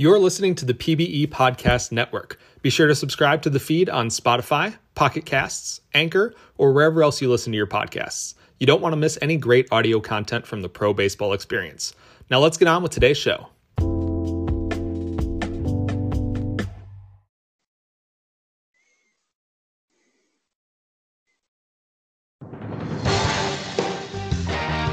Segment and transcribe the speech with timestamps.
[0.00, 2.40] You're listening to the PBE Podcast Network.
[2.62, 7.20] Be sure to subscribe to the feed on Spotify, Pocket Casts, Anchor, or wherever else
[7.20, 8.32] you listen to your podcasts.
[8.58, 11.94] You don't want to miss any great audio content from the pro baseball experience.
[12.30, 13.48] Now let's get on with today's show.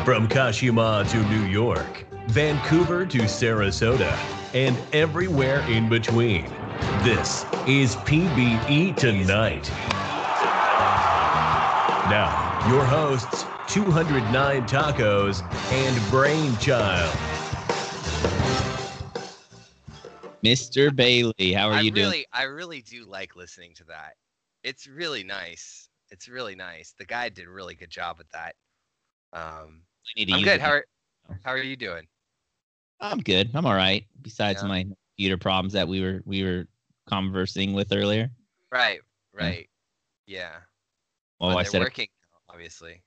[0.03, 4.13] From Kashima to New York, Vancouver to Sarasota,
[4.53, 6.45] and everywhere in between.
[7.01, 9.69] This is PBE Tonight.
[12.09, 17.15] Now, your hosts, 209 Tacos and Brainchild.
[20.43, 20.93] Mr.
[20.93, 22.25] Bailey, how are I you really, doing?
[22.33, 24.15] I really do like listening to that.
[24.63, 25.89] It's really nice.
[26.11, 26.93] It's really nice.
[26.97, 28.55] The guy did a really good job with that.
[29.33, 30.59] Um, I need to I'm good.
[30.59, 30.85] How are,
[31.43, 32.07] how are you doing?
[32.99, 33.51] I'm good.
[33.53, 34.05] I'm all right.
[34.21, 34.67] Besides Yeah.
[34.69, 36.67] my computer problems that we were we were
[37.07, 38.29] conversing with earlier.
[38.71, 38.99] Right,
[39.33, 39.69] right.
[40.25, 40.57] Yeah.
[41.39, 42.07] But I said working,
[42.49, 43.03] obviously.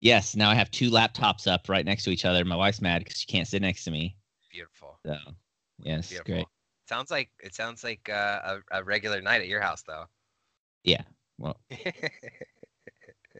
[0.00, 0.36] yes.
[0.36, 2.44] Now I have two laptops up right next to each other.
[2.44, 4.16] My wife's mad because she can't sit next to me.
[4.50, 4.98] Beautiful.
[5.06, 5.16] So
[5.82, 6.34] yes, Beautiful.
[6.34, 6.46] great.
[6.88, 10.04] Sounds like it sounds like uh, a, a regular night at your house, though.
[10.84, 11.02] Yeah.
[11.38, 11.56] Well,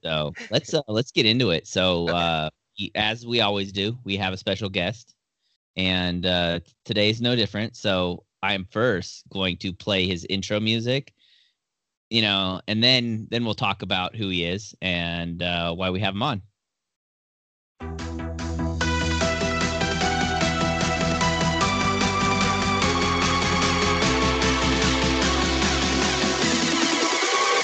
[0.03, 1.67] so let's uh, let's get into it.
[1.67, 2.13] So Okay.
[2.13, 2.51] uh,
[2.95, 5.15] as we always do, we have a special guest,
[5.77, 7.77] and uh, today's no different.
[7.77, 11.13] So I'm first going to play his intro music,
[12.11, 16.01] you know, and then then we'll talk about who he is and uh, why we
[16.01, 16.43] have him on.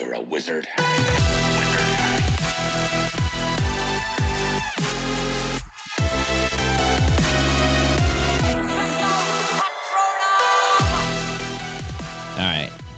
[0.00, 0.68] You're a wizard.
[6.78, 7.17] All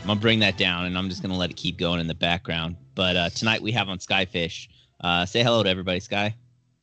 [0.01, 2.15] I'm gonna bring that down, and I'm just gonna let it keep going in the
[2.15, 2.77] background.
[2.95, 4.69] But uh, tonight we have on Skyfish.
[5.01, 6.35] Uh, say hello to everybody, Sky.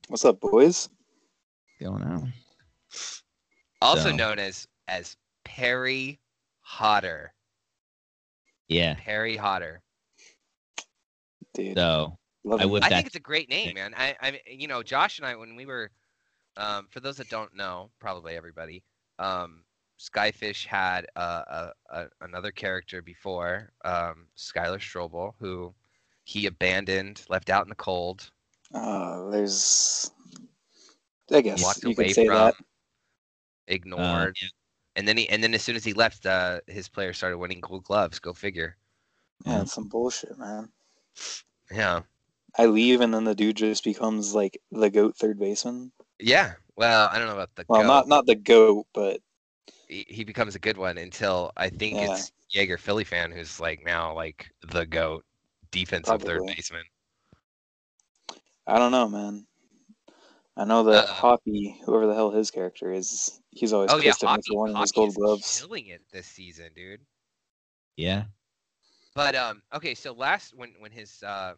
[0.08, 0.88] What's up, boys?
[1.82, 2.34] Going on.
[3.82, 6.20] also So- known as as Perry
[6.62, 7.34] Hotter.
[8.68, 8.96] Yeah.
[9.00, 9.82] Perry Hotter.
[11.54, 13.94] Dude, So love I would- I think it's a great name, man.
[13.98, 15.90] I, I, you know, Josh and I, when we were,
[16.56, 18.84] um, for those that don't know, probably everybody,
[19.20, 19.64] um,
[20.00, 25.74] Skyfish had uh, a, a, another character before, um, Skylar Strobel, who
[26.24, 28.32] he abandoned, left out in the cold,
[28.74, 30.12] Uh, there's,
[31.32, 32.56] I guess walked you away could say from, that.
[33.68, 34.50] ignored, Uh, yeah.
[34.96, 37.62] and then he, and then as soon as he left, uh, his player started winning
[37.62, 38.20] Gold Gloves.
[38.20, 38.78] Go figure.
[39.46, 40.72] Yeah, it's some bullshit, man.
[41.72, 42.02] Yeah,
[42.58, 45.94] I leave and then the dude just becomes like the goat third baseman.
[46.20, 46.56] yeah.
[46.76, 47.88] Well, I don't know about the Well, goat.
[47.88, 49.22] not not the goat, but
[49.88, 52.14] he, he becomes a good one until I think Yeah.
[52.14, 55.24] it's Jaeger Philly fan who's like now like the goat
[55.72, 56.56] defensive third Probably.
[56.56, 56.84] baseman.
[58.68, 59.46] I don't know, man.
[60.58, 64.12] I know that Uh, Hoppy, whoever the hell his character is, he's always Oh yeah,
[64.12, 65.62] pissed at me hockey, for winning his gold gloves.
[65.62, 67.02] killing it this season, dude.
[67.96, 68.26] Yeah.
[69.14, 71.54] But um, okay, so last when when his uh,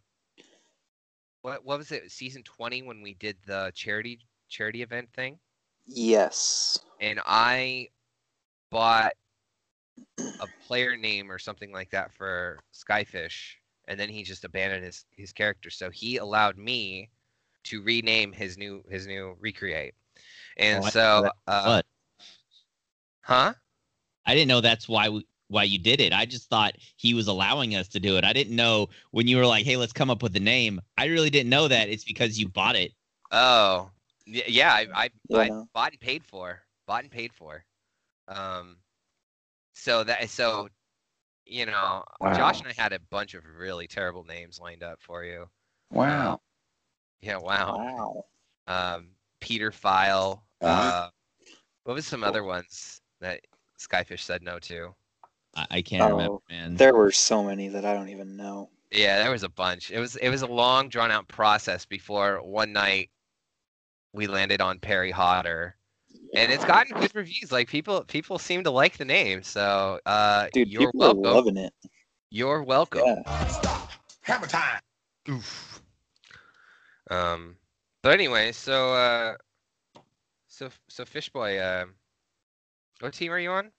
[1.41, 2.11] what what was it?
[2.11, 4.19] Season twenty when we did the charity
[4.49, 5.39] charity event thing,
[5.87, 6.79] Yes.
[6.99, 7.89] and I
[8.69, 9.13] bought
[10.39, 13.55] a player name or something like that for Skyfish,
[13.87, 15.69] and then he just abandoned his his character.
[15.69, 17.11] So he allowed me
[17.65, 19.95] to rename his new his new recreate,
[20.57, 21.85] and Oh, so know uh, But
[23.21, 23.53] huh?
[24.25, 26.13] I didn't know that's why we, why you did it.
[26.13, 28.23] I just thought he was allowing us to do it.
[28.23, 31.05] I didn't know when you were like, "Hey, let's come up with a name." I
[31.05, 32.93] really didn't know that it's because you bought it.
[33.31, 33.91] Oh,
[34.25, 37.65] yeah, I I, Yeah, I bought and paid for, bought and paid for.
[38.29, 38.77] Um,
[39.73, 40.69] so that so,
[41.45, 42.03] you know,
[42.35, 45.49] Josh and I had a bunch of really terrible names lined up for you.
[45.91, 46.41] Wow.
[47.21, 47.75] Yeah, wow.
[47.77, 48.25] Wow.
[48.67, 49.09] Um,
[49.41, 50.43] Peter File.
[50.61, 50.81] Uh-huh.
[50.81, 51.09] Uh,
[51.83, 53.41] what was some other ones that
[53.79, 54.93] Skyfish said no to?
[55.55, 56.75] I, I can't remember, Oh, man.
[56.75, 58.69] There were so many that I don't even know.
[58.91, 59.91] Yeah, there was a bunch.
[59.91, 63.09] It was it was a long drawn out process before one night
[64.13, 65.75] we landed on Perry Hotter.
[66.35, 67.51] And it's gotten good reviews.
[67.51, 69.43] Like people people seem to like the name.
[69.43, 71.25] So uh Dude, you're people welcome.
[71.25, 71.73] are loving it.
[72.29, 73.01] You're welcome.
[73.05, 73.23] Yeah.
[74.21, 74.81] Hammer time.
[75.29, 75.81] Oof.
[77.09, 77.55] Um
[78.03, 79.35] but anyway, so uh
[80.59, 81.85] so so Fishboy, uh,
[82.99, 83.71] what team are you on?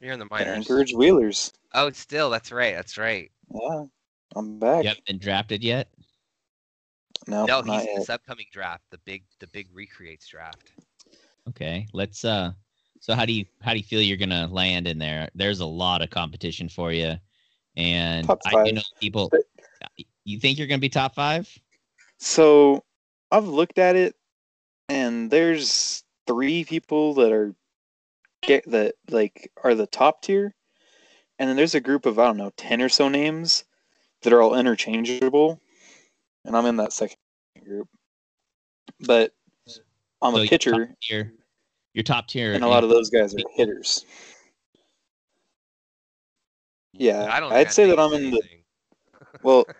[0.00, 0.56] You're in the The minors.
[0.56, 1.52] Anchorage Wheelers.
[1.72, 3.30] Oh, still, that's right, that's right.
[3.52, 3.84] Yeah.
[4.36, 4.82] I'm back.
[4.82, 5.88] You haven't been drafted yet.
[7.26, 7.96] No, no, he's in yet.
[7.96, 10.72] this upcoming draft, the big the big recreates draft.
[11.48, 12.52] Okay, let's uh,
[13.02, 15.28] So how do you how do you feel you're gonna land in there?
[15.34, 17.16] There's a lot of competition for you,
[17.76, 19.30] and I you know people.
[20.24, 21.48] You think you're gonna be top five?
[22.18, 22.84] So
[23.32, 24.14] I've looked at it,
[24.88, 27.56] and there's three people that are
[28.42, 30.54] get that like are the top tier,
[31.40, 33.64] and then there's a group of I don't know ten or so names
[34.22, 35.60] that are all interchangeable,
[36.44, 37.16] and I'm in that second
[37.64, 37.88] group.
[39.00, 39.34] But
[40.22, 41.32] I'm So a you're pitcher, Top tier.
[41.94, 42.54] Your top tier.
[42.54, 44.06] and a lot of those guys are hitters.
[46.94, 47.52] Yeah, I don't.
[47.52, 48.42] I'd say that I'm it's in the
[49.42, 49.64] well.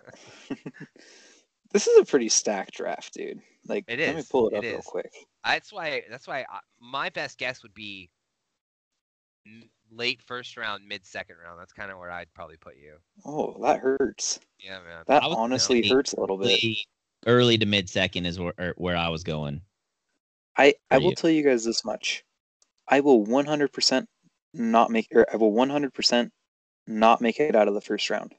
[1.73, 3.41] this is a pretty stacked draft, dude.
[3.67, 5.13] Like, It let me pull it it up real quick.
[5.45, 6.03] That's why.
[6.11, 8.11] That's why I, my best guess would be
[9.91, 11.59] late first round, mid second round.
[11.61, 12.95] That's kind of where I'd probably put you.
[13.25, 14.41] Oh, that hurts.
[14.59, 15.05] Yeah, man.
[15.07, 16.47] That honestly hurts a little bit.
[16.47, 16.87] early,
[17.27, 19.61] early to mid second is where er, where I was going.
[20.57, 21.17] I I will you.
[21.17, 22.25] tell you guys this much.
[22.89, 24.07] I will 100%
[24.55, 26.31] not make or I will 100%
[26.87, 28.35] not make it out of the first round.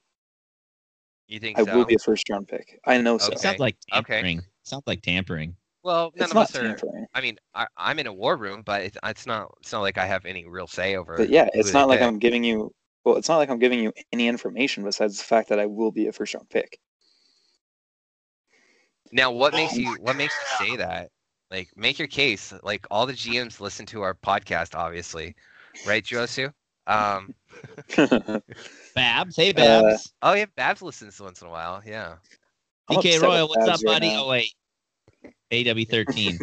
[1.28, 1.76] You think I so?
[1.78, 2.80] will be a first round pick.
[2.86, 3.32] I know so.
[3.32, 4.16] It sounds like Okay.
[4.16, 4.42] tampering.
[4.64, 5.56] Sounds like tampering.
[5.84, 6.64] well, none It's of not us are.
[6.66, 7.06] tampering.
[7.16, 9.54] I mean, I, I'm in a war room, but it's, it's not.
[9.62, 11.18] It's not like I have any real say over.
[11.18, 12.08] But yeah, it's they not like pick.
[12.08, 12.72] I'm giving you
[13.06, 15.92] well, it's not like I'm giving you any information besides the fact that I will
[15.92, 16.78] be a first round pick.
[19.12, 19.96] Now, what makes Oh you?
[20.02, 21.12] What makes you say that?
[21.54, 22.52] Like, make your case.
[22.64, 25.36] Like, all the GMs listen to our podcast, obviously,
[25.86, 26.52] right, Josu?
[26.88, 27.36] Um.
[28.96, 30.12] Babs, hey Uh, Babs.
[30.24, 31.84] Oh yeah, Babs listens once in a while.
[31.86, 32.16] Yeah.
[32.90, 34.10] I'm DK Royal, what's up, Babs right buddy?
[34.10, 34.26] now.
[34.26, 34.52] Oh wait,
[35.52, 36.40] AW13.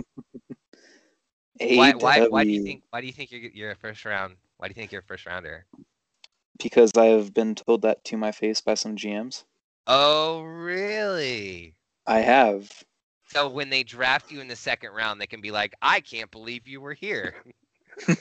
[1.76, 1.92] Why?
[1.92, 2.28] Why?
[2.28, 2.84] Why do you think?
[2.90, 4.36] Why do you think you're you're a first round?
[4.58, 5.66] Why do you think you're a first rounder?
[6.62, 9.44] Because I have been told that to my face by some GMs.
[9.88, 11.74] Oh really?
[12.06, 12.70] I have.
[13.32, 16.30] So when they draft you in the second round, they can be like, "I can't
[16.32, 17.36] believe you were here."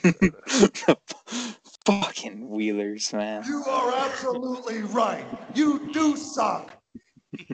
[1.84, 3.42] Fucking Wheelers, man.
[3.44, 5.24] You are absolutely right.
[5.54, 6.76] You do suck.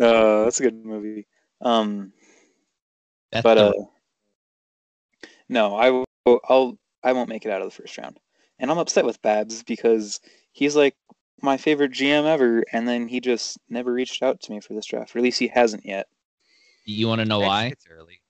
[0.00, 1.26] Uh, that's a good movie.
[1.60, 2.14] Um,
[3.30, 3.72] That's but uh,
[5.46, 6.40] no, I will.
[6.48, 6.78] I'll.
[7.04, 8.18] I won't make it out of the first round,
[8.58, 10.20] and I'm upset with Babs because
[10.52, 10.96] he's like
[11.42, 14.86] my favorite GM ever, and then he just never reached out to me for this
[14.86, 15.14] draft.
[15.14, 16.06] Or at least he hasn't yet.
[16.92, 17.66] You want to know why?
[17.66, 18.20] It's early.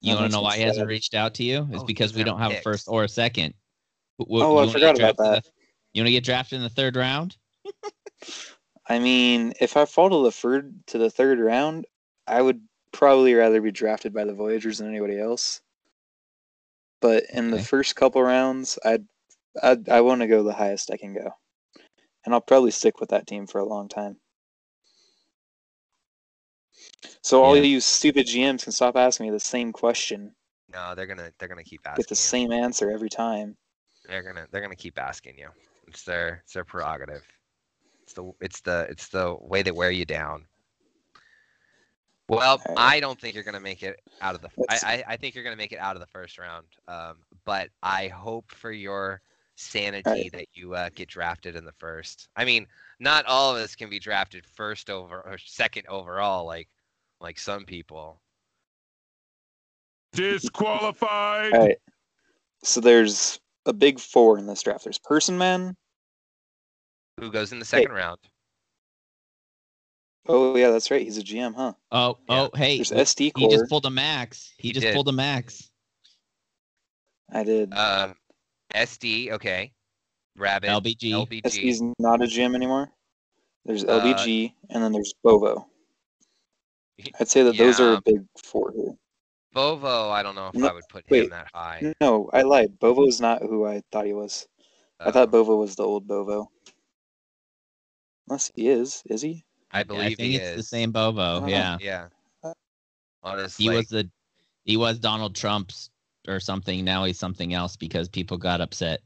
[0.00, 1.68] You want to know why he hasn't reached out to you?
[1.70, 3.54] It's Oh, because because we don't have a first or a second.
[4.18, 5.44] W- Oh, you I wanna forgot get about drafted in that.
[5.44, 5.50] the-
[5.92, 7.36] you want to get drafted in the third round?
[8.88, 11.86] I mean, if I fall to the third to the third round,
[12.26, 12.60] I would
[12.92, 15.60] probably rather be drafted by the Voyagers than anybody else.
[17.00, 19.06] But in the first couple rounds, I'd,
[19.62, 21.32] I'd I want to go the highest I can go,
[22.24, 24.19] and I'll probably stick with that team for a long time.
[27.22, 27.62] So all Yeah.
[27.62, 30.34] you stupid GMs can stop asking me the same question,
[30.68, 32.02] No, they're gonna they're gonna keep asking.
[32.02, 32.16] get the you.
[32.16, 33.56] same answer every time.
[34.06, 35.48] They're gonna they're gonna keep asking you.
[35.86, 37.24] It's their it's their prerogative.
[38.04, 40.46] It's the it's the it's the way they wear you down.
[42.28, 42.62] Well.
[42.76, 44.50] I don't think you're gonna make it out of the.
[44.68, 46.66] I, I I think you're gonna make it out of the first round.
[46.86, 49.20] Um, but I hope for your
[49.56, 52.28] sanity that you uh, get drafted in the first.
[52.36, 52.66] I mean,
[53.00, 56.68] not all of us can be drafted first over or second overall, like
[57.20, 58.20] like some people.
[60.12, 61.52] Disqualified.
[61.54, 61.78] All right.
[62.62, 64.84] So there's a big four in this draft.
[64.84, 65.76] There's Person Man.
[67.18, 68.18] Who goes in the second round?
[70.28, 71.02] Oh yeah, that's right.
[71.02, 71.72] He's a GM, huh?
[71.90, 72.42] Oh, Yeah.
[72.42, 74.52] oh, hey, There's w- SD he just pulled a max.
[74.58, 74.94] He, He just did.
[74.94, 75.70] pulled a max.
[77.32, 77.72] I did.
[77.72, 78.14] Um,
[78.74, 79.72] SD, okay.
[80.36, 81.10] Rabbit, LBG.
[81.12, 81.42] LBG.
[81.44, 82.90] SD's not a GM anymore.
[83.64, 85.66] There's Uh, LBG and then there's Bovo.
[87.18, 88.94] I'd say that those are a big four here.
[89.52, 91.92] Bovo, I don't know if No, I would put him that high.
[92.00, 92.78] No, I lied.
[92.78, 94.46] Bovo's not who I thought he was.
[95.00, 96.50] I thought Um, Bovo was the old Bovo.
[98.28, 99.44] Unless he is, is he?
[99.72, 100.56] I Yeah, believe I think he it's is.
[100.56, 101.42] the same Bovo.
[101.42, 101.46] Oh.
[101.46, 102.08] Yeah, Yeah.
[103.22, 104.10] Honestly, he was the
[104.64, 105.90] he was Donald Trump's
[106.28, 106.84] or something.
[106.84, 109.00] Now he's something else because people got upset.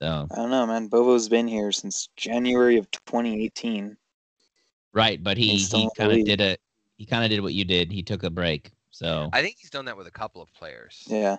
[0.00, 0.88] So I don't know, man.
[0.88, 3.96] Bovo's been here since January of 2018.
[4.92, 6.56] right, but he He's he kind of did a
[6.96, 7.90] he kind of did what you did.
[7.92, 8.70] He took a break.
[8.90, 11.04] So I think he's done that with a couple of players.
[11.06, 11.36] Yeah.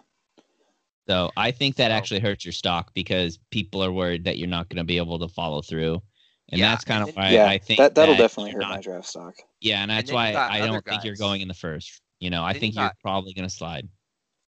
[1.08, 4.48] so I think that So- actually hurts your stock because people are worried that you're
[4.48, 6.02] not going to be able to follow through.
[6.52, 8.70] And Yeah, that's kind of why yeah, I think that that'll that definitely you're hurt
[8.76, 9.36] my draft stock.
[9.62, 12.02] Yeah, and that's then you why I don't think you're going in the first.
[12.20, 13.88] You know, I Then you think you're got- probably going to slide.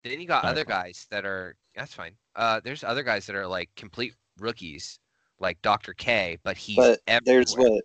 [0.04, 0.76] Then you got Sorry, other Paul.
[0.82, 2.12] guys that are that's fine.
[2.34, 4.98] Uh, there's other guys that are like complete rookies,
[5.38, 5.92] like Dr.
[5.94, 7.20] K, but he's But everywhere.
[7.44, 7.82] there's what?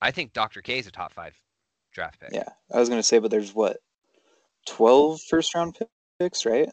[0.00, 0.62] I think Dr.
[0.62, 1.36] K is a top five
[1.92, 2.30] draft pick.
[2.32, 3.78] Yeah, I was gonna say, but there's what,
[4.66, 5.76] 12 first round
[6.18, 6.70] picks, right?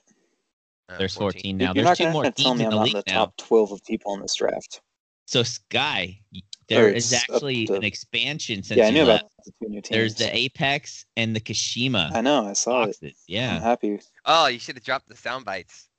[0.90, 1.66] Uh, There's 14 now.
[1.66, 3.26] You're There's not two gonna more tell me I'm the not in the now.
[3.26, 4.80] top 12 of people in this draft.
[5.28, 8.94] So Sky, y- there is it's up actually to- an expansion since yeah, I you
[8.94, 9.24] knew left.
[9.24, 9.90] about the two new teams.
[9.90, 12.96] There's the Apex and the Kashima I know, I saw it.
[12.96, 13.04] Foxes.
[13.04, 13.60] I'm Yeah.
[13.60, 14.00] happy.
[14.26, 15.90] Oh, you should have dropped the sound bites.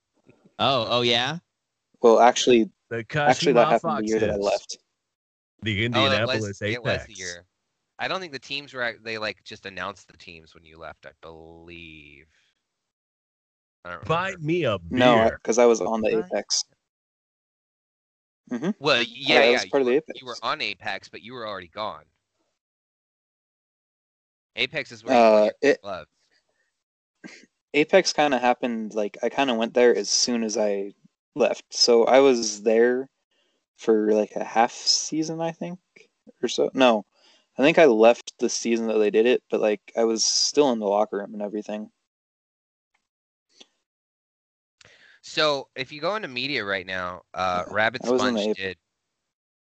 [0.58, 1.38] Oh, oh yeah.
[2.00, 4.78] Well, actually, The actually that Kashima happened the year that I left.
[5.62, 6.72] The Oh, Indianapolis it was, Apex.
[6.74, 7.44] it was the year.
[7.98, 8.96] I don't think the teams were.
[9.02, 11.04] They like just announced the teams when you left.
[11.04, 12.26] I believe.
[13.84, 14.98] I don't Buy me a beer.
[14.98, 16.44] No, because I was on the Right.
[18.50, 18.78] Apex.
[18.78, 19.52] Well, yeah, yeah.
[19.52, 20.20] was part of the Apex.
[20.20, 22.04] You were on Apex, but you were already gone.
[24.56, 26.06] Apex is where you Uh, your it, glove.
[27.74, 30.94] Apex kind of happened like I kind of went there as soon as I
[31.34, 31.64] left.
[31.70, 33.08] So I was there
[33.76, 35.78] for like a half season, I think,
[36.42, 36.70] or so.
[36.74, 37.04] No,
[37.58, 40.72] I think I left the season that they did it, but like I was still
[40.72, 41.90] in the locker room and everything.
[45.28, 48.40] So if you go into media right now, uh, Yeah, Rabbit I was in the
[48.42, 48.78] Sponge did.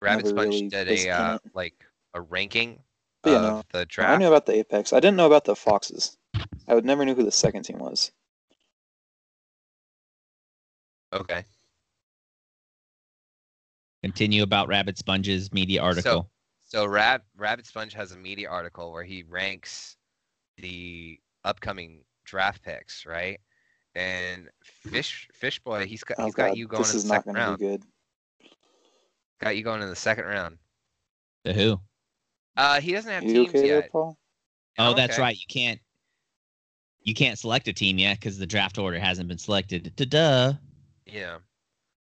[0.01, 1.73] Rabbit never Sponge really did a uh, like
[2.13, 2.79] a ranking
[3.21, 4.19] But yeah, of no, the I draft.
[4.19, 4.93] knew about the Apex.
[4.93, 6.17] I didn't know about the Foxes.
[6.67, 8.11] I would never knew who the second team was.
[11.13, 11.43] Okay.
[14.03, 16.29] Continue about Rabbit Sponge's media article.
[16.63, 19.97] So Rab Rabbit Sponge has a media article where he ranks
[20.57, 23.39] the upcoming draft picks, right?
[23.97, 27.03] And Fish Fish Boy, he's got Oh he's got god, you going this in is
[27.05, 27.59] the not second going to round.
[27.59, 27.83] be good.
[29.41, 30.59] Got you going in the second round.
[31.45, 31.79] to who?
[32.55, 33.91] Uh, he doesn't have You teams okay there, yet.
[33.91, 34.15] Paul?
[34.77, 35.21] Oh, that's okay.
[35.23, 35.35] right.
[35.35, 35.79] You can't.
[37.01, 39.91] You can't select a team yet because the draft order hasn't been selected.
[39.95, 40.53] Duh.
[41.07, 41.37] Yeah,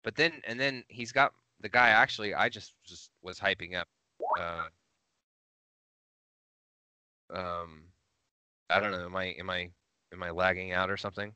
[0.03, 1.89] but then and then he's got the guy.
[1.89, 3.89] Actually, I just just was hyping up.
[4.39, 4.63] Uh,
[7.33, 7.83] um,
[8.69, 9.05] I don't know.
[9.05, 9.69] Am I am I
[10.13, 11.33] am I lagging out or something?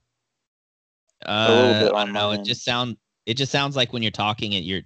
[1.28, 2.32] Little Uh, bit I don't know.
[2.32, 2.98] It just sound.
[3.26, 4.82] It just sounds like when you're talking, it you're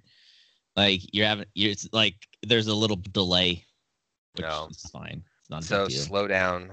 [0.75, 1.45] like you're having.
[1.55, 3.65] You're it's like there's a little delay.
[4.33, 4.67] Which No.
[4.69, 5.24] is fine.
[5.41, 6.71] It's not So slow down.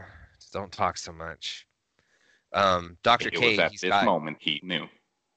[0.53, 1.67] Don't talk so much.
[2.53, 4.05] Um, Doctor It was at he's this got.
[4.05, 4.87] moment he knew.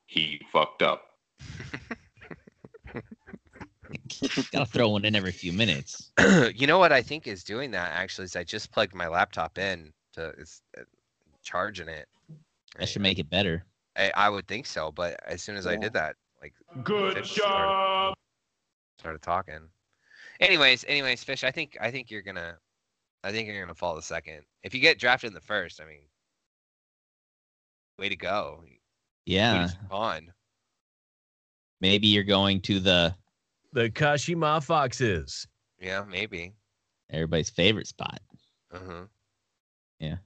[0.06, 1.04] He fucked up.
[4.52, 6.12] Gotta throw one in every few minutes.
[6.56, 9.58] you know what I think is doing that actually is I just plugged my laptop
[9.58, 10.82] in to it's uh,
[11.44, 12.08] charging it.
[12.78, 13.64] That should make it better.
[13.98, 16.54] I, I would think so, but as soon as I did that, like
[16.84, 18.16] Good Fish started-
[19.00, 19.70] started talking.
[20.40, 21.44] Anyways, anyways, fish.
[21.44, 22.58] I think I think you're gonna,
[23.24, 24.42] I think you're gonna fall the second.
[24.64, 26.02] If you get drafted in the first, I mean,
[27.98, 28.64] way to go.
[29.26, 29.70] Yeah.
[29.92, 30.32] on.
[31.82, 33.16] Maybe you're going to the
[33.74, 35.48] The Kashima Foxes.
[35.80, 36.54] Yeah, maybe.
[37.10, 38.20] everybody's favorite spot.
[38.74, 39.06] Uh-huh.
[40.00, 40.18] Yeah.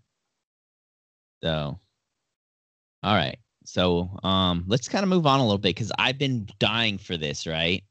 [1.43, 1.79] So,
[3.03, 3.38] all right.
[3.65, 7.17] So, um, let's kind of move on a little bit because I've been dying for
[7.17, 7.84] this, right?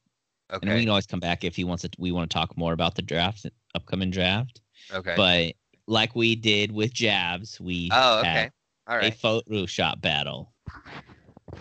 [0.52, 0.66] Okay.
[0.66, 1.90] And we can always come back if he wants to.
[1.98, 4.60] We want to talk more about the draft, upcoming draft.
[4.92, 5.14] Okay.
[5.16, 5.54] But
[5.86, 8.28] like we did with Jabs, we oh, okay.
[8.28, 8.52] had
[8.86, 9.18] All a right.
[9.18, 10.52] Photoshop battle,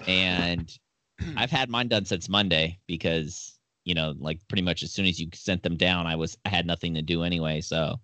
[0.08, 0.72] and
[1.38, 5.20] I've had mine done since Monday because you know, like pretty much as soon as
[5.20, 8.00] you sent them down, I was I had nothing to do anyway, so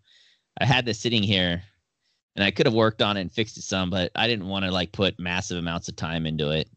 [0.60, 1.64] I had this sitting here,
[2.38, 4.64] and I could have worked on it and fixed it some, but I didn't want
[4.64, 6.70] to like put massive amounts of time into it.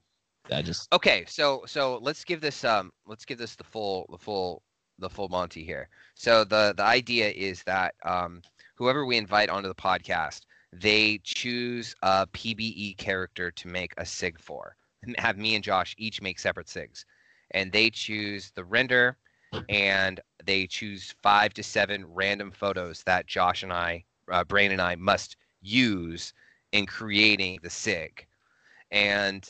[0.50, 4.18] I just Okay, so so let's give this um let's give this the full the
[4.18, 4.62] full
[4.98, 5.88] the full Monty here.
[6.14, 8.40] So the the idea is that um
[8.74, 10.40] whoever we invite onto the podcast,
[10.72, 14.76] they choose a PBE character to make a sig for.
[15.18, 17.04] Have me and Josh each make separate sigs,
[17.50, 19.18] and they choose the render,
[19.68, 24.80] and they choose five to seven random photos that Josh and I, uh, Brain and
[24.80, 26.32] I, must use
[26.72, 28.26] in creating the sig.
[28.90, 29.48] And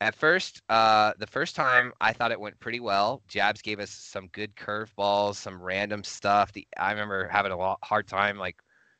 [0.00, 3.22] at first, uh, the first time I thought it went pretty well.
[3.28, 6.52] Jabs gave us some good curveballs, some random stuff.
[6.52, 8.56] The I remember having a lot hard time like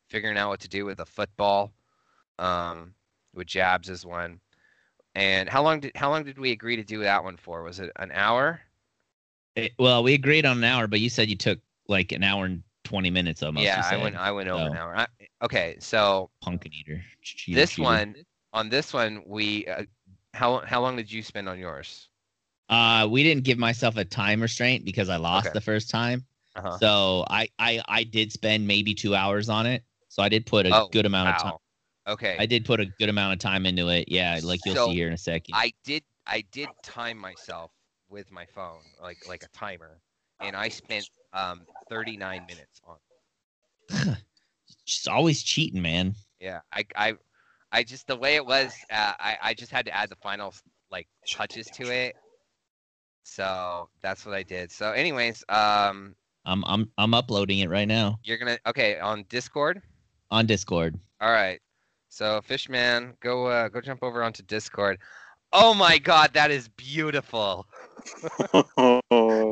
[0.08, 1.72] figuring out what to do with a football.
[2.38, 2.94] Um,
[3.34, 4.40] with Jabs as one.
[5.14, 7.62] And how long did how long did we agree to do that one for?
[7.62, 8.60] Was it an hour?
[9.56, 12.44] it, well, we agreed on an hour, but you said you took like an hour
[12.44, 13.72] and twenty minutes almost.
[13.72, 14.96] yeah, I went I went over an hour.
[14.96, 15.06] I,
[15.42, 17.04] okay, so Punkin eater.
[17.22, 17.82] cheater, this cheater.
[17.82, 19.84] one on this one we uh,
[20.34, 22.08] how how long did you spend on yours?
[22.68, 25.52] Uh, we didn't give myself a time restraint because I lost Okay.
[25.52, 26.24] the first time.
[26.56, 26.80] Uh-huh.
[26.80, 29.84] So I, I I did spend maybe two hours on it.
[30.08, 31.52] So I did put a Oh, good amount of time.
[32.06, 32.36] Okay.
[32.38, 34.08] I did put a good amount of time into it.
[34.08, 35.54] Yeah, like you'll So, see here in a second.
[35.54, 37.72] I did I did time myself
[38.08, 40.00] with my phone, like like a timer,
[40.40, 44.16] and I spent um 39 minutes on.
[44.84, 46.14] She's always cheating, man.
[46.40, 47.14] Yeah, I, I,
[47.72, 50.54] I just the way it was, uh, I, I just had to add the final
[50.90, 52.16] like touches to it.
[53.22, 54.70] So that's what I did.
[54.70, 56.14] So, anyways, um,
[56.44, 59.80] I'm I'm I'm uploading it right now you're gonna okay on Discord.
[60.30, 60.98] on Discord.
[61.20, 61.60] All right.
[62.08, 64.98] So, Fishman, go, uh, go jump over onto Discord.
[65.52, 67.66] Oh my God, that is beautiful.
[68.52, 69.00] I'm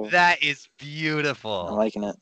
[0.10, 1.68] That is beautiful.
[1.72, 2.16] liking it.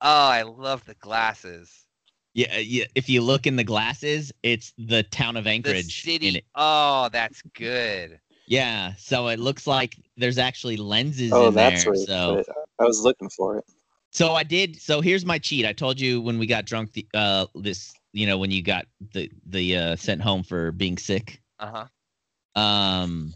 [0.00, 1.86] Oh, I love the glasses.
[2.34, 2.84] Yeah, uh, yeah.
[2.94, 6.42] If you look in the glasses, it's the town of Anchorage in city.
[6.54, 8.20] Oh, that's good.
[8.46, 11.92] Yeah, so it looks like there's actually lenses Oh, in that's there.
[11.92, 12.44] where you so.
[12.78, 13.64] I was looking for it.
[14.12, 14.80] So I did.
[14.80, 15.66] So here's my cheat.
[15.66, 16.92] I told you when we got drunk.
[16.92, 20.96] The, uh, this you know when you got the the uh, sent home for being
[20.96, 21.42] sick.
[21.58, 21.86] Uh
[22.56, 22.60] huh.
[22.60, 23.34] Um,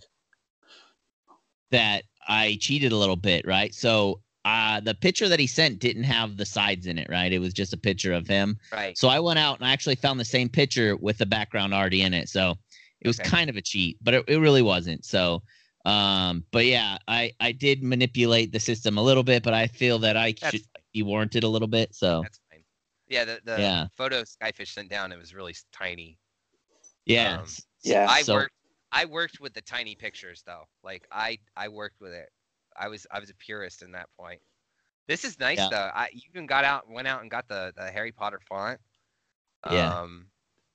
[1.72, 3.74] that I cheated a little bit, right?
[3.74, 7.32] So uh, the picture that he sent didn't have the sides in it, right?
[7.32, 8.56] It was just a picture of him.
[8.72, 8.96] Right.
[8.96, 12.02] So I went out and I actually found the same picture with the background already
[12.02, 12.28] in it.
[12.28, 12.54] So
[13.00, 13.28] it was Okay.
[13.28, 15.04] kind of a cheat, but it, it really wasn't.
[15.04, 15.42] So
[15.84, 19.98] um but yeah, I I did manipulate the system a little bit, but I feel
[20.00, 21.92] that I That's should be warranted a little bit.
[21.94, 22.62] So That's fine.
[23.08, 23.86] Yeah, the, the Yeah.
[23.96, 26.18] photo Skyfish sent down, it was really tiny.
[27.06, 27.38] yeah.
[27.38, 28.06] Um, s- Yeah.
[28.08, 28.54] I so- worked
[28.92, 30.64] I worked with the tiny pictures though.
[30.84, 32.28] Like I I worked with it.
[32.76, 34.40] I was I was a purist in that point.
[35.08, 35.68] This is nice Yeah.
[35.70, 35.90] though.
[35.94, 38.78] I even got out went out and got the, the Harry Potter font.
[39.70, 40.00] Yeah.
[40.00, 40.26] Um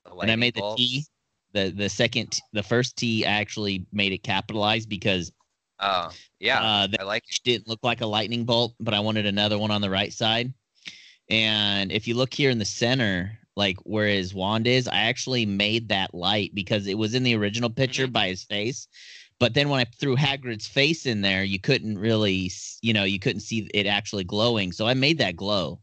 [0.04, 0.82] the and I made the bolts.
[0.82, 1.04] T
[1.52, 5.32] the the second the first T I actually made it capitalized because
[5.80, 6.10] Oh,
[6.40, 6.60] yeah.
[6.60, 7.40] uh I like it.
[7.44, 10.52] didn't look like a lightning bolt, but I wanted another one on the right side.
[11.30, 15.44] And if you look here in the center, like where his wand is, I actually
[15.44, 18.12] made that light because it was in the original picture Mhm.
[18.12, 18.86] by his face.
[19.40, 22.50] But then when I threw Hagrid's face in there, you couldn't really,
[22.82, 24.70] you know, you couldn't see it actually glowing.
[24.72, 25.80] So I made that glow.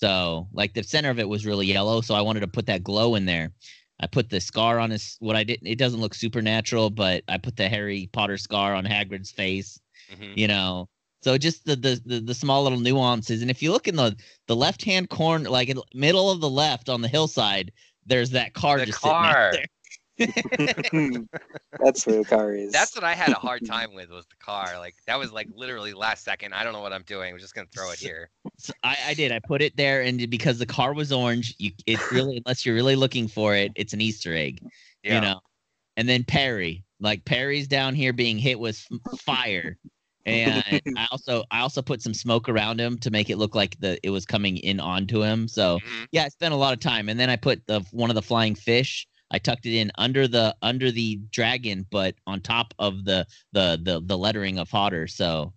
[0.00, 2.82] So like the center of it was really yellow, so I wanted to put that
[2.82, 3.52] glow in there.
[4.00, 5.16] I put the scar on his.
[5.20, 8.84] What I didn't, it doesn't look supernatural, but I put the Harry Potter scar on
[8.84, 9.78] Hagrid's face
[10.12, 10.36] Mhm.
[10.36, 10.88] you know
[11.24, 14.14] so just the, the the the small little nuances and if you look in the
[14.46, 17.72] the left hand corner like in the middle of the left on the hillside
[18.06, 19.52] there's that car The just car.
[19.52, 19.64] sitting there.
[21.80, 22.70] That's where the car is.
[22.70, 24.78] That's what I had a hard time with was the car.
[24.78, 26.52] Like that was like literally last second.
[26.54, 27.32] I don't know what I'm doing.
[27.32, 28.30] I'm just gonna throw it here.
[28.58, 31.72] So I, I did i put it there and because the car was orange you
[31.86, 34.60] it really unless you're really looking for it it's an easter egg
[35.02, 35.14] Yeah.
[35.16, 35.40] you know
[35.96, 38.86] and then perry like perry's down here being hit with
[39.18, 39.76] fire
[40.26, 40.62] and
[40.96, 43.98] i also i also put some smoke around him to make it look like the
[44.06, 46.06] it was coming in onto him so Mhm.
[46.12, 48.22] yeah, I spent a lot of time, and then I put the one of the
[48.22, 49.06] flying fish.
[49.30, 53.78] I tucked it in under the under the dragon, but on top of the the
[53.82, 55.06] the the lettering of Hotter.
[55.08, 55.52] So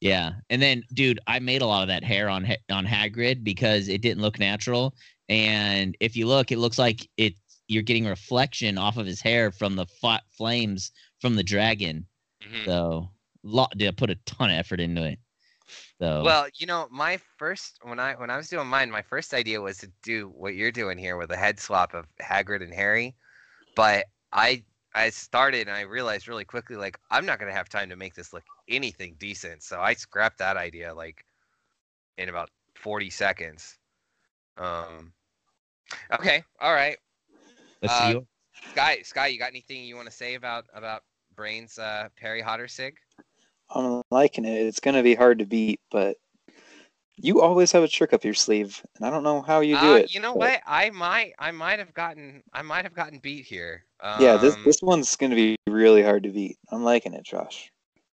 [0.00, 3.88] yeah, and then dude, I made a lot of that hair on on Hagrid because
[3.88, 4.94] it didn't look natural.
[5.28, 7.34] And if you look, it looks like it
[7.68, 9.86] you're getting reflection off of his hair from the
[10.36, 12.06] flames from the dragon.
[12.44, 12.64] Mhm.
[12.66, 13.10] So
[13.42, 15.18] lot did put a ton of effort into it.
[16.00, 19.34] So Well, you know, my first when I when I was doing mine, my first
[19.34, 22.72] idea was to do what you're doing here with a head swap of Hagrid and
[22.72, 23.14] Harry,
[23.76, 27.88] but I I started and I realized really quickly like I'm not gonna have time
[27.90, 31.24] to make this look anything decent, so I scrapped that idea like
[32.18, 33.78] in about 40 seconds.
[34.56, 35.12] Um.
[36.12, 36.42] Okay.
[36.60, 36.96] All right.
[37.80, 38.12] let's uh, see.
[38.12, 38.26] your-
[38.70, 41.02] Sky, Sky, you got anything you want to say about about
[41.36, 42.96] Brains uh, Perry Hotter Sig?
[43.74, 44.66] I'm liking it.
[44.66, 46.16] It's gonna be hard to beat, but
[47.16, 49.92] you always have a trick up your sleeve, and I don't know how you do
[49.92, 50.14] uh, it.
[50.14, 50.60] You know but what?
[50.66, 53.84] I might I might have gotten I might have gotten beat here.
[54.20, 56.56] Yeah, this Um, this one's gonna be really hard to beat.
[56.70, 57.70] I'm liking it, Josh.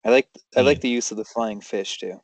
[0.06, 2.22] I like I like the use of the flying fish too.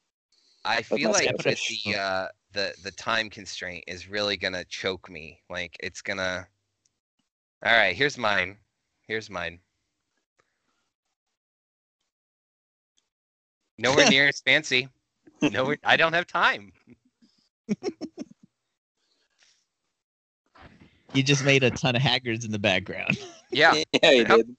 [0.65, 5.41] I but feel like the uh the the time constraint is really gonna choke me.
[5.50, 6.48] Like it's gonna.
[7.65, 8.58] All right, here's mine.
[9.08, 9.60] Here's mine.
[13.78, 14.88] Nowhere near as fancy.
[15.42, 15.78] Nowhere.
[15.84, 16.72] I don't have time.
[21.14, 23.18] You just made a ton of Hagrids in the background.
[23.52, 23.74] Yeah.
[24.04, 24.28] yeah, you Yep.
[24.38, 24.56] did.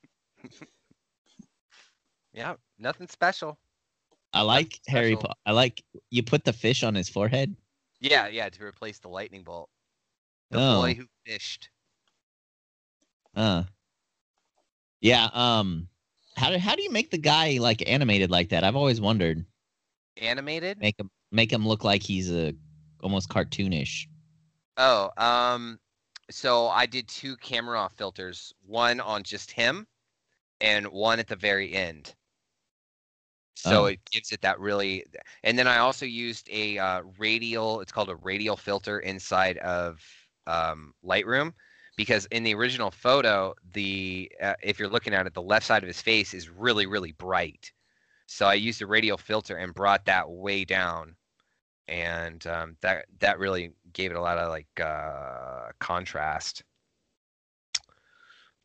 [2.32, 2.54] Yeah.
[2.78, 3.58] Nothing special.
[4.32, 5.16] I like Harry.
[5.16, 5.34] Potter.
[5.46, 7.54] I like you put the fish on his forehead.
[8.00, 8.48] Yeah, yeah.
[8.48, 9.68] To replace the lightning bolt.
[10.50, 10.80] The Oh.
[10.82, 11.70] boy who fished.
[13.34, 13.64] Uh.
[15.00, 15.28] Yeah.
[15.32, 15.88] Um.
[16.36, 18.64] How do how do you make the guy like animated like that?
[18.64, 19.44] I've always wondered.
[20.16, 20.78] Animated.
[20.78, 22.54] Make him make him look like he's a
[23.02, 24.06] almost cartoonish.
[24.76, 25.78] Oh, um,
[26.30, 29.86] so I did two Camera Raw filters, one on just him,
[30.60, 32.14] and one at the very end.
[33.56, 33.86] So Oh.
[33.86, 35.04] it gives it that really,
[35.42, 37.80] and then I also used a uh, radial.
[37.80, 40.00] It's called a radial filter inside of
[40.46, 41.54] um, Lightroom
[41.96, 45.82] because in the original photo, the uh, if you're looking at it, the left side
[45.82, 47.72] of his face is really really bright.
[48.26, 51.14] So I used a radial filter and brought that way down,
[51.88, 56.62] and um, that that really gave it a lot of like uh, contrast.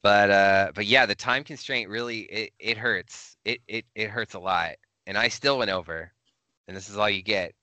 [0.02, 3.36] But uh, but yeah, the time constraint really it, it hurts.
[3.44, 4.76] It, it it hurts a lot,
[5.08, 6.12] and I still went over,
[6.68, 7.54] and this is all you get.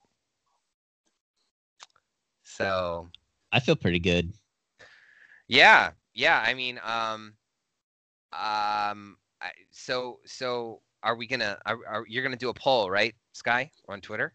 [2.42, 3.09] So
[3.52, 4.33] I feel pretty good.
[5.48, 6.42] Yeah, yeah.
[6.44, 7.35] I mean, um,
[8.32, 11.59] um, I, so so are we gonna?
[11.66, 14.35] Are, are you're gonna do a poll, right, Sky, on Twitter?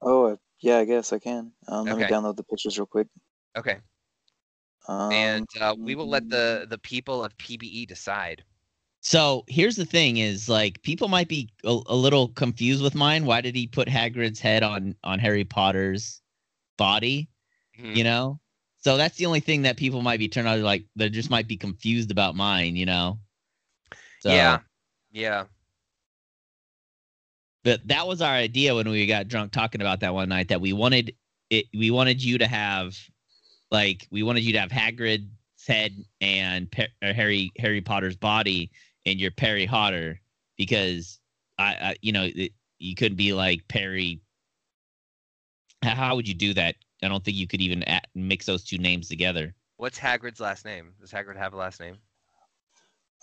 [0.00, 1.52] Oh, uh, yeah, I guess I can.
[1.68, 3.08] Um, let me download the pictures real quick.
[3.56, 3.78] Okay,
[4.88, 8.42] Um, and uh, we will let the the people of PBE decide.
[9.00, 13.24] So here's the thing: is like people might be a, a little confused with mine.
[13.26, 16.22] Why did he put Hagrid's head on on Harry Potter's
[16.76, 17.28] body?
[17.78, 17.96] Mhm.
[17.96, 18.40] You know,
[18.80, 21.48] so that's the only thing that people might be turned out like they just might
[21.48, 22.76] be confused about mine.
[22.76, 23.18] You know.
[24.20, 24.58] So, Yeah,
[25.12, 25.44] yeah.
[27.64, 30.48] But that was our idea when we got drunk talking about that one night.
[30.48, 31.14] That we wanted
[31.50, 31.66] it.
[31.74, 32.96] We wanted you to have,
[33.70, 35.28] like, we wanted you to have Hagrid's
[35.66, 38.70] head and Pe- or Harry Harry Potter's body
[39.06, 40.20] and your Perry Hotter
[40.56, 41.18] because
[41.58, 44.20] I, I you know, it, you couldn't be like Perry.
[45.82, 46.76] How would you do that?
[47.02, 49.54] I don't think you could even a mix those two names together.
[49.76, 50.94] What's Hagrid's last name?
[51.00, 51.96] Does Hagrid have a last name?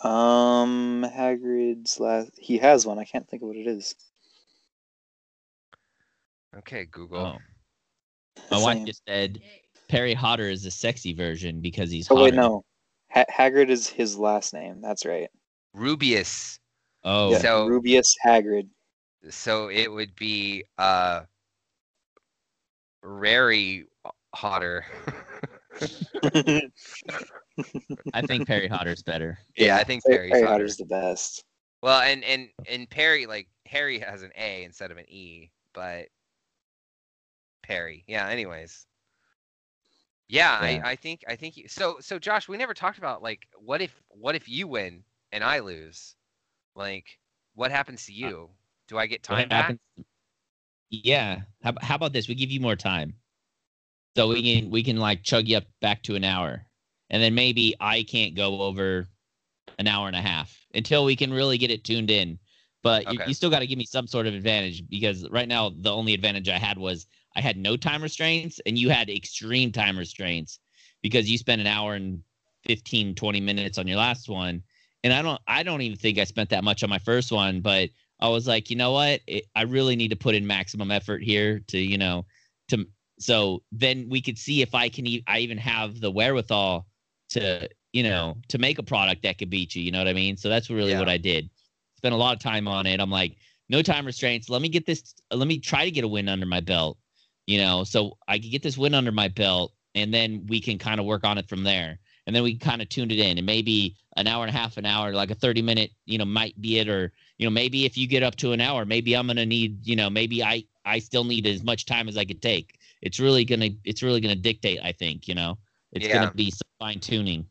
[0.03, 2.31] Um, Hagrid's last.
[2.37, 2.99] He has one.
[2.99, 3.95] I can't think of what it is.
[6.57, 7.19] Okay, Google.
[7.19, 7.37] Oh,
[8.51, 9.39] my wife just said
[9.89, 12.25] Perry Hotter is the sexy version because he's Oh hotter.
[12.25, 12.63] wait, no.
[13.11, 14.81] Ha- Hagrid is his last name.
[14.81, 15.29] That's right.
[15.75, 16.59] Rubeus.
[17.03, 18.69] Oh, Yeah, So- Rubeus Hagrid.
[19.29, 21.21] So it would be uh
[23.05, 23.85] Rary
[24.33, 24.85] Hotter.
[28.13, 29.37] I think Perry Hotter's better.
[29.55, 30.53] yeah, I think Perry, Perry's Harry Hotter.
[30.55, 31.43] Potter's the best.
[31.81, 36.07] Well, and and and Perry like Harry has an A instead of an E, but
[37.63, 38.03] Perry.
[38.07, 38.27] Yeah.
[38.27, 38.85] Anyways.
[40.27, 40.81] Yeah, Yeah.
[40.83, 41.97] I, I think I think you, so.
[41.99, 45.59] So Josh, we never talked about like what if what if you win and I
[45.59, 46.15] lose,
[46.75, 47.05] like
[47.53, 48.49] what happens to you?
[48.87, 49.61] Do I get Uh, time back?
[49.63, 49.79] happens-
[51.03, 51.41] Yeah.
[51.63, 52.27] How, how about this?
[52.27, 53.15] We give you more time,
[54.15, 56.65] so we can we can like chug you up back to an hour,
[57.09, 59.07] and then maybe I can't go over
[59.79, 62.39] an hour and a half until we can really get it tuned in.
[62.83, 65.71] But you, you still got to give me some sort of advantage because right now
[65.75, 69.71] the only advantage I had was I had no time restraints and you had extreme
[69.71, 70.59] time restraints
[71.01, 72.21] because you spent an hour and
[72.65, 74.61] 15 20 minutes on your last one
[75.03, 77.61] and I don't I don't even think I spent that much on my first one
[77.61, 77.89] but
[78.25, 79.21] I was like, you know what?
[79.27, 82.25] It, I really need to put in maximum effort here to, you know,
[82.69, 82.85] to
[83.19, 86.85] so then we could see if I can e- I even have the wherewithal
[87.29, 90.13] to, you know, to make a product that could beat you, you know what I
[90.13, 90.35] mean?
[90.37, 90.99] So that's really Yeah.
[90.99, 91.49] what I did.
[91.97, 92.99] Spent a lot of time on it.
[92.99, 93.37] I'm like,
[93.69, 94.49] no time restraints.
[94.49, 96.97] Let me get this let me try to get a win under my belt,
[97.47, 100.77] you know, so I can get this win under my belt and then we can
[100.77, 101.99] kind of work on it from there.
[102.27, 104.77] And then we kind of tuned it in and maybe an hour and a half,
[104.77, 107.85] an hour, like a 30 minute, you know, might be it or you know maybe
[107.85, 110.43] if you get up to an hour maybe i'm going to need you know maybe
[110.43, 113.71] i i still need as much time as i could take it's really going to
[113.83, 115.57] it's really to dictate i think you know
[115.91, 117.45] it's gonna be some fine tuning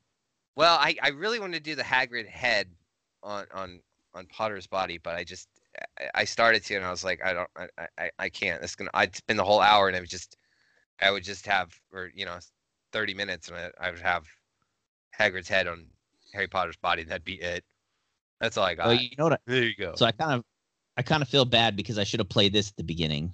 [0.57, 2.69] Well, I, I really wanted to do the Hagrid head
[3.23, 3.81] on on
[4.15, 5.49] on Potter's body, but I just
[5.99, 8.63] I- I started to and I was like I don't I I, I can't.
[8.63, 10.37] It's gonna I'd spend the whole hour and I would just
[11.01, 12.39] I would just have or you know
[12.93, 14.27] thirty minutes and I, I would have
[15.19, 15.87] Hagrid's head on
[16.33, 17.65] Harry Potter's body and that'd be it.
[18.45, 18.89] That's all I got.
[18.89, 19.95] well you know what I, there you go.
[19.97, 20.45] so i kind of
[20.99, 23.33] i kind of feel bad because i should have played this at the beginning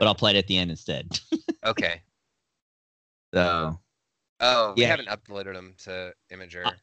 [0.00, 1.20] but i'll play it at the end instead
[1.64, 2.02] okay.
[3.32, 3.78] so
[4.40, 4.88] Oh, we Yeah.
[4.88, 6.74] haven't uploaded them to Imgur.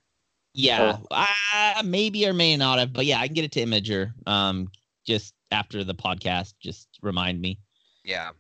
[0.54, 4.13] Yeah, uh, maybe or may not have, but yeah, I can get it to Imgur.
[4.26, 4.69] Um,
[5.06, 7.60] just after the podcast, just remind me,
[8.06, 8.32] yeah.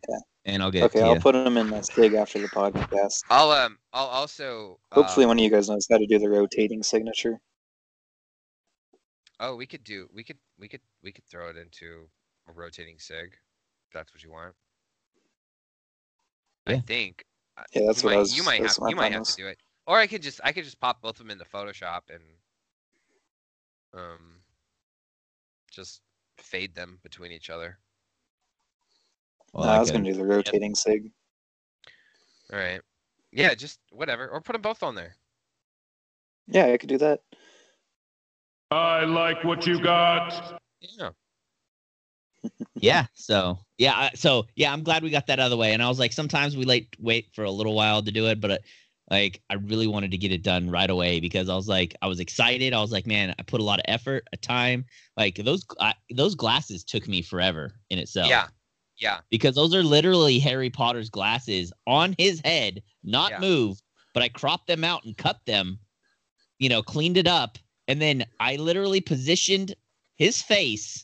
[0.45, 1.21] And I'll get Okay, it to I'll you.
[1.21, 3.25] put them in my sig after the podcast.
[3.29, 6.29] I'll um I'll also Hopefully, um, one of you guys knows how to do the
[6.29, 7.41] rotating signature.
[9.39, 12.09] Oh, we could do we could we could we could throw it into
[12.47, 13.33] a rotating sig.
[13.87, 14.55] If that's what you want.
[16.65, 17.25] I think
[17.57, 18.33] uh, Yeah, that's you what might, I was.
[18.33, 19.59] you might have you might have to do it.
[19.85, 22.23] Or I could just I could just pop both of them into Photoshop and
[23.93, 24.43] um
[25.71, 26.01] just
[26.37, 27.79] fade them between each other.
[29.53, 31.11] Well, no, I I was could- gonna do the rotating sig.
[32.51, 32.81] All right.
[33.31, 34.27] Yeah, just whatever.
[34.27, 35.15] Or put them both on there.
[36.47, 37.21] Yeah, I could do that.
[38.71, 40.59] I like what you got.
[40.79, 41.09] Yeah.
[42.75, 43.05] yeah.
[43.13, 44.09] So yeah.
[44.15, 45.73] So yeah, I'm glad we got that out of the way.
[45.73, 48.41] And I was like, sometimes we late wait for a little while to do it,
[48.41, 48.57] but uh,
[49.09, 52.07] like I really wanted to get it done right away because I was like, I
[52.07, 52.73] was excited.
[52.73, 54.85] I was like, man, I put a lot of effort, a time.
[55.17, 58.29] Like those I, those glasses took me forever in itself.
[58.29, 58.47] Yeah.
[59.01, 59.19] Yeah.
[59.31, 63.39] because those are literally Harry Potter's glasses on his head, not Yeah.
[63.39, 63.81] moved,
[64.13, 65.79] but I cropped them out and cut them,
[66.59, 69.75] you know, cleaned it up, and then I literally positioned
[70.15, 71.03] his face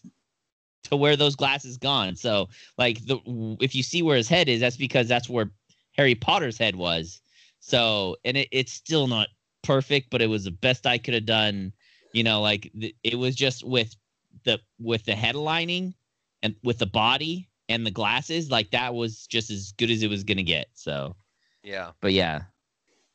[0.83, 2.15] to where those glasses gone.
[2.15, 3.17] So, like the
[3.60, 5.51] if you see where his head is, that's because that's where
[5.93, 7.19] Harry Potter's head was.
[7.60, 9.27] So, and it, it's still not
[9.63, 11.73] perfect, but it was the best I could have done.
[12.13, 13.95] You know, like th- it was just with
[14.43, 15.95] the with the headlining
[16.43, 20.10] and with the body and the glasses, like that was just as good as it
[20.10, 20.67] was gonna get.
[20.73, 21.15] So,
[21.63, 21.91] Yeah.
[22.01, 22.43] but yeah,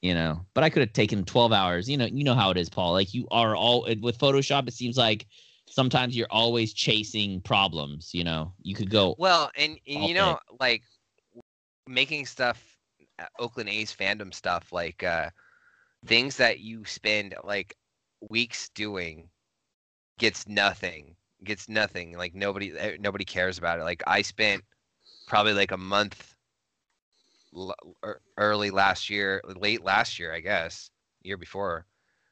[0.02, 1.88] you know, but I could have taken 12 hours.
[1.88, 2.92] You know, you know how it is, Paul.
[2.92, 4.68] Like you are all with Photoshop.
[4.68, 5.26] It seems like
[5.68, 8.12] sometimes you're always chasing problems.
[8.12, 9.14] You know, you could go.
[9.18, 10.82] Well, and, and you know, like
[11.86, 12.76] making stuff,
[13.18, 15.30] uh, Oakland A's fandom stuff, like uh,
[16.06, 17.76] things that you spend like
[18.28, 19.28] weeks doing,
[20.18, 21.16] gets nothing.
[21.44, 22.16] Gets nothing.
[22.16, 23.84] Like nobody, eh, nobody cares about it.
[23.84, 24.64] Like I spent
[25.26, 26.36] probably like a month,
[27.54, 27.74] l-
[28.36, 30.90] early last year, late last year, I guess,
[31.22, 31.86] year before,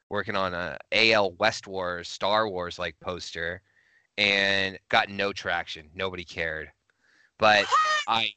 [0.09, 3.61] working on a AL West Wars, Star Wars like poster,
[4.17, 5.89] and got no traction.
[5.95, 6.71] Nobody cared.
[7.39, 7.69] But
[8.07, 8.29] I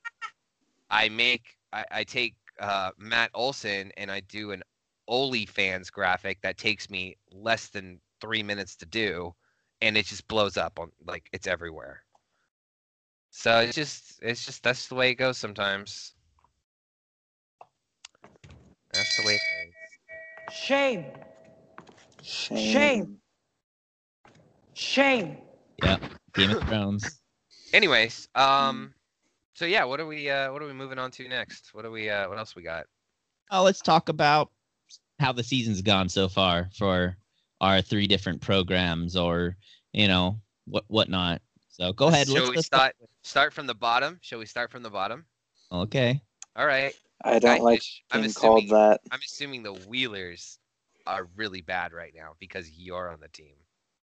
[0.91, 4.63] I make I, I take uh, Matt Olson and I do an
[5.11, 9.35] OnlyFans graphic that takes me less than three minutes to do,
[9.85, 12.01] and it just blows up on like it's everywhere.
[13.31, 16.15] So it's just it's just that's the way it goes sometimes.
[18.93, 19.35] That's the way.
[19.35, 19.41] It
[20.49, 20.57] goes.
[20.57, 21.05] Shame.
[22.23, 22.63] Shame.
[22.63, 23.19] Shame.
[24.75, 25.37] Shame.
[26.33, 27.21] Game of Thrones.
[27.75, 28.95] Anyways, um,
[29.55, 31.75] so yeah, what are we uh what are we moving on to next?
[31.75, 32.87] What are we uh what else we got?
[33.51, 34.51] Oh, let's talk about
[35.21, 37.17] how the season's gone so far for
[37.65, 39.57] our three different programs, or
[39.93, 41.41] you know what whatnot.
[41.69, 42.29] So go ahead.
[42.29, 44.19] Shall we start start from the bottom?
[44.21, 45.25] Shall we start from the bottom?
[45.73, 46.21] Okay.
[46.57, 46.95] All right.
[47.25, 49.01] I don't like I'm being called assuming- that.
[49.11, 50.59] I'm assuming the Wheelers
[51.07, 53.55] are really bad right now because you're on the team.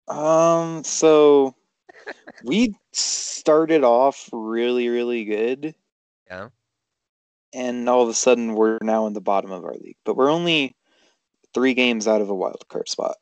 [0.08, 1.54] Um, so
[2.44, 5.74] we started off really, really good.
[6.26, 6.48] Yeah.
[7.52, 10.30] And all of a sudden, we're now in the bottom of our league, but we're
[10.30, 10.74] only
[11.54, 13.16] three games out of a wild card spot.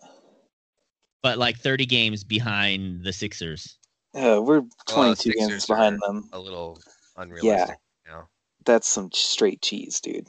[1.22, 3.78] But like 30 games behind the Sixers.
[4.14, 6.28] Uh, we're Well, 22 games behind them.
[6.32, 6.80] A little
[7.16, 8.28] unrealistic now.
[8.64, 10.26] That's some straight cheese, dude.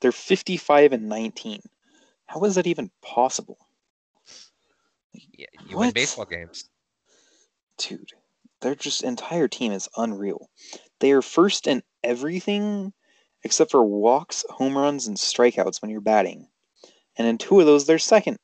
[0.00, 1.60] They're 55 and 19.
[2.26, 3.58] How is that even possible?
[5.12, 6.70] Yeah, you win baseball games.
[7.76, 8.12] dude,
[8.60, 10.48] their just entire team is unreal.
[11.00, 12.92] They are first in everything
[13.42, 16.48] except for walks, home runs, and strikeouts when you're batting.
[17.16, 18.38] And in two of those, they're second.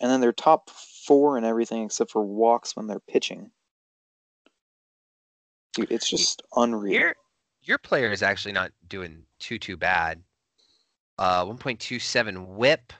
[0.00, 3.50] And then they're top four in everything except for walks when they're pitching.
[5.74, 6.92] Dude, it's just unreal.
[6.92, 7.16] Your
[7.62, 10.22] your player is actually not doing too too bad.
[11.18, 12.92] Uh, 1.27 WHIP,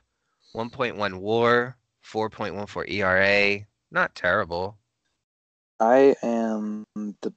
[0.55, 3.67] 1.1 WAR, 4.14 ERA.
[3.91, 4.79] Not terrible.
[5.81, 7.33] I am the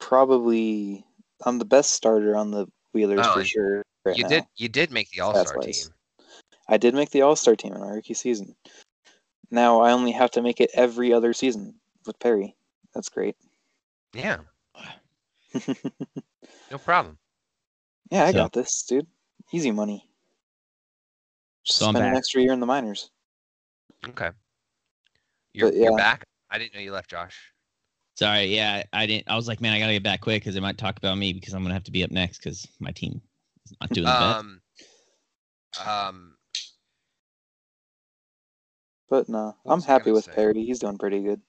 [0.00, 1.04] probably
[1.44, 3.82] I'm the best starter on the Wheelers Oh, for sure.
[4.04, 4.28] Right you now.
[4.28, 5.74] did you did make the All Star team.
[6.68, 8.56] I did make the All Star team in our rookie season.
[9.50, 11.74] Now I only have to make it every other season
[12.06, 12.54] with Perry.
[12.94, 13.36] That's great.
[14.12, 14.38] Yeah,
[15.54, 15.74] yeah,
[16.70, 17.18] no problem.
[18.10, 19.06] Yeah, I So- got this, dude.
[19.52, 20.08] Easy money.
[21.64, 23.10] Just So I'm spend an extra year in the minors.
[24.08, 24.30] Okay.
[25.52, 26.24] You're, But, you're back.
[26.50, 27.36] I didn't know you left, Josh.
[28.16, 29.28] Sorry, yeah, I didn't.
[29.28, 31.32] I was like, man, I gotta get back quick because they might talk about me
[31.32, 33.20] because I'm gonna have to be up next because my team
[33.64, 34.38] is not doing the best.
[34.38, 34.60] Um,
[35.86, 36.35] um,
[39.08, 40.32] But no, What I'm happy with say?
[40.34, 40.64] Perry.
[40.64, 41.40] He's doing pretty good.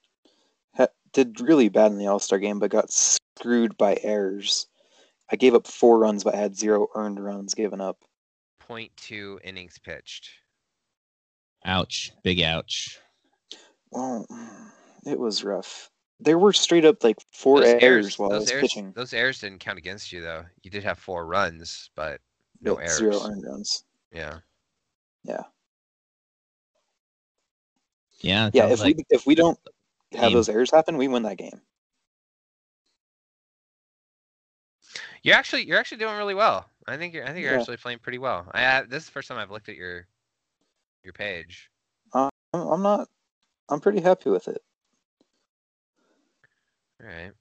[0.76, 4.67] Ha- did really bad in the All Star game, but got screwed by errors.
[5.32, 7.98] I gave up four runs, but I had zero earned runs given up.
[8.60, 10.30] point two innings pitched.
[11.65, 13.00] Ouch, big ouch.
[13.91, 14.72] Well, mm,
[15.06, 15.89] it was rough.
[16.20, 18.91] There were straight up like four Those errors, while I those was errors, pitching.
[18.93, 20.46] Those errors didn't count against you though.
[20.63, 22.22] You did have four runs, but
[22.62, 22.98] no but errors.
[22.98, 23.84] Zero earned runs.
[24.12, 24.39] Yeah.
[25.24, 25.43] Yeah,
[28.22, 29.60] it Yeah, if like we if we don't
[30.14, 30.34] have game.
[30.34, 31.62] those errors happen, we win that game.
[35.24, 36.66] You're actually you're actually doing really well.
[36.88, 37.60] I think you're I think you're Yeah.
[37.60, 38.50] actually playing pretty well.
[38.52, 40.08] I uh, this is the first time I've looked at your
[41.04, 41.70] your page.
[42.14, 43.08] I'm, I'm not.
[43.70, 44.62] I'm pretty happy with it.
[47.02, 47.32] All right.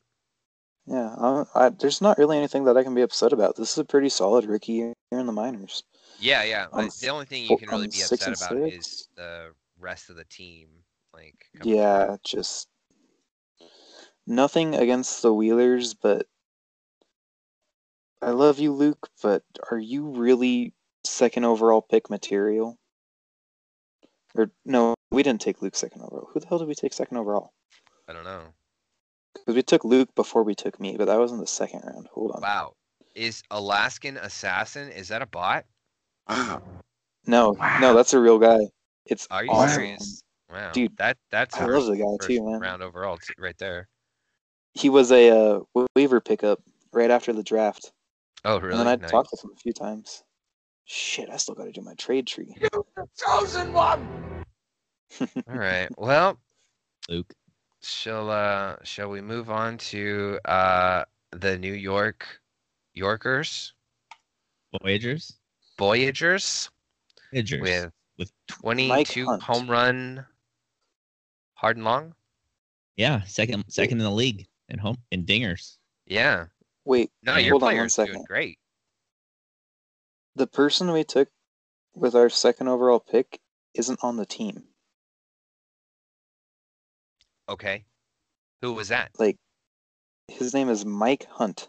[0.87, 3.57] Yeah, I, I, there's not really anything that I can be upset about.
[3.57, 5.83] This is a pretty solid rookie year in the minors.
[6.21, 6.67] Yeah, yeah.
[6.73, 8.87] I'm the only thing you can really be upset about six.
[8.87, 9.53] is the
[9.87, 10.68] rest of the team.
[11.14, 11.83] Like, coming through.
[11.83, 12.68] Yeah, just
[14.27, 16.27] nothing against the Wheelers, but
[18.20, 19.09] I love you, Luke.
[19.22, 22.77] But are you really second overall pick material?
[24.35, 26.29] Or no, we didn't take Luke second overall.
[26.35, 27.53] Who the hell did we take second overall?
[28.09, 28.53] I don't know.
[29.33, 32.09] Because we took Luke before we took me, but that was in the second round.
[32.12, 32.42] Hold on.
[32.42, 32.75] Wow.
[33.14, 34.90] Is Alaskan Assassin?
[34.90, 35.64] Is that a bot?
[36.29, 38.59] No, no, that's a real guy.
[39.07, 39.69] It's Are you awesome.
[39.75, 40.23] serious?
[40.51, 42.61] Wow, Dude, that that's I a love the guy first too, man.
[42.61, 43.88] round overall t- right there.
[44.75, 45.61] He was a uh,
[45.97, 46.61] waiver pickup
[46.92, 47.92] right after the draft,
[48.45, 48.71] Oh, really?
[48.73, 49.11] and then I Nice.
[49.11, 50.23] talked with him a few times.
[50.85, 52.55] Shit, I still got to do my trade tree.
[52.61, 54.09] You the Chosen one!
[55.49, 55.88] All right.
[55.99, 56.38] Well,
[57.09, 57.33] Luke.
[57.83, 62.40] shall uh shall we move on to uh the New York
[62.95, 63.73] Yorkers
[64.81, 65.38] Voyagers.
[65.79, 66.71] Voyagers
[67.51, 67.61] Voyagers.
[67.61, 70.26] with with 22 home run
[71.55, 72.14] hard and long?
[72.96, 75.76] yeah, second second in the league in home in dingers.
[76.07, 76.46] Yeah.
[76.85, 77.38] Wait, No, Yeah.
[77.38, 78.59] your hold on one player's doing great.
[80.37, 81.29] The person we took
[81.94, 83.40] with our second overall pick
[83.74, 84.64] isn't on the team.
[87.48, 87.85] Okay.
[88.62, 89.11] Who was that?
[89.18, 89.37] Like,
[90.29, 91.68] his name is Mike Hunt.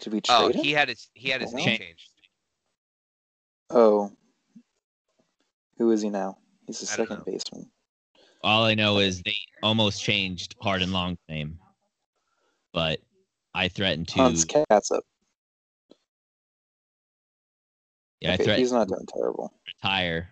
[0.00, 0.64] Did we oh, trade Oh, him?
[0.64, 1.76] he had his he had his name Well.
[1.78, 2.10] changed.
[3.70, 4.12] Oh,
[5.80, 6.36] who is he now?
[6.66, 7.24] He's a don't second know.
[7.24, 7.70] baseman.
[8.44, 11.58] All I know is they almost changed Hard and Long's name,
[12.72, 13.00] but
[13.54, 14.20] I threatened to.
[14.20, 15.04] Hunt's cat's up.
[18.20, 19.54] yeah, I threatened he's not doing terrible.
[19.66, 20.28] retire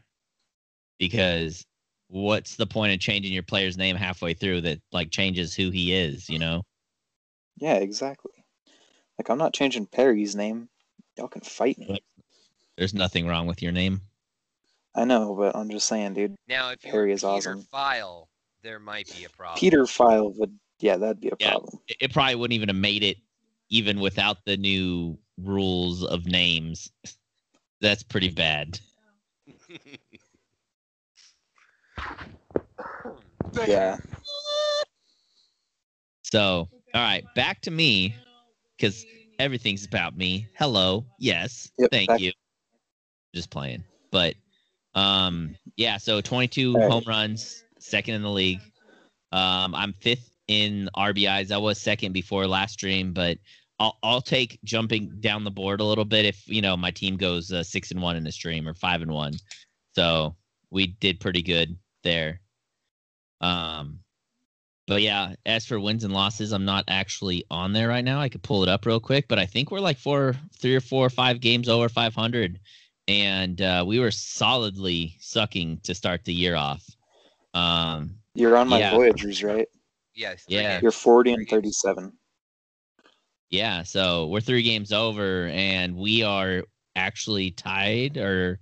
[0.99, 1.65] because
[2.09, 5.95] what's the point of changing your player's name halfway through that like changes who he
[5.95, 6.29] is?
[6.29, 6.63] You know.
[7.57, 8.33] Yeah, exactly.
[9.19, 10.69] Like, I'm not changing Perry's name.
[11.17, 11.99] Y'all can fight me.
[12.77, 14.03] There's nothing wrong with your name.
[14.95, 16.35] I know, but I'm just saying, dude.
[16.49, 17.63] Now, if you Harry were is Peter awesome.
[17.71, 18.29] File,
[18.63, 19.61] there might be a problem.
[19.61, 21.51] Peter File would, yeah, that'd be a Yeah.
[21.53, 21.79] problem.
[21.89, 23.19] It, it probably wouldn't even have made it
[23.71, 26.91] even without the new rules of names.
[27.81, 28.81] That's pretty bad.
[33.67, 33.97] Yeah.
[36.23, 38.15] So, all right, back to me
[38.77, 39.05] because
[39.39, 40.47] everything's about me.
[40.59, 42.33] Hello, yes, Yep, thank back- you.
[43.35, 44.35] Just playing, but
[44.99, 45.97] um, yeah.
[45.97, 46.91] So 22 All right.
[46.91, 48.61] home runs, second in the league.
[49.31, 51.53] Um, I'm fifth in RBIs.
[51.53, 53.39] I was second before last stream, but
[53.79, 57.17] I'll I'll take jumping down the board a little bit if you know my team
[57.17, 59.35] goes uh, six and one in the stream or five and one.
[59.95, 60.35] So
[60.71, 62.41] we did pretty good there.
[63.41, 64.01] Um,
[64.89, 68.21] but yeah, as for wins and losses, I'm not actually on there right now.
[68.21, 70.81] I could pull it up real quick, but I think we're like four, three or
[70.81, 72.59] four or five games over 500,
[73.09, 76.85] and uh, we were solidly sucking to start the year off.
[77.55, 78.91] Um, You're on my Yeah.
[78.93, 79.67] Voyagers, right?
[80.15, 80.45] yes.
[80.47, 80.79] Yeah.
[80.83, 82.13] You're 40 and 37.
[83.51, 86.63] yeah, so we're three games over, and we are
[86.97, 88.61] actually tied, or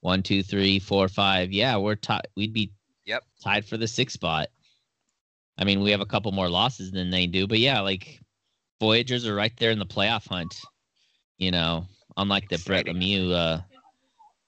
[0.00, 1.50] one, two, three, four, five.
[1.52, 2.26] Yeah, we're tied.
[2.36, 2.70] We'd be
[3.06, 3.24] Yep.
[3.42, 4.48] tied for the sixth spot.
[5.58, 8.20] I mean, we have a couple more losses than they do, but yeah, like
[8.78, 10.54] Voyagers are right there in the playoff hunt.
[11.38, 11.86] You know,
[12.18, 13.00] unlike the Brett Exciting.
[13.00, 13.32] Lemieux.
[13.32, 13.60] Uh,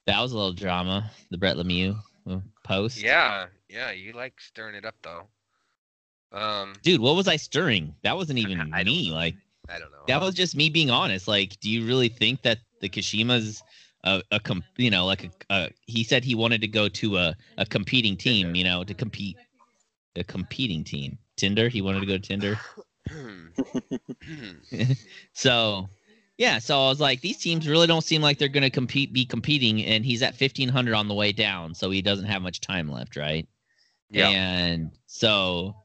[0.09, 1.09] that was a little drama.
[1.29, 1.95] The Brett Lemieux
[2.27, 3.01] uh, post.
[3.01, 3.91] Yeah, yeah.
[3.91, 5.27] You like stirring it up though.
[6.31, 7.93] Um, Dude, what was I stirring?
[8.01, 9.09] That wasn't even I me.
[9.09, 9.15] know.
[9.15, 9.35] Like
[9.69, 10.03] I don't know.
[10.07, 11.27] that was just me being honest.
[11.27, 13.61] Like, do you really think that the Kashima's
[14.03, 17.17] a, a com- you know, like a, a he said he wanted to go to
[17.17, 18.57] a, a competing team, Tinder.
[18.57, 19.37] you know, to compete
[20.15, 21.19] a competing team.
[21.35, 22.59] Tinder, he wanted to go to Tinder.
[25.33, 25.87] so
[26.39, 29.25] yeah, so I was like, these teams really don't seem like they're gonna compete be
[29.25, 32.61] competing, and he's at fifteen hundred on the way down, so he doesn't have much
[32.61, 33.45] time left, right?
[34.09, 34.29] yeah.
[34.29, 35.75] And so,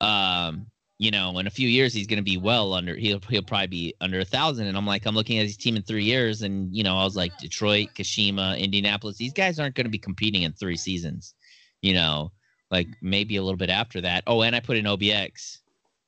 [0.00, 0.66] um,
[0.98, 2.94] you know, in a few years he's going to be well under.
[2.94, 4.68] He'll he'll probably be under a thousand.
[4.68, 7.02] And I'm like, I'm looking at his team in three years, and you know, I
[7.02, 9.16] was like, Detroit, Kashima, Indianapolis.
[9.16, 11.34] These guys aren't going to be competing in three seasons.
[11.82, 12.30] You know,
[12.70, 14.22] like maybe a little bit after that.
[14.28, 15.58] Oh, and I put in OBX,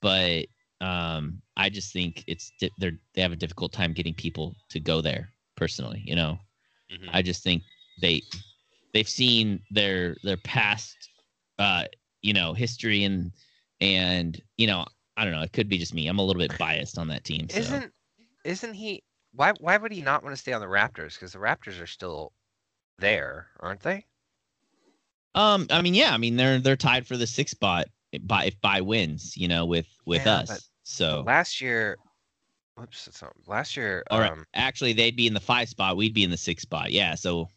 [0.01, 0.47] but
[0.83, 4.81] um, I just think it's di- they're they have a difficult time getting people to
[4.81, 5.31] go there.
[5.57, 6.39] Personally, you know.
[6.91, 7.15] Mhm.
[7.15, 7.65] I just think
[8.01, 8.23] they
[8.95, 10.97] they've seen their their past
[11.59, 11.85] uh
[12.23, 13.33] you know history and
[13.81, 16.59] and you know I don't know it could be just me I'm a little bit
[16.59, 17.65] biased on that team so.
[17.65, 17.95] Isn't
[18.45, 19.05] isn't he?
[19.33, 21.15] Why why would he not want to stay on the Raptors?
[21.15, 22.33] Because the Raptors are still
[22.99, 24.09] there, aren't they?
[25.35, 27.87] um I mean yeah I mean they're they're tied for the sixth spot
[28.23, 30.71] by if by wins, you know, with with Yeah, us.
[30.83, 31.97] So last year,
[32.77, 36.15] whoops, that's not, last year, or um, actually they'd be in the five spot, we'd
[36.15, 36.93] be in the six spot.
[36.93, 37.49] Yeah, so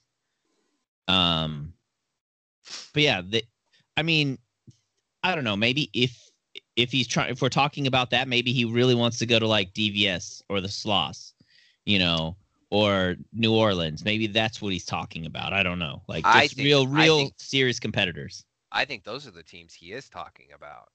[1.07, 1.73] um
[2.93, 3.43] but yeah, the,
[3.97, 4.37] I mean,
[5.23, 6.29] I don't know, maybe if
[6.75, 9.47] if he's trying if we're talking about that, maybe he really wants to go to
[9.47, 11.33] like DVS or the Sloss,
[11.85, 12.35] you know,
[12.69, 14.03] or New Orleans.
[14.03, 15.53] Maybe that's what he's talking about.
[15.53, 16.01] I don't know.
[16.07, 18.45] Like just think- real real think- serious competitors.
[18.71, 20.89] I think those are the teams he is talking about.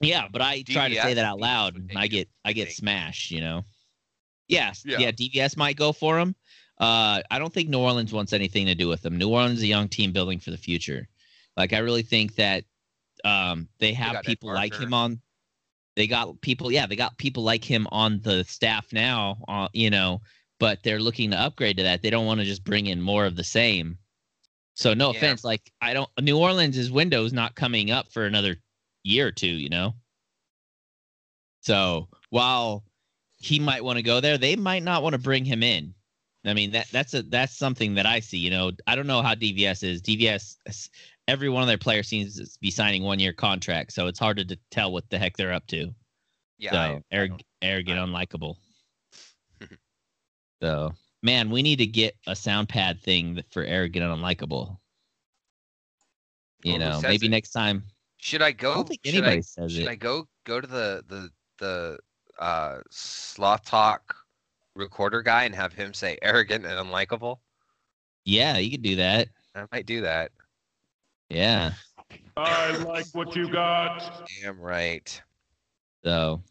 [0.00, 3.30] Yeah, but I try to say that out loud, and I get I get smashed.
[3.30, 3.64] You know.
[4.48, 4.98] Yes, Yeah.
[4.98, 5.10] yeah.
[5.10, 6.34] DVS might go for him.
[6.78, 9.18] Uh, I don't think New Orleans wants anything to do with them.
[9.18, 11.08] New Orleans is a young team building for the future.
[11.56, 12.64] Like I really think that
[13.24, 15.20] um, they have Ed people like him on.
[15.96, 19.38] They got people, yeah, they got people like him on the staff now.
[19.48, 20.22] Uh, you know,
[20.60, 22.00] but they're looking to upgrade to that.
[22.02, 23.98] They don't want to just bring in more of the same.
[24.74, 25.18] So no Yeah.
[25.18, 26.08] offense, like I don't.
[26.20, 28.56] New Orleans' window's not coming up for another
[29.08, 29.46] year or two.
[29.48, 29.94] You know.
[31.60, 32.84] So while
[33.36, 35.94] he might want to go there, they might not want to bring him in.
[36.44, 38.38] I mean that that's a that's something that I see.
[38.38, 40.00] You know, I don't know how DVS is.
[40.00, 40.88] DVS,
[41.26, 44.36] every one of their players seems to be signing one year contracts, so it's hard
[44.48, 45.92] to tell what the heck they're up to.
[46.58, 48.56] Yeah, so I- I arrog- don't- arrogant, unlikable.
[50.62, 50.92] so
[51.22, 54.78] man, we need to get a sound pad thing for arrogant and unlikable.
[56.62, 57.30] You Well, know, maybe it?
[57.30, 57.82] next time.
[58.18, 58.72] Should I go?
[58.72, 59.88] I don't think should anybody I, says should it.
[59.88, 61.98] I go go to the the the
[62.38, 64.14] uh sloth talk
[64.74, 67.38] recorder guy and have him say arrogant and unlikable?
[68.24, 69.28] Yeah, you could do that.
[69.54, 70.32] I might do that.
[71.28, 71.72] Yeah.
[72.36, 74.28] I like what you got.
[74.42, 75.20] Damn right.
[76.04, 76.42] So,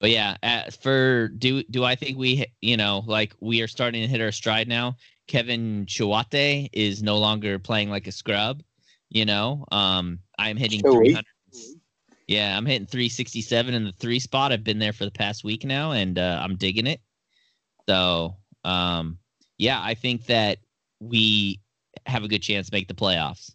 [0.00, 4.02] but yeah, as for do do I think we you know like we are starting
[4.02, 4.96] to hit our stride now?
[5.28, 8.62] Kevin Chiwate is no longer playing like a scrub.
[9.08, 11.06] You know, um, I'm hitting Chiwate.
[11.06, 11.24] 300.
[12.28, 14.52] Yeah, I'm hitting 367 in the three spot.
[14.52, 17.00] I've been there for the past week now, and uh, I'm digging it.
[17.88, 19.18] So, um,
[19.58, 20.58] yeah, I think that
[21.00, 21.60] we
[22.06, 23.52] have a good chance to make the playoffs.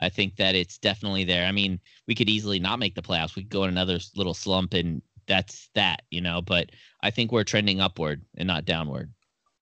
[0.00, 1.46] I think that it's definitely there.
[1.46, 3.34] I mean, we could easily not make the playoffs.
[3.34, 6.42] We could go in another little slump, and that's that, you know.
[6.42, 6.70] But
[7.02, 9.10] I think we're trending upward and not downward.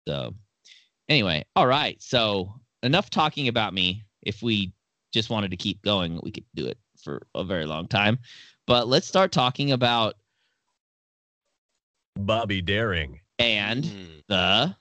[0.08, 0.34] So,
[1.08, 2.02] anyway, all right.
[2.02, 2.52] So
[2.82, 4.02] enough talking about me.
[4.22, 4.72] If we
[5.12, 8.18] just wanted to keep going, we could do it for a very long time.
[8.66, 10.14] But let's start talking about
[12.16, 14.22] Bobby Daring, and Mm.
[14.28, 14.76] the.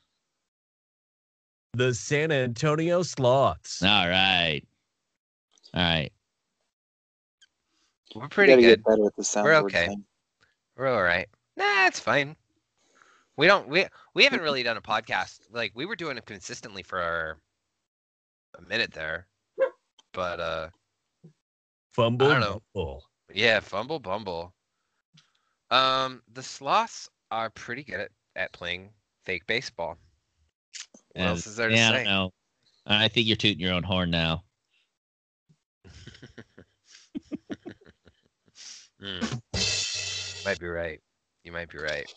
[1.73, 3.81] the San Antonio Sloths.
[3.83, 4.61] All right,
[5.73, 6.11] all right.
[8.15, 8.79] We're pretty good.
[8.79, 9.87] get better at the soundboard We're okay.
[9.87, 10.05] thing.
[10.75, 11.27] We're all right.
[11.55, 12.35] Nah, it's fine.
[13.37, 15.41] We don't we we haven't really done a podcast.
[15.51, 17.37] Like we were doing it consistently for
[18.57, 19.27] a minute there.
[20.19, 20.69] But uh
[21.91, 22.27] Fumble.
[22.27, 22.61] I don't know.
[22.73, 23.03] bumble.
[23.33, 24.53] yeah, fumble bumble.
[25.71, 28.93] Um the sloths are pretty good at, at playing
[29.23, 29.97] fake baseball.
[31.15, 32.03] What And- else is there to yeah, I say?
[32.03, 32.33] don't know.
[32.85, 34.43] I think you're tooting your own horn now.
[39.01, 39.41] Mm.
[40.45, 40.99] Might be right.
[41.43, 42.07] You might be right.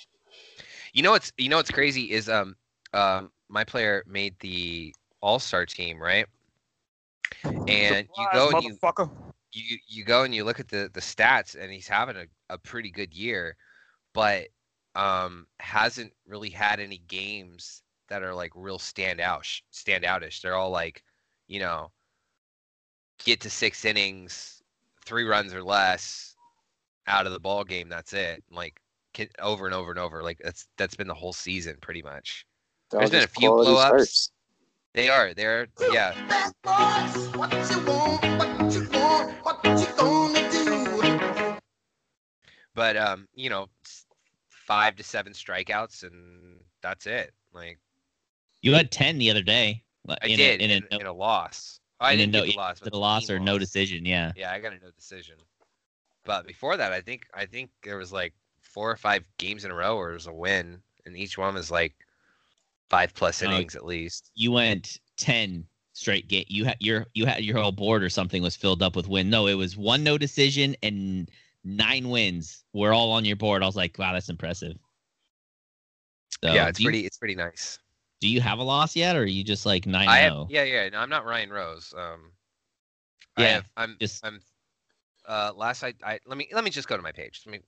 [0.92, 2.56] You know what's you know what's crazy is um
[2.92, 6.26] um my player made the all star team right,
[7.66, 8.78] and you go and you
[9.52, 12.58] you you go and you look at the the stats and he's having a, a
[12.58, 13.56] pretty good year,
[14.14, 14.48] but
[14.94, 20.40] um hasn't really had any games that are like real standout standoutish.
[20.40, 21.02] They're all like,
[21.48, 21.90] you know,
[23.24, 24.62] get to six innings,
[25.04, 26.36] three runs or less
[27.06, 27.88] out of the ball game.
[27.88, 28.42] That's it.
[28.50, 28.80] Like
[29.14, 30.22] ki- over and over and over.
[30.22, 32.46] Like that's that's been the whole season pretty much.
[32.90, 34.30] There's been a few quality blow-ups.
[34.94, 35.32] They are.
[35.34, 36.12] They're yeah.
[42.74, 43.68] But um, you know,
[44.48, 47.32] five to seven strikeouts and that's it.
[47.54, 47.78] Like
[48.60, 49.82] You had ten the other day.
[50.08, 51.80] I in did a, in, in, a, in a loss.
[52.00, 52.80] Oh, I in didn't no- get the loss.
[52.80, 54.04] but the loss or no decision.
[54.04, 54.32] Yeah.
[54.36, 55.36] Yeah, I got a no decision.
[56.24, 59.70] But before that, I think I think there was like four or five games in
[59.70, 61.94] a row where it was a win, and each one was like
[62.92, 64.30] five plus innings at least.
[64.36, 66.44] You went ten straight game.
[66.46, 69.28] You had your you had your whole board or something was filled up with win.
[69.30, 71.28] No, it was one no decision and
[71.64, 72.62] nine wins.
[72.72, 73.62] We're all on your board.
[73.62, 74.76] I was like, wow, that's impressive.
[76.44, 77.06] So, yeah, it's do you- pretty.
[77.06, 77.78] It's pretty nice.
[78.20, 80.06] do you have a loss yet, or are you just like nine?
[80.08, 80.32] I have.
[80.32, 80.46] oh?
[80.50, 80.88] Yeah, yeah.
[80.90, 81.92] No, I'm not Ryan Rose.
[81.96, 82.30] Um,
[83.36, 83.96] I Yeah, have, I'm.
[84.00, 84.40] just- I'm.
[85.26, 87.42] Uh, last I, I let me let me just go to my page.
[87.46, 87.60] Let me.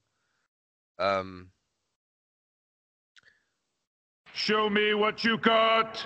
[0.98, 1.50] Um,
[4.34, 6.04] Show me what you got.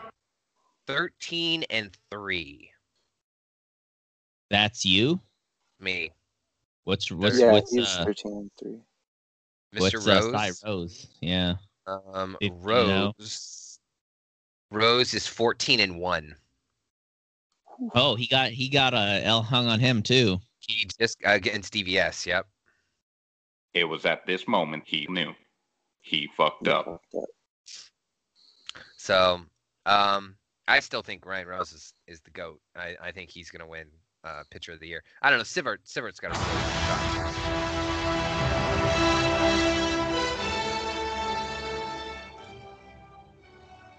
[0.86, 2.70] thirteen and three.
[4.50, 5.18] That's you.
[5.80, 6.10] Me.
[6.84, 8.70] What's what's yeah, what's he's uh, 13 and 3.
[9.74, 9.80] Mr.
[9.80, 10.34] what's Rose.
[10.34, 11.06] uh, Rose?
[11.20, 11.54] Yeah.
[11.86, 13.12] Um, If you know.
[13.18, 13.78] Rose.
[14.70, 16.34] Rose is 14 and one.
[17.94, 20.38] Oh, he got he got a L hung on him too.
[20.60, 22.26] He just uh, against DVS.
[22.26, 22.46] Yep.
[23.74, 25.32] It was at this moment he knew.
[26.00, 26.84] He fucked Yeah, up.
[26.86, 27.28] fucked up.
[29.08, 29.40] So,
[29.86, 30.36] um,
[30.66, 32.60] I still think Ryan Rose is, is the goat.
[32.76, 33.86] I, I think he's gonna win
[34.22, 35.02] uh, pitcher of the year.
[35.22, 35.44] I don't know.
[35.44, 37.00] Sivert Sivert's got a really good shot.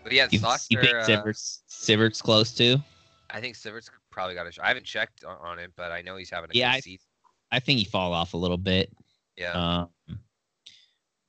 [0.04, 2.78] But yeah, You, Sox you think uh, Sivert's Sivert's close to?
[3.32, 4.66] I think Sivert's probably got a shot.
[4.66, 6.80] I haven't checked on, on it, but I know he's having a Yeah, good I-
[6.82, 7.06] season.
[7.52, 8.92] I think he fall off a little bit.
[9.36, 9.88] Yeah.
[10.08, 10.20] Um,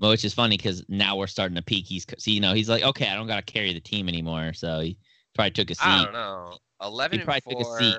[0.01, 1.85] well, which is funny because now we're starting to peak.
[1.87, 4.55] He's so, you know he's like, okay, I don't got to carry the team anymore.
[4.55, 4.99] So he
[5.35, 5.85] probably took a seat.
[5.85, 6.57] I don't know.
[6.83, 7.97] 11 and probably took a 4, seat.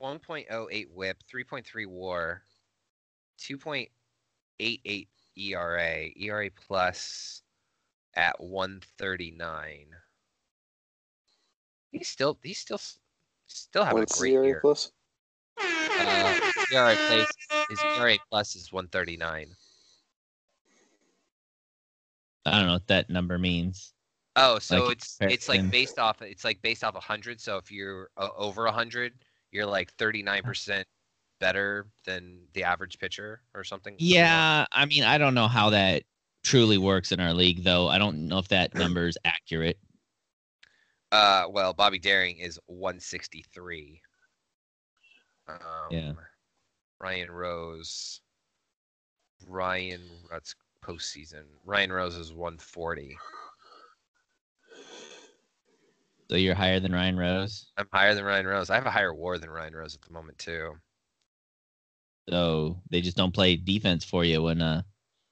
[0.00, 2.42] 1.08 WHIP, 3.3 WAR,
[3.40, 7.42] 2.88 ERA, ERA plus
[8.14, 9.86] at 139.
[11.90, 12.80] He's still he's still
[13.48, 14.60] still having What's a great the area year.
[14.60, 14.92] plus?
[15.60, 16.40] Uh,
[16.72, 17.28] ERA place
[17.68, 19.48] his ERA plus is 139.
[22.44, 23.92] I don't know what that number means.
[24.34, 27.40] Oh, so Like, it's it's like based off it's like based off 100.
[27.40, 29.12] So if you're uh, over 100,
[29.50, 30.84] you're like 39%
[31.38, 33.94] better than the average pitcher or something.
[33.98, 36.04] Yeah, I mean, I don't know how that
[36.42, 37.88] truly works in our league, though.
[37.88, 39.78] I don't know if that number is accurate.
[41.10, 44.00] Uh, well, Bobby Daring is 163.
[45.48, 45.58] Um,
[45.90, 46.12] Yeah.
[47.00, 48.20] Ryan Rose.
[49.46, 51.44] Ryan, that's postseason.
[51.64, 53.16] Ryan Rose is 140.
[56.30, 57.66] So you're higher than Ryan Rose.
[57.76, 58.70] I'm higher than Ryan Rose.
[58.70, 60.72] I have a higher WAR than Ryan Rose at the moment too.
[62.28, 64.82] So they just don't play defense for you when uh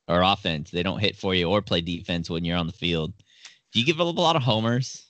[0.08, 0.70] or offense.
[0.70, 3.12] They don't hit for you or play defense when you're on the field.
[3.72, 5.06] Do you give up a lot of homers?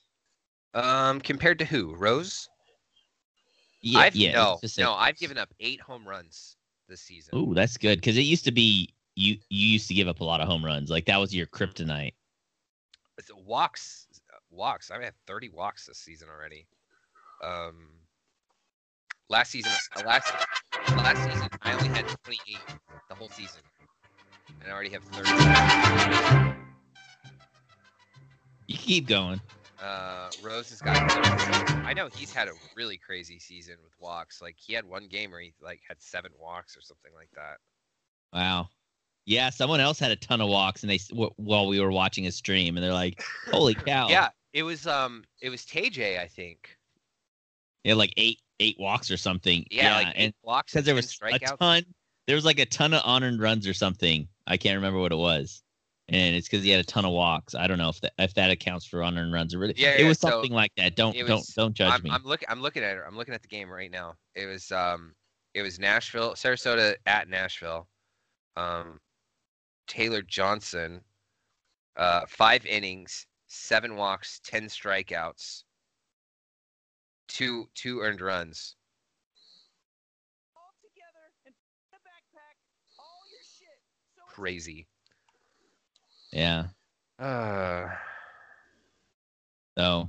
[0.74, 1.94] Um, compared to who?
[1.96, 2.48] Rose?
[3.82, 4.32] Yeah, I've yeah.
[4.32, 4.92] no, let's just say- no.
[4.92, 6.56] I've given up eight home runs
[6.88, 7.36] this season.
[7.36, 9.36] Ooh, that's good because it used to be you.
[9.48, 10.90] You used to give up a lot of home runs.
[10.90, 12.14] Like that was your kryptonite.
[13.44, 14.06] Walks,
[14.50, 14.90] walks.
[14.90, 16.66] I've had 30 walks this season already.
[17.42, 17.88] Um,
[19.28, 20.32] last season, uh, last
[20.96, 22.58] last season, I only had 28
[23.08, 23.60] the whole season,
[24.62, 26.60] and I already have 30.
[28.66, 29.40] You keep going.
[29.82, 30.96] Uh, Rose has got.
[31.86, 34.40] I know he's had a really crazy season with walks.
[34.42, 37.56] Like he had one game where he like had seven walks or something like that.
[38.32, 38.68] Wow.
[39.30, 42.26] Yeah, someone else had a ton of walks, and they w- while we were watching
[42.26, 43.22] a stream, and they're like,
[43.52, 46.76] "Holy cow!" Yeah, it was um, it was TJ, I think.
[47.84, 49.64] yeah, like eight eight walks or something.
[49.70, 51.84] Yeah, like and walks because there 10 was a ton,
[52.26, 54.26] there was like a ton of unearned runs or something.
[54.48, 55.62] I can't remember what it was,
[56.08, 57.54] and it's because he had a ton of walks.
[57.54, 59.74] I don't know if that if that accounts for unearned runs or really.
[59.76, 60.96] Yeah, it yeah, was so something like that.
[60.96, 62.10] Don't it don't don't judge I'm, me.
[62.10, 62.48] I'm looking.
[62.50, 63.04] I'm looking at it.
[63.06, 64.14] I'm looking at the game right now.
[64.34, 65.14] It was um,
[65.54, 67.86] it was Nashville, Sarasota at Nashville.
[68.56, 68.98] Um,
[69.90, 71.04] Taylor Johnson,
[71.96, 75.64] uh, five innings, seven walks, ten strikeouts,
[77.28, 78.76] two two earned runs.
[84.26, 84.88] Crazy.
[86.32, 86.68] yeah.
[87.18, 87.88] Uh,
[89.78, 90.08] So,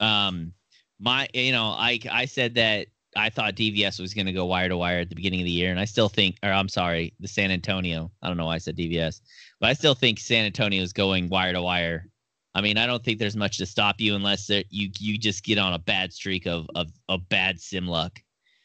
[0.00, 0.54] um,
[0.98, 4.68] my, you know, I I said that I thought DVS was going to go wire
[4.68, 7.12] to wire at the beginning of the year, and I still think, or I'm sorry,
[7.18, 8.10] the San Antonio.
[8.22, 9.20] I don't know why I said DVS,
[9.58, 12.06] but I still think San Antonio is going wire to wire.
[12.54, 15.44] I mean, I don't think there's much to stop you unless there, you you just
[15.44, 18.20] get on a bad streak of of, of bad sim luck.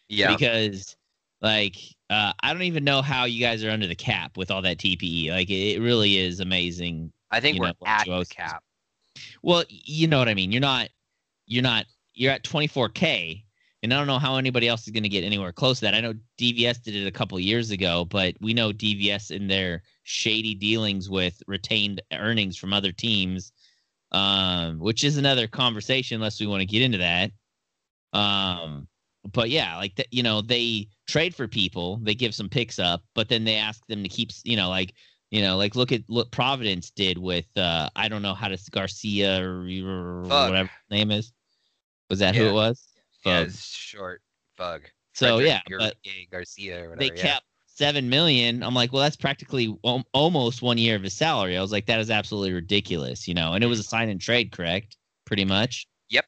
[0.09, 0.35] yeah.
[0.35, 0.95] Because,
[1.41, 1.77] like,
[2.09, 4.77] uh, I don't even know how you guys are under the cap with all that
[4.77, 5.29] TPE.
[5.31, 8.63] Like, it, it really is amazing I think we're know, at the cap.
[9.41, 10.51] well, you know what I mean.
[10.51, 10.89] You're not,
[11.47, 13.43] you're not, you're at 24k,
[13.85, 15.93] and I don't know how anybody else is going to get anywhere close to that.
[15.93, 19.83] I know DVS did it a couple years ago, but we know DVS in their
[20.01, 23.51] shady dealings with retained earnings from other teams,
[24.11, 26.15] um, which is another conversation.
[26.15, 27.29] Unless we want to get into that.
[28.11, 28.87] Um,
[29.31, 33.03] but yeah, like that, you know, they trade for people, they give some picks up,
[33.13, 34.95] but then they ask them to keep, you know, like
[35.29, 38.57] you know, like look at what Providence did with uh I don't know how to
[38.71, 41.31] Garcia or, or whatever his name is.
[42.09, 42.94] Was that who it was?
[43.25, 44.21] Yeah, it's short.
[44.57, 44.83] Fug.
[45.13, 45.95] So Frederick yeah, but
[46.31, 46.99] Garcia or whatever.
[46.99, 47.31] they yeah.
[47.31, 48.63] kept seven million.
[48.63, 49.75] I'm like, well, that's practically
[50.13, 51.57] almost one year of his salary.
[51.57, 53.53] I was like, that is absolutely ridiculous, you know.
[53.53, 53.89] And it was a mm-hmm.
[53.89, 54.97] sign and trade, correct?
[55.25, 55.87] Pretty much.
[56.09, 56.25] Yep.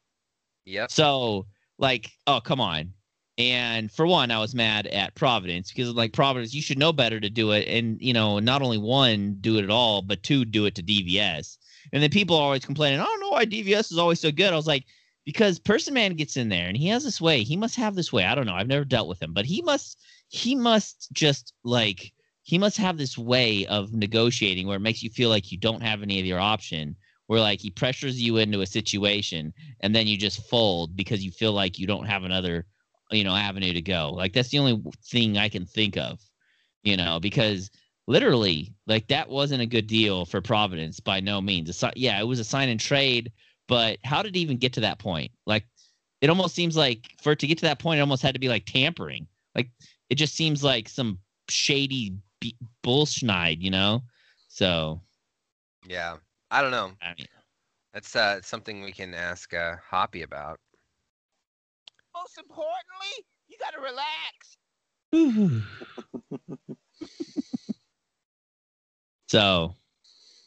[0.66, 0.90] Yep.
[0.90, 1.46] So,
[1.78, 2.92] like, oh come on,
[3.38, 7.20] And for one, I was mad at Providence because like Providence, you should know better
[7.20, 7.66] to do it.
[7.68, 10.82] And you know, not only one, do it at all, but two, do it to
[10.82, 11.56] DVS.
[11.92, 14.52] And then people are always complaining, I don't know why DVS is always so good.
[14.52, 14.84] I was like,
[15.28, 17.42] because Person Man gets in there and he has this way.
[17.42, 18.24] He must have this way.
[18.24, 18.54] I don't know.
[18.54, 22.14] I've never dealt with him, but he must he must just like
[22.44, 25.82] he must have this way of negotiating where it makes you feel like you don't
[25.82, 30.06] have any of your option where like he pressures you into a situation and then
[30.06, 32.64] you just fold because you feel like you don't have another
[33.10, 36.18] you know avenue to go like that's the only thing i can think of
[36.84, 37.70] you know because
[38.06, 42.26] literally like that wasn't a good deal for providence by no means Assi- yeah it
[42.26, 43.30] was a sign and trade
[43.68, 45.64] but how did it even get to that point like
[46.20, 48.40] it almost seems like for it to get to that point it almost had to
[48.40, 49.68] be like tampering like
[50.10, 54.02] it just seems like some shady b- bullschneid you know
[54.48, 55.00] so
[55.86, 56.16] Yeah.
[56.50, 56.92] I don't know.
[57.02, 57.26] i mean
[57.92, 60.58] That's uh something we can ask uh Hoppy about.
[62.14, 64.56] Most importantly, you gotta relax.
[69.28, 69.74] so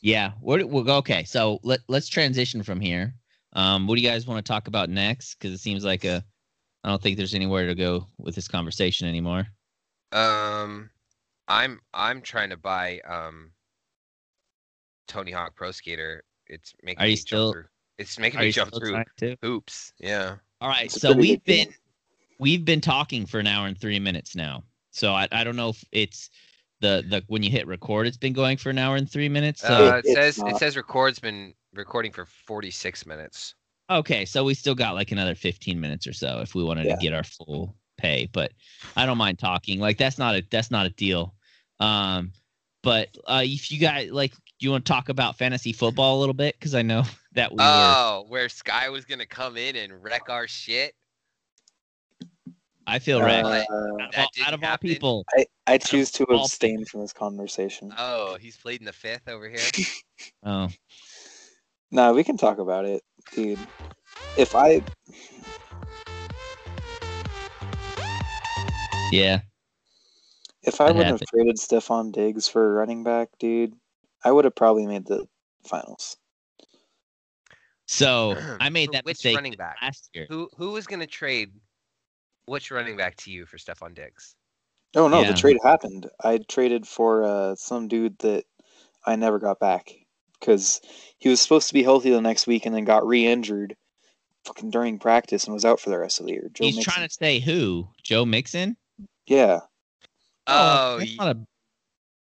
[0.02, 3.14] yeah what we'll okay so let, let's transition from here
[3.54, 6.24] um what do you guys want to talk about next because it seems like a
[6.84, 9.46] i don't think there's anywhere to go with this conversation anymore
[10.12, 10.90] Um
[11.48, 13.52] I'm I'm trying to buy um
[15.08, 16.24] Tony Hawk Pro Skater.
[16.48, 17.66] It's making Are you me still- jump through.
[17.98, 19.94] It's making Are me you jump through trying hoops.
[20.00, 20.36] Yeah.
[20.62, 21.68] all right It's so we've been
[22.40, 25.70] we've been talking for an hour and three minutes now so i, I don't know
[25.70, 26.30] if it's
[26.82, 29.62] the the when you hit record it's been going for an hour and three minutes
[29.62, 33.56] so Uh, it says it says record's been recording for 46 minutes.
[33.90, 36.96] Okay, so we still got like another 15 minutes or so if we wanted Yeah.
[36.96, 38.52] to get our full pay, but
[38.96, 39.80] I don't mind talking.
[39.80, 41.36] Like that's not a that's not a deal.
[41.80, 42.32] Um
[42.84, 46.34] but uh if you guys like you want to talk about fantasy football a little
[46.34, 47.04] bit cuz I know
[47.34, 50.94] that we were Oh, where Sky was gonna come in and wreck our shit.
[52.92, 53.46] I feel wrecked.
[53.46, 55.26] Uh, out of, that all, didn't out of all people.
[55.34, 57.94] I, I choose to all abstain from this conversation.
[57.98, 59.60] Oh, he's played in the fifth over here.
[60.44, 60.70] Oh,
[61.90, 63.02] No, we can talk about it,
[63.34, 63.66] dude.
[64.36, 64.82] If I
[69.12, 69.42] yeah.
[70.64, 73.74] if I That wouldn't have traded Stefon Diggs for a running back, dude,
[74.24, 75.28] I would have probably made the
[75.64, 76.18] finals.
[77.88, 79.78] So, I made that which mistake running back?
[79.82, 80.26] last year.
[80.30, 81.52] Who who was gonna trade
[82.52, 84.36] which running back to you for Stefon Diggs?
[84.96, 85.32] Oh no, Yeah.
[85.32, 86.10] the trade happened.
[86.24, 88.44] I traded for uh, some dude that
[89.06, 89.90] I never got back
[90.40, 90.82] because
[91.18, 93.76] he was supposed to be healthy the next week and then got re-injured
[94.46, 96.50] fucking during practice and was out for the rest of the year.
[96.54, 96.92] Joe He's Mixon.
[96.94, 97.88] trying to say who?
[98.04, 98.76] Joe Mixon?
[99.28, 99.62] Yeah,
[100.48, 101.40] Oh, that's y- not a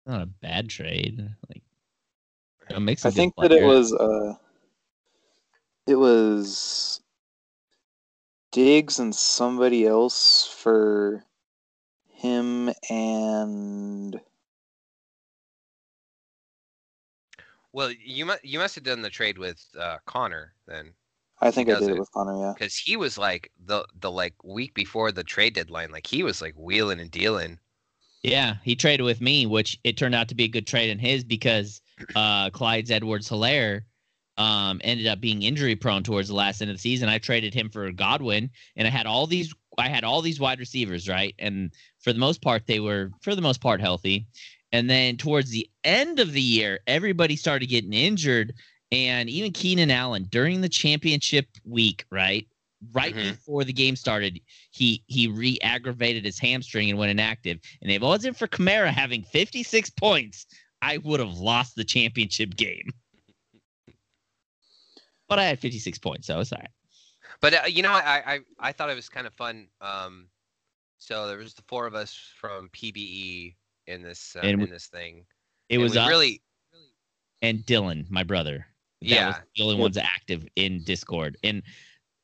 [0.09, 1.29] not a bad trade.
[1.49, 1.61] Like
[2.71, 3.09] Joe Mixon.
[3.09, 4.33] I think that it was uh,
[5.85, 7.01] it was
[8.51, 11.23] Diggs and somebody else for
[12.09, 14.19] him and
[17.73, 20.93] well, you must you must have done the trade with uh, Connor then,
[21.41, 21.91] I think I did it.
[21.91, 22.35] it with Connor.
[22.35, 26.23] Yeah, because he was like the the like week before the trade deadline, like he
[26.23, 27.59] was like wheeling and dealing.
[28.23, 30.97] Yeah, he traded with me, which it turned out to be a good trade in
[30.97, 31.81] his because
[32.15, 33.83] uh Clyde's Edwards Helaire
[34.37, 37.09] um ended up being injury prone towards the last end of the season.
[37.09, 40.59] I traded him for Godwin and I had all these I had all these wide
[40.59, 41.35] receivers, right?
[41.39, 44.27] And for the most part they were for the most part healthy.
[44.71, 48.53] And then towards the end of the year, everybody started getting injured
[48.91, 52.47] and even Keenan Allen during the championship week, right?
[52.91, 53.31] Right Mhm.
[53.31, 54.39] before the game started,
[54.71, 57.59] he he re-aggravated his hamstring and went inactive.
[57.81, 60.45] And if it wasn't for Kamara having 56 points,
[60.81, 62.91] I would have lost the championship game.
[65.29, 66.69] But I had 56 points, so it's all right.
[67.41, 69.67] But uh, you know, I, I I thought it was kind of fun.
[69.81, 70.27] Um,
[70.97, 73.55] so there was the four of us from PBE
[73.87, 75.25] in this uh, in we- this thing.
[75.69, 76.41] It was we us really
[77.41, 78.65] and Dylan, my brother.
[79.01, 79.27] That Yeah.
[79.27, 81.37] was the only ones active in Discord.
[81.43, 81.61] And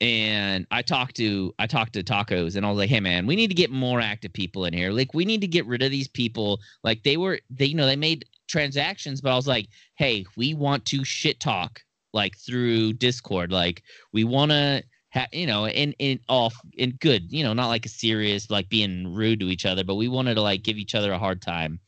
[0.02, 3.36] and I talked to I talked to Tacos and I was like, hey man, we
[3.36, 4.92] need to get more active people in here.
[4.92, 6.60] Like we need to get rid of these people.
[6.84, 10.54] Like they were they you know they made transactions, but I was like, hey, we
[10.54, 11.82] want to shit talk
[12.14, 13.52] like through Discord.
[13.52, 14.84] Like we want to
[15.14, 18.70] ha- you know, in in off in good, you know, not like a serious like
[18.70, 21.42] being rude to each other, but we wanted to like give each other a hard
[21.42, 21.80] time,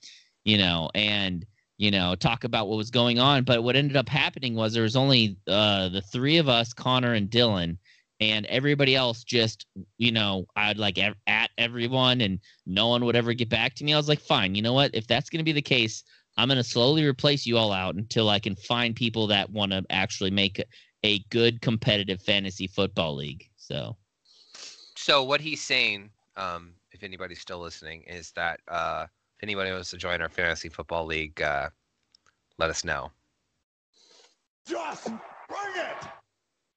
[0.44, 1.46] you know, and
[1.78, 3.44] you know, talk about what was going on.
[3.44, 7.14] But what ended up happening was there was only uh, the three of us, Connor
[7.14, 7.78] and Dylan,
[8.22, 9.66] and everybody else just,
[9.98, 13.84] you know, I'd like ev- at everyone and no one would ever get back to
[13.84, 13.94] me.
[13.94, 14.92] I was like, fine, you know what?
[14.94, 16.04] If that's going to be the case,
[16.38, 19.72] I'm going to slowly replace you all out until I can find people that want
[19.72, 20.66] to actually make a,
[21.04, 23.50] a good competitive fantasy football league.
[23.56, 23.96] So,
[24.96, 29.06] so what he's saying um, if anybody's still listening, is that uh,
[29.38, 31.70] if anybody wants to join our fantasy football league, uh,
[32.58, 33.12] let us know.
[34.68, 36.08] Just bring it!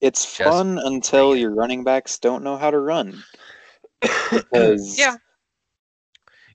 [0.00, 1.40] It's Just fun until it.
[1.40, 3.22] your running backs don't know how to run.
[4.30, 5.16] Because yeah.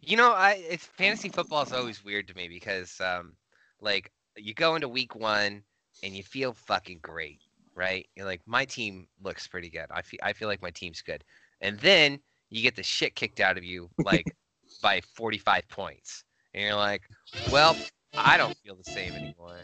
[0.06, 3.34] You know, I it's fantasy football is always weird to me because um
[3.80, 5.64] like you go into week 1
[6.04, 7.40] and you feel fucking great,
[7.74, 8.06] right?
[8.16, 9.86] You're like my team looks pretty good.
[9.92, 11.24] I feel I feel like my team's good.
[11.62, 14.26] And then you get the shit kicked out of you like
[14.82, 16.26] by 45 points.
[16.54, 17.04] And you're like,
[17.50, 17.76] "Well,
[18.18, 19.60] I don't feel the same anymore."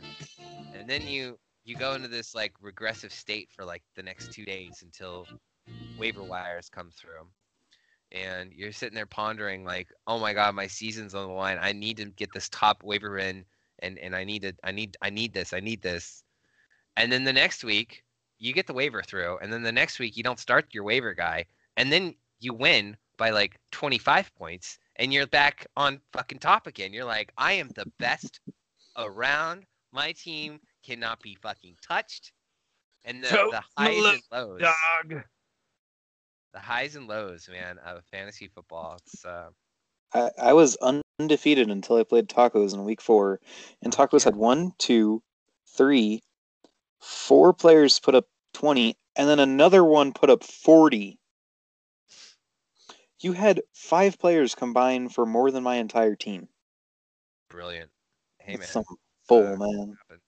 [0.73, 4.45] And then you you go into this like regressive state for like the next 2
[4.45, 5.27] days until
[5.97, 7.27] waiver wires come through
[8.11, 11.57] and you're sitting there pondering like oh my god my season's on the line.
[11.61, 13.45] I need to get this top waiver in
[13.79, 16.23] and and i need to i need i need this i need this.
[16.97, 18.03] And then the next week
[18.39, 21.13] you get the waiver through and then the next week you don't start your waiver
[21.13, 21.45] guy
[21.77, 26.93] and then you win by like 25 points and you're back on fucking top again.
[26.93, 28.39] You're like i am the best
[28.97, 29.65] around.
[29.91, 32.31] My team cannot be fucking touched
[33.05, 34.61] and the, the highs and lows.
[34.61, 35.23] Dog.
[36.53, 38.97] The highs and lows, man, of fantasy football.
[39.05, 39.49] It's uh,
[40.13, 40.77] I, I was
[41.19, 43.39] undefeated until I played tacos in week four.
[43.81, 45.21] And tacos had one, two,
[45.75, 46.21] three,
[46.99, 51.19] four players put up 20, and then another one put up 40.
[53.21, 56.47] You had five players combine for more than my entire team.
[57.49, 57.91] brilliant.
[58.39, 58.85] Hey man, some
[59.27, 59.97] bull, uh, man.
[59.97, 60.23] happens.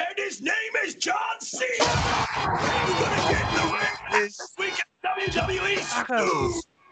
[0.00, 1.68] And his name is John Cena!
[1.74, 5.76] He's gonna get the win this week at WWE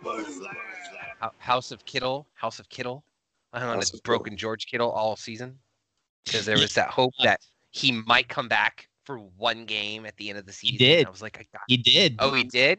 [0.04, 0.56] SummerSlam!
[1.38, 3.02] House of Kittle, House of Kittle.
[3.54, 5.58] I House wanted of broken George Kittle all season
[6.26, 7.40] because there was that hope that
[7.70, 10.74] he might come back for one game at the end of the season.
[10.74, 11.06] He did.
[11.06, 11.62] I was like, I got.
[11.66, 12.16] He did.
[12.18, 12.78] Oh, he did.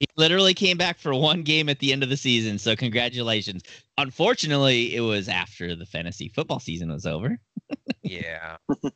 [0.00, 2.58] He literally came back for one game at the end of the season.
[2.58, 3.62] So congratulations.
[3.98, 7.38] Unfortunately, it was after the fantasy football season was over.
[8.02, 8.56] Yeah.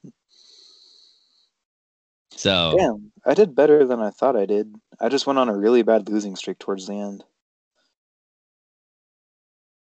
[2.33, 4.75] So Damn, I did better than I thought I did.
[5.01, 7.25] I just went on a really bad losing streak towards the end.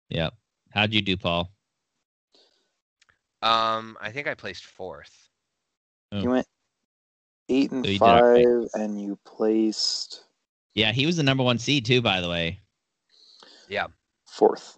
[0.09, 0.29] yeah.
[0.71, 1.51] How'd you do, Paul?
[3.41, 5.29] Um, I think I placed fourth.
[6.11, 6.21] Oh.
[6.21, 6.47] You went
[7.49, 8.45] eight and So you did all right.
[8.45, 10.23] five, and you placed
[10.75, 12.59] Yeah, he was the number one seed too, by the way.
[13.67, 13.87] Yeah.
[14.27, 14.77] fourth.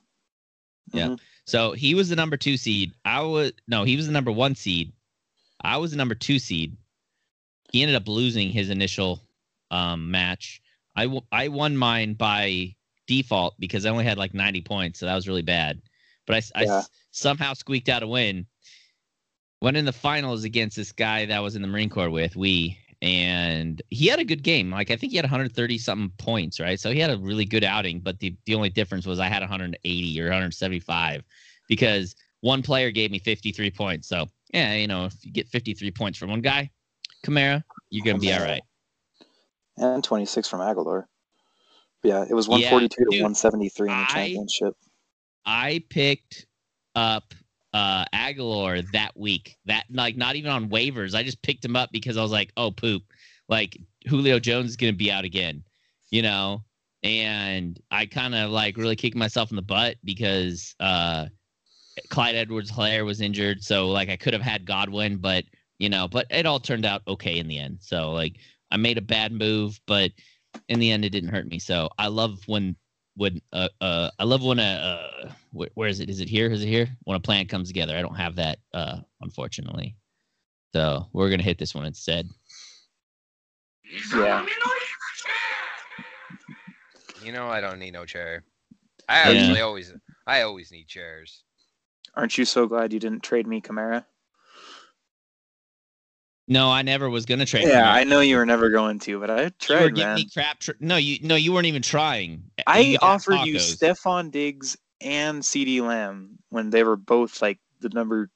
[0.93, 1.07] Yeah.
[1.09, 1.20] Mhm.
[1.45, 2.93] So he was the number two seed.
[3.05, 4.93] I was no, he was the number one seed.
[5.62, 6.76] I was the number two seed.
[7.72, 9.22] He ended up losing his initial
[9.72, 10.61] um, match.
[10.95, 12.76] I, w- I won mine by
[13.07, 15.82] default because I only had like 90 points, so that was really bad.
[16.28, 16.82] But I, Yeah.
[17.11, 18.45] somehow squeaked out a win.
[19.61, 22.36] Went in the finals against this guy that I was in the Marine Corps with,
[22.36, 24.69] we, and he had a good game.
[24.72, 26.80] Like I think he had 130 something points, right?
[26.80, 28.01] So he had a really good outing.
[28.01, 31.24] But the the only difference was I had 180 or 175
[31.69, 34.07] because one player gave me 53 points.
[34.07, 36.69] So yeah, you know, if you get 53 points from one guy,
[37.24, 38.61] Kamara, you're gonna be all right.
[39.78, 41.07] And 26 from Aguilar.
[42.03, 44.74] Yeah, it was Yeah, 142 to 173 in the I- championship.
[45.45, 46.45] I picked
[46.95, 47.34] up
[47.74, 49.57] uh Aguilar that week.
[49.65, 51.15] That like not even on waivers.
[51.15, 53.03] I just picked him up because I was like, oh poop.
[53.47, 55.63] Like Julio Jones is gonna be out again,
[56.09, 56.63] you know?
[57.03, 61.28] And I kind of like really kicked myself in the butt because uh
[62.09, 63.63] Clyde Edwards Helaire was injured.
[63.63, 65.43] So like I could have had Godwin, but
[65.82, 67.79] you know, but it all turned out okay in the end.
[67.82, 68.36] So like
[68.69, 70.11] I made a bad move, but
[70.69, 71.57] in the end it didn't hurt me.
[71.57, 72.75] So I love when
[73.15, 76.07] when uh, uh I love when a uh where, where is it?
[76.07, 76.51] Is it here?
[76.51, 76.88] Is it here?
[77.05, 77.97] When a plan comes together.
[77.97, 79.95] I don't have that uh unfortunately.
[80.71, 82.29] So we're gonna hit this one instead.
[84.15, 84.45] Yeah.
[87.23, 88.43] You know, I don't need no chair.
[89.09, 89.41] I Yeah.
[89.41, 89.93] actually always,
[90.27, 91.43] I always need chairs.
[92.15, 94.05] Aren't you so glad you didn't trade me Kamara?
[96.51, 97.65] No, I never was gonna trade.
[97.65, 100.15] Yeah, I know you were never going to, but I You were tried, giving man.
[100.15, 100.59] me crap.
[100.59, 102.43] Tr- no, you no, you weren't even trying.
[102.67, 103.77] I You got offered you tacos.
[103.77, 108.29] Stefon Diggs and CeeDee Lamb when they were both like the number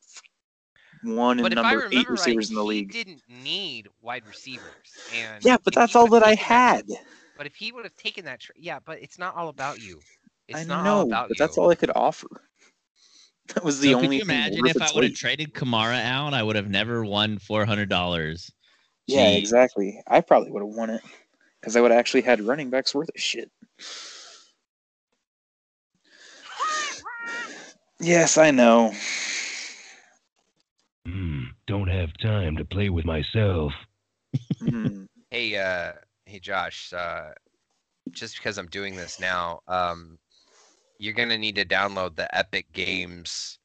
[1.04, 2.92] one and But if I number eight remember right, in the he league.
[2.94, 4.64] didn't need wide receivers.
[5.14, 6.88] And Yeah, but that's all that I taken that- had.
[7.38, 10.00] But if he would have taken that, tra- yeah, but it's not all about you.
[10.48, 11.46] It's I not know, all about but you.
[11.46, 12.28] that's all I could offer.
[13.54, 16.04] That was the So only could you thing imagine if I would have traded Kamara
[16.04, 16.34] out?
[16.34, 18.52] I would have never won four hundred dollars.
[19.08, 20.02] Yeah, exactly.
[20.08, 21.02] I probably would have won it
[21.60, 23.52] because I would have actually had running backs worth of shit.
[28.00, 28.94] Yes, I know.
[31.06, 33.72] Hmm, don't have time to play with myself.
[34.62, 35.08] Mhm.
[35.32, 35.94] Hey, uh,
[36.26, 36.94] hey, Josh.
[36.94, 37.32] Uh,
[38.12, 40.18] just because I'm doing this now, um,
[40.98, 43.60] you're gonna need to download the Epic Games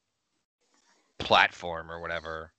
[1.17, 2.51] platform or whatever.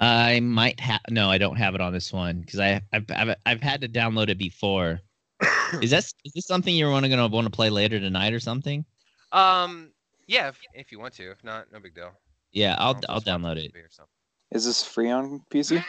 [0.00, 3.36] I might have no, I don't have it on this one because I I've, I've
[3.46, 5.00] I've had to download it before.
[5.80, 8.84] is that is this something you're wanna gonna want to play later tonight or something?
[9.30, 9.92] Um,
[10.26, 11.30] yeah, if, if you want to.
[11.30, 12.12] If not, no big deal.
[12.52, 13.72] Yeah, I'll I'll I'll download a it.
[13.72, 14.06] or.
[14.50, 15.82] Is this free on PC?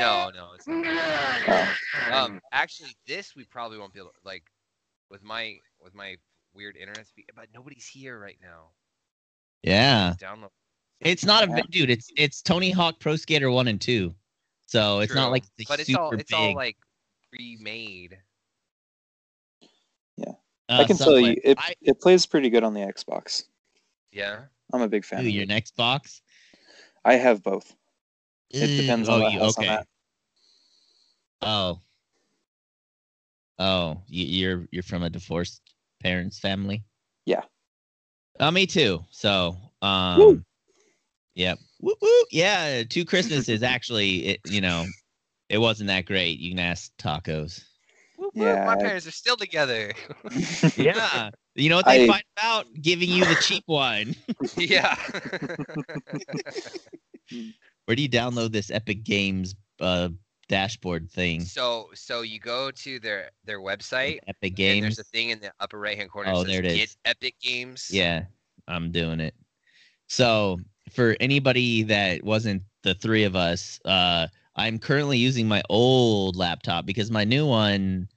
[0.00, 0.86] No, no, it's not.
[1.46, 2.12] Oh.
[2.12, 4.44] Um, actually, this we probably won't be able to, like
[5.10, 6.16] with my with my
[6.54, 8.70] weird internet speed, but nobody's here right now.
[9.62, 10.50] Yeah, Download.
[11.00, 11.62] it's not a Yeah.
[11.70, 11.90] dude.
[11.90, 14.14] It's it's Tony Hawk Pro Skater one and two,
[14.66, 16.38] so it's not like the but it's super all it's big.
[16.38, 16.76] all like
[17.32, 18.18] remade.
[20.26, 20.32] uh,
[20.68, 23.44] I can tell you, it I, it plays pretty good on the Xbox.
[24.10, 24.42] Yeah.
[24.72, 25.20] I'm a big fan.
[25.20, 25.48] ooh, of your it.
[25.48, 26.22] next box.
[27.04, 27.74] I have both.
[28.50, 29.82] It depends oh, on what you, house I'm okay.
[31.42, 31.80] Oh.
[33.58, 35.61] Oh, you, you're you're from a divorced
[36.02, 36.82] parents family.
[37.26, 37.42] Yeah.
[38.40, 39.04] Uh, me too.
[39.10, 40.44] So, um, Woo.
[41.34, 41.58] yep.
[41.80, 42.24] Woo, woo.
[42.30, 44.26] Yeah, two Christmases actually.
[44.26, 44.84] It you know,
[45.48, 46.38] it wasn't that great.
[46.38, 47.62] You can ask tacos.
[48.16, 49.92] Whoop, whoop, Yeah, my parents are still together.
[50.76, 51.30] Yeah.
[51.54, 52.66] You know what they I- find out?
[52.80, 54.14] Giving you the cheap one.
[54.56, 54.96] yeah.
[57.84, 60.08] Where do you download this Epic Games uh
[60.48, 61.40] dashboard thing?
[61.40, 64.82] so so you go to their their website Epic and Games.
[64.82, 66.96] there's a thing in the upper right hand corner Oh, says there it get.
[67.04, 67.88] Epic Games.
[67.90, 68.24] Yeah,
[68.68, 69.34] I'm doing it.
[70.08, 70.58] So,
[70.90, 74.26] for anybody that wasn't the three of us, uh,
[74.56, 78.08] I'm currently using my old laptop because my new one,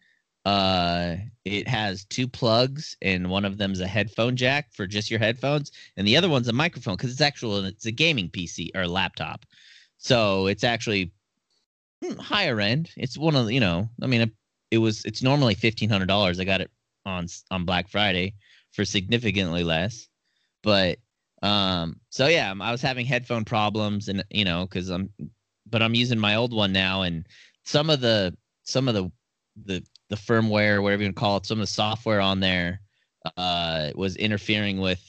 [0.43, 1.15] uh,
[1.45, 5.71] it has two plugs, and one of them's a headphone jack for just your headphones,
[5.95, 7.63] and the other one's a microphone because it's actual.
[7.63, 9.45] It's a gaming PC or laptop,
[9.97, 11.13] so it's actually
[12.19, 12.91] higher end.
[12.97, 14.31] It's one of the- you know, I mean, it,
[14.71, 16.39] it was it's normally fifteen hundred dollars.
[16.39, 16.71] I got it
[17.05, 18.35] on on Black Friday
[18.71, 20.07] for significantly less.
[20.63, 20.99] But
[21.43, 25.09] um, so yeah, I was having headphone problems, and you know, because I'm,
[25.69, 27.27] but I'm using my old one now, and
[27.63, 29.11] some of the some of the
[29.65, 32.81] the the firmware, whatever you want to call it, some of the software on there
[33.37, 35.01] uh was interfering with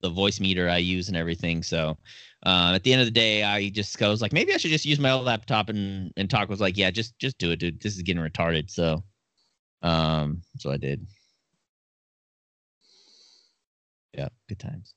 [0.00, 1.62] the Voicemeeter I use and everything.
[1.62, 1.98] So
[2.46, 4.70] uh, at the end of the day, I just I was like, maybe I should
[4.70, 7.56] just use my old laptop, and and talk was like, yeah, just just do it,
[7.58, 7.80] dude.
[7.80, 8.70] This is getting retarded.
[8.70, 9.02] So
[9.82, 11.06] um, so I did.
[14.14, 14.94] Yeah, good times.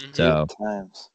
[0.00, 0.16] Mhm.
[0.16, 1.10] So Good times.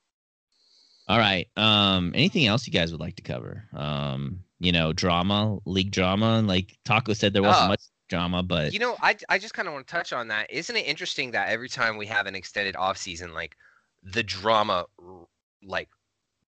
[1.08, 1.48] all right.
[1.56, 3.66] Um, anything else you guys would like to cover?
[3.74, 6.36] Um, you know, drama, league drama.
[6.38, 7.70] and Like Taco said, there wasn't Oh.
[7.70, 10.52] much drama, but You know, I I just kind of want to touch on that.
[10.52, 13.56] Isn't it interesting that every time we have an extended off season, like
[14.04, 15.28] the drama, r-
[15.64, 15.90] like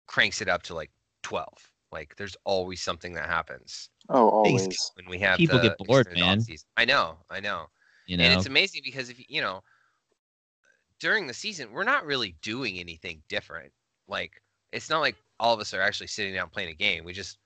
[0.07, 0.91] cranks it up to like
[1.23, 1.57] twelve.
[1.91, 4.91] Like there's always something that happens Oh, always.
[4.95, 6.37] when we have People get bored, man.
[6.39, 6.67] off-season.
[6.77, 7.65] I know, I know,
[8.07, 9.61] you know, and it's amazing because if you- you know,
[10.99, 13.71] during the season, we're not really doing anything different.
[14.07, 14.41] Like
[14.71, 17.03] it's not like all of us are actually sitting down playing a game.
[17.03, 17.37] We just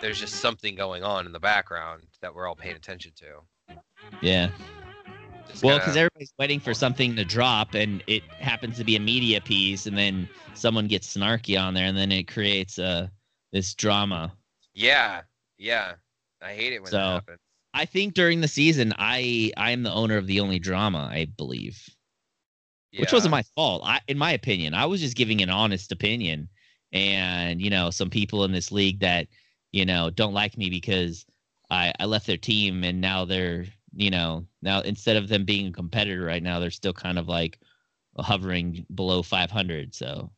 [0.00, 3.76] there's just something going on in the background that we're all paying attention to.
[4.20, 4.50] yeah.
[5.48, 9.00] Just Well, because everybody's waiting for something to drop, and it happens to be a
[9.00, 13.08] media piece, and then someone gets snarky on there, and then it creates uh,
[13.52, 14.32] this drama.
[14.74, 15.22] Yeah,
[15.58, 15.94] yeah.
[16.40, 17.38] I hate it when So, that happens.
[17.74, 21.26] I think during the season, I I am the owner of the only drama, I
[21.36, 21.88] believe,
[22.96, 23.82] which wasn't my fault.
[23.84, 26.48] I, in my opinion, I was just giving an honest opinion,
[26.92, 29.28] and you know, some people in this league that
[29.72, 31.24] you know don't like me because
[31.70, 35.68] I I left their team, and now they're you know now instead of them being
[35.68, 37.58] a competitor right now, they're still kind of like
[38.18, 39.94] hovering below 500.
[39.94, 40.32] So,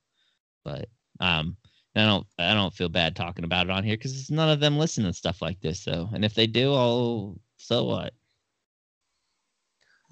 [0.64, 0.88] but
[1.20, 1.56] um.
[1.96, 4.78] I don't I don't feel bad talking about it on here because none of them
[4.78, 5.80] listen to stuff like this.
[5.80, 8.14] So, and if they do, I'll so what?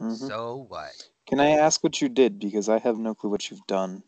[0.01, 0.28] Mhm.
[0.28, 0.93] So what?
[1.26, 2.38] Can I ask what you did?
[2.38, 4.03] Because I have no clue what you've done.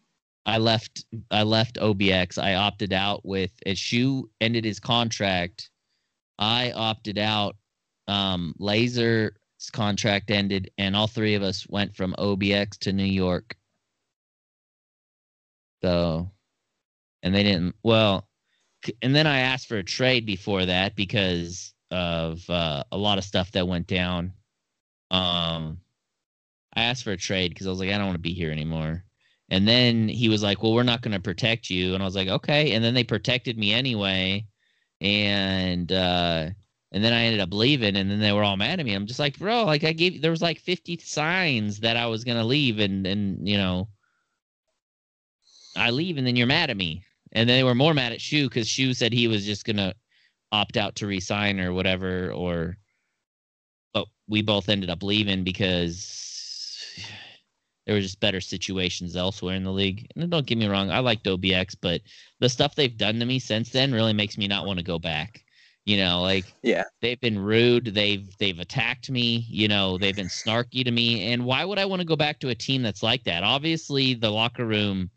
[0.46, 2.38] I left I left OBX.
[2.38, 5.70] I opted out with as Shu ended his contract.
[6.38, 7.56] I opted out.
[8.08, 9.32] Um, Laser's
[9.72, 13.56] contract ended, and all three of us went from OBX to New York.
[15.82, 16.30] So,
[17.22, 17.74] and they didn't.
[17.82, 18.28] Well,
[19.02, 23.24] and then I asked for a trade before that because of uh, a lot of
[23.24, 24.32] stuff that went down.
[25.10, 25.78] Um,
[26.74, 28.50] I asked for a trade because I was like, I don't want to be here
[28.50, 29.04] anymore.
[29.50, 32.16] And then he was like, "Well, we're not going to protect you." And I was
[32.16, 34.46] like, "Okay." And then they protected me anyway,
[35.00, 36.50] and uh,
[36.94, 37.96] and then I ended up leaving.
[37.96, 38.94] And then they were all mad at me.
[38.94, 42.24] I'm just like, bro, like I gave there was like 50 signs that I was
[42.38, 43.88] to leave, and and you know,
[45.76, 47.02] I leave, and then you're mad at me.
[47.32, 49.92] And then they were more mad at Shu because Shu said he was just to
[50.52, 52.76] opt out to resign or whatever, or
[53.92, 56.96] but we both ended up leaving because
[57.86, 60.06] there were just better situations elsewhere in the league.
[60.14, 62.02] And don't get me wrong, I liked OBX, but
[62.38, 65.00] the stuff they've done to me since then really makes me not want to go
[65.00, 65.43] back.
[65.86, 66.84] You know, like Yeah.
[67.02, 71.32] they've been rude, they've they've attacked me, you know, they've been snarky to me.
[71.32, 73.42] And why would I want to go back to a team that's like that?
[73.42, 75.10] Obviously the locker room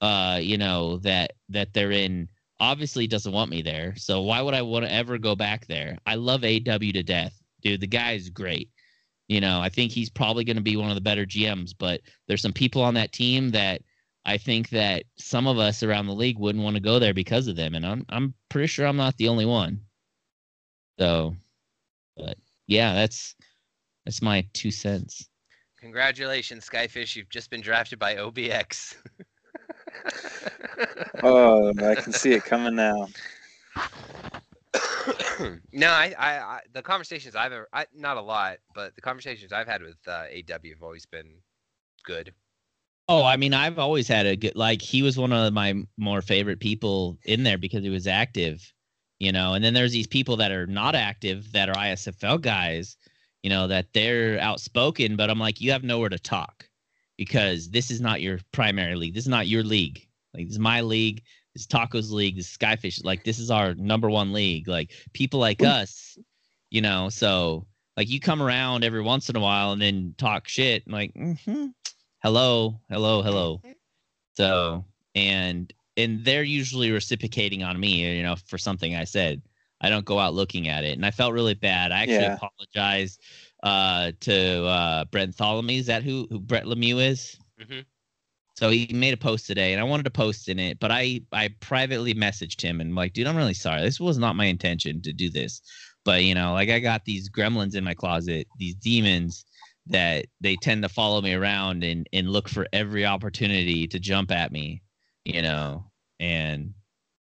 [0.00, 2.28] uh, you know, that that they're in
[2.60, 3.94] obviously doesn't want me there.
[3.96, 5.98] So why would I want to ever go back there?
[6.06, 7.40] I love AW to death.
[7.62, 8.70] Dude, the guy is great.
[9.28, 12.00] You know, I think he's probably going to be one of the better GMs, but
[12.26, 13.82] there's some people on that team that
[14.24, 17.46] I think that some of us around the league wouldn't want to go there because
[17.46, 19.80] of them, and I'm I'm pretty sure I'm not the only one.
[21.00, 21.34] So,
[22.14, 22.36] but
[22.66, 23.34] yeah, that's
[24.04, 25.30] that's my two cents.
[25.78, 27.16] Congratulations, Skyfish.
[27.16, 28.96] You've just been drafted by OBX.
[31.22, 33.08] Oh, I can see it coming now.
[35.72, 39.52] no, I, I, I, the conversations I've ever, I, not a lot, but the conversations
[39.52, 41.34] I've had with uh, AW have always been
[42.04, 42.32] good.
[43.08, 46.22] Oh, I mean, I've always had a good like he was one of my more
[46.22, 48.72] favorite people in there because he was active,
[49.20, 49.54] you know.
[49.54, 52.96] And then there's these people that are not active that are ISFL guys,
[53.42, 56.68] you know, that they're outspoken, but I'm like, you have nowhere to talk
[57.16, 59.14] because this is not your primary league.
[59.14, 60.08] This is not your league.
[60.34, 61.22] Like this is my league.
[61.54, 62.36] This is Tacos League.
[62.36, 63.04] This is Skyfish.
[63.04, 64.66] Like this is our number one league.
[64.66, 66.18] Like people like us,
[66.70, 67.08] you know.
[67.08, 67.66] So
[67.96, 70.84] like you come around every once in a while and then talk shit.
[70.86, 71.66] I'm like, hmm
[72.22, 73.60] hello, hello, hello.
[74.34, 79.42] So and and they're usually reciprocating on me, you know, for something I said.
[79.82, 81.90] I don't go out looking at it, and I felt really bad.
[81.92, 82.38] I actually Yeah.
[82.38, 83.22] apologized
[83.62, 85.78] uh, to uh, Brent Tholomy.
[85.78, 87.38] Is that who who Brett Lemieux is?
[87.58, 87.86] Mhm.
[88.56, 91.20] So he made a post today, and I wanted to post in it, but I
[91.32, 93.80] I privately messaged him and I'm like, dude, I'm really sorry.
[93.82, 95.62] This was not my intention to do this,
[96.04, 99.44] but you know, like I got these gremlins in my closet, these demons
[99.86, 104.30] that they tend to follow me around and and look for every opportunity to jump
[104.30, 104.82] at me,
[105.24, 106.74] you know, and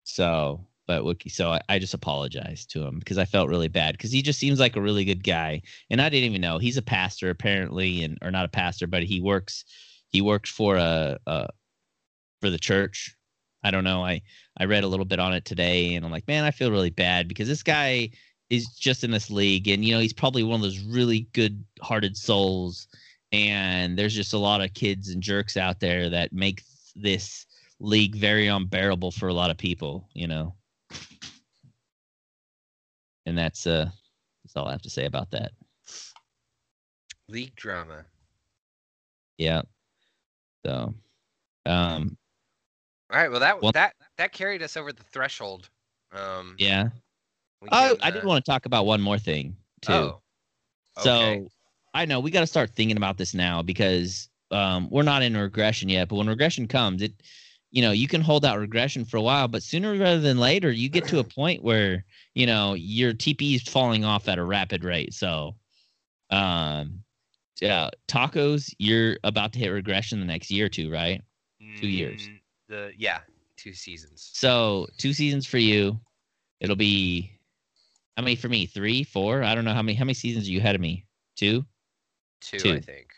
[0.04, 0.66] so.
[0.88, 4.12] But Wookie, so I, I just apologized to him because I felt really bad because
[4.12, 6.82] he just seems like a really good guy, and I didn't even know he's a
[6.82, 9.64] pastor apparently, and or not a pastor, but he works
[10.10, 11.48] he worked for a, a
[12.42, 13.16] for the church.
[13.64, 14.04] I don't know.
[14.04, 14.22] I
[14.58, 16.90] I read a little bit on it today, and I'm like, man, I feel really
[16.90, 18.10] bad because this guy
[18.50, 22.18] is just in this league, and you know, he's probably one of those really good-hearted
[22.18, 22.88] souls.
[23.32, 26.64] And there's just a lot of kids and jerks out there that make
[26.96, 27.46] this
[27.82, 30.08] league very unbearable for a lot of people.
[30.14, 30.56] You know,
[33.26, 33.90] and that's uh
[34.44, 35.52] that's all I have to say about that.
[37.28, 38.06] League drama.
[39.38, 39.62] Yeah.
[40.66, 40.94] So,
[41.66, 42.18] um,
[43.12, 43.32] All right.
[43.32, 45.70] Well, that Well- that that carried us over the threshold.
[46.12, 46.90] Um, yeah.
[47.72, 49.94] Oh, can, I did uh, want to talk about one more thing too.
[49.94, 50.22] Oh,
[51.00, 51.48] So.
[51.94, 55.36] I know we got to start thinking about this now because um, we're not in
[55.36, 56.08] regression yet.
[56.08, 57.12] But when regression comes, it,
[57.72, 60.72] you know, you can hold out regression for a while, but sooner rather than later,
[60.72, 62.06] you get to a point where
[62.36, 65.14] you know your TP is falling off at a rapid rate.
[65.14, 65.56] So,
[66.30, 67.04] um,
[67.62, 71.22] yeah, tacos, you're about to hit regression the next year or two, right?
[71.78, 72.30] two years.
[72.30, 73.20] Mm, The yeah,
[73.58, 74.30] two seasons.
[74.34, 76.00] So two seasons for you.
[76.60, 77.32] It'll be,
[78.18, 78.66] how many for me?
[78.66, 79.44] Three, four?
[79.44, 79.96] I don't know how many.
[79.96, 81.06] How many seasons are you ahead of me?
[81.36, 81.66] Two.
[82.42, 82.74] Two, two.
[82.74, 83.14] I think.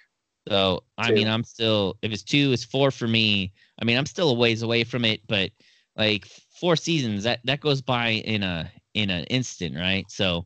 [0.48, 1.16] So I Two.
[1.16, 3.54] mean, I'm still if it's two, it's four for me.
[3.82, 5.52] I mean, I'm still a ways away from it, but
[5.96, 6.26] like
[6.60, 10.10] four seasons that that goes by in a in an instant, right?
[10.10, 10.46] So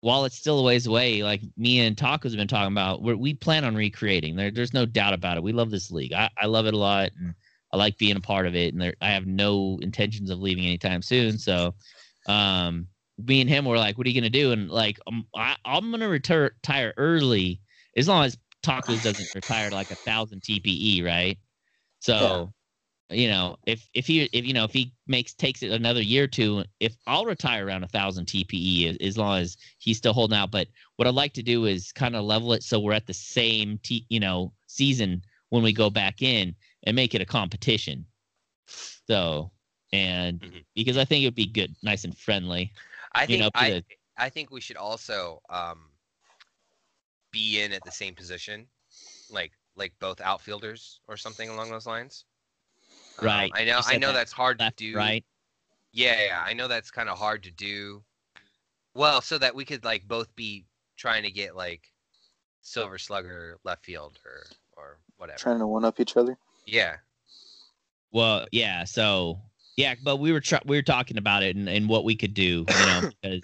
[0.00, 3.34] while it's still a ways away, like me and Tacos have been talking about, we
[3.34, 4.34] plan on recreating.
[4.36, 5.44] There, there's no doubt about it.
[5.44, 6.12] We love this league.
[6.12, 7.34] I, I love it a lot, and
[7.72, 8.72] I like being a part of it.
[8.74, 11.38] And there, I have no intentions of leaving anytime soon.
[11.38, 11.74] So,
[12.26, 12.88] um,
[13.18, 15.90] me and him were like, "What are you gonna do?" And like, um, I, I'm
[15.92, 17.60] gonna retur- retire early
[17.96, 21.38] as long as Tacos doesn't retire to like a thousand TPE, right?
[22.02, 22.52] So,
[23.10, 26.24] you know, if if he if you know if he makes takes it another year
[26.24, 30.12] or two, if I'll retire around a thousand TPE as, as long as he's still
[30.14, 30.50] holding out.
[30.50, 33.14] But what I'd like to do is kind of level it so we're at the
[33.14, 38.06] same t you know season when we go back in and make it a competition.
[39.08, 39.52] So,
[39.92, 40.64] and Mhm.
[40.74, 42.72] because I think it would be good, nice and friendly.
[43.12, 43.84] I think know, I the-
[44.16, 45.98] I think we should also um
[47.30, 48.68] be in at the same position,
[49.30, 52.24] like like both outfielders or something along those lines.
[53.18, 53.80] Um, Right, I know.
[53.84, 54.96] I know that that's hard Left, to do.
[54.96, 55.24] right?
[55.92, 58.02] Yeah, yeah, I know that's kind of hard to do.
[58.94, 60.66] Well, so that we could like both be
[60.96, 61.90] trying to get like
[62.62, 64.44] Silver Slugger left field or
[64.76, 65.38] or whatever.
[65.38, 66.36] Trying to one up each other.
[66.66, 66.96] Yeah.
[68.12, 68.84] Well, yeah.
[68.84, 69.40] So
[69.76, 72.34] yeah, but we were tr- we were talking about it and, and what we could
[72.34, 73.42] do, you know, because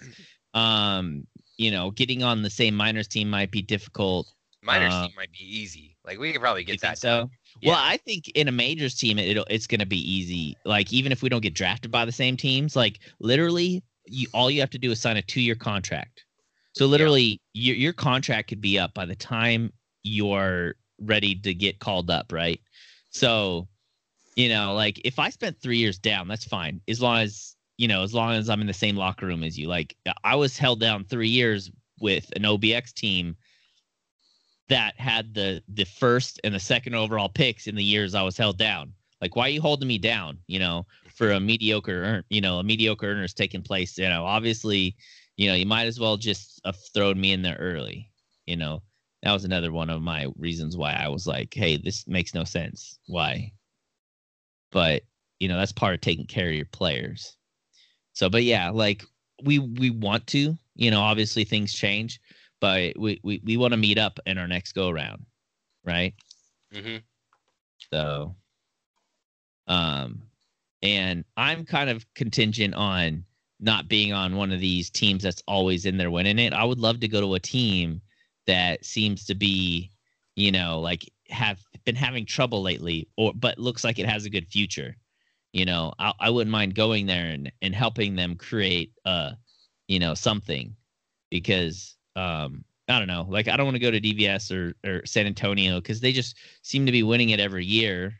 [0.53, 1.27] um
[1.57, 4.27] you know, getting on the same minors team might be difficult.
[4.61, 5.97] Miners Uh, team might be easy.
[6.09, 6.97] Like we could probably You get think that.
[6.97, 7.19] so?
[7.19, 7.29] done.
[7.63, 10.57] Well, I think in a majors team, it'll it's going to be easy.
[10.65, 14.49] Like even if we don't get drafted by the same teams, like literally, you all
[14.49, 16.25] you have to do is sign a two year contract.
[16.73, 21.79] So literally, your your contract could be up by the time you're ready to get
[21.79, 22.59] called up, right?
[23.11, 23.67] So,
[24.35, 27.87] you know, like if I spent three years down, that's fine as long as you
[27.87, 29.67] know, as long as I'm in the same locker room as you.
[29.67, 33.35] Like I was held down three years with an OBX team
[34.69, 38.37] that had the the first and the second overall picks in the years I was
[38.37, 38.93] held down.
[39.21, 40.37] Like, why are you holding me down?
[40.47, 43.97] You know, for a mediocre earn, you know, a mediocre earner is taking place.
[43.97, 44.95] You know, obviously,
[45.37, 48.09] you know, you might as well just have thrown me in there early.
[48.45, 48.81] You know,
[49.23, 52.43] that was another one of my reasons why I was like, hey, this makes no
[52.43, 52.99] sense.
[53.07, 53.51] Why?
[54.71, 55.03] But
[55.39, 57.35] you know, that's part of taking care of your players.
[58.13, 59.03] So, but yeah, like
[59.43, 62.19] we we want to, you know, obviously things change,
[62.61, 65.25] but we we, we want to meet up in our next go around,
[65.85, 66.13] right?
[66.73, 67.03] Mhm.
[67.91, 68.35] So,
[69.67, 70.23] um,
[70.81, 73.25] and I'm kind of contingent on
[73.59, 76.53] not being on one of these teams that's always in there winning it.
[76.53, 78.01] I would love to go to a team
[78.47, 79.91] that seems to be,
[80.35, 84.29] you know, like have been having trouble lately, or but looks like it has a
[84.29, 84.95] good future.
[85.53, 89.31] You know, I, I wouldn't mind going there and, and helping them create, uh,
[89.87, 90.75] you know, something
[91.31, 93.25] because um, I don't know.
[93.29, 96.35] Like I don't want to go to DVS or or San Antonio because they just
[96.63, 98.15] seem to be winning it every year.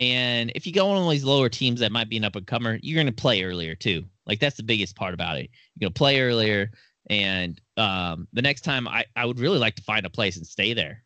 [0.00, 2.46] And if you go on of these lower teams that might be an up and
[2.46, 4.04] comer, you're going to play earlier too.
[4.26, 5.50] Like that's the biggest part about it.
[5.74, 6.70] You're going to play earlier,
[7.08, 10.46] and um, the next time I I would really like to find a place and
[10.46, 11.02] stay there.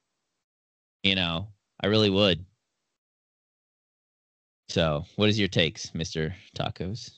[1.02, 1.48] You know,
[1.80, 2.44] I really would.
[4.68, 7.12] So, what is your takes, Mister Tacos?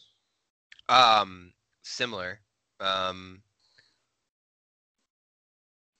[0.88, 1.52] Um,
[1.82, 2.40] similar.
[2.80, 3.42] Um,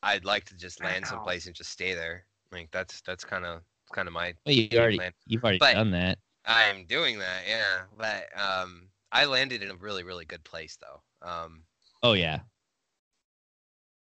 [0.09, 1.09] I'd like to just land Ow.
[1.11, 2.25] someplace and just stay there.
[2.53, 5.13] Like that's that's kind of kind of my Well, you game already plan.
[5.27, 6.19] you've already But- done that.
[6.45, 7.83] I'm doing that, yeah.
[7.99, 11.03] But um, I landed in a really really good place though.
[11.29, 11.63] Um,
[12.03, 12.41] Oh yeah,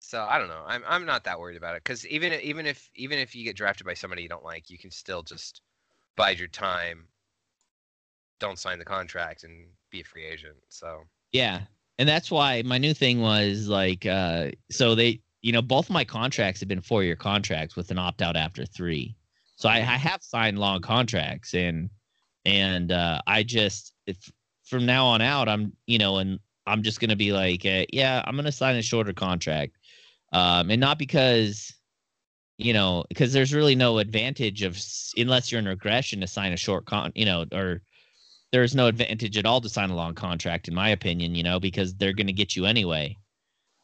[0.01, 0.64] so I don't know.
[0.66, 3.57] I'm I'm not that worried about it because even even if even if you get
[3.57, 5.62] drafted by somebody you don't like, you can still just
[6.16, 7.09] bide your time.
[8.38, 10.57] Don't sign the contract and be a free agent.
[10.68, 11.62] So Yeah.
[11.99, 15.91] And that's why my new thing was like uh so they you know both of
[15.93, 19.16] my contracts have been four year contracts with an opt out after three.
[19.57, 21.91] So I, I have signed long contracts and
[22.45, 24.16] and uh I just if
[24.64, 28.22] from now on out I'm you know and I'm just gonna be like uh, yeah
[28.26, 29.76] I'm gonna sign a shorter contract.
[30.32, 31.74] Um and not because
[32.59, 34.78] you know because there's really no advantage of
[35.16, 37.80] unless you're in regression to sign a short con you know or
[38.53, 41.59] there's no advantage at all to sign a long contract in my opinion you know
[41.59, 43.16] because they're going to get you anyway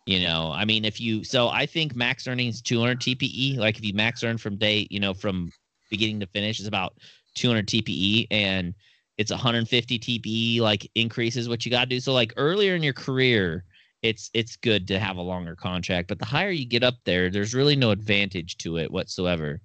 [0.07, 3.85] you know i mean if you so i think max earnings 200 tpe like if
[3.85, 5.51] you max earn from day you know from
[5.91, 6.95] beginning to finish is about
[7.35, 8.75] 200 tpe and
[9.19, 12.01] it's 150 tpe like increases what you got to do.
[12.01, 13.65] So like earlier in your career
[14.03, 17.31] it's it's good to have a longer contract but the higher you get up there
[17.31, 19.61] there's really no advantage to it whatsoever.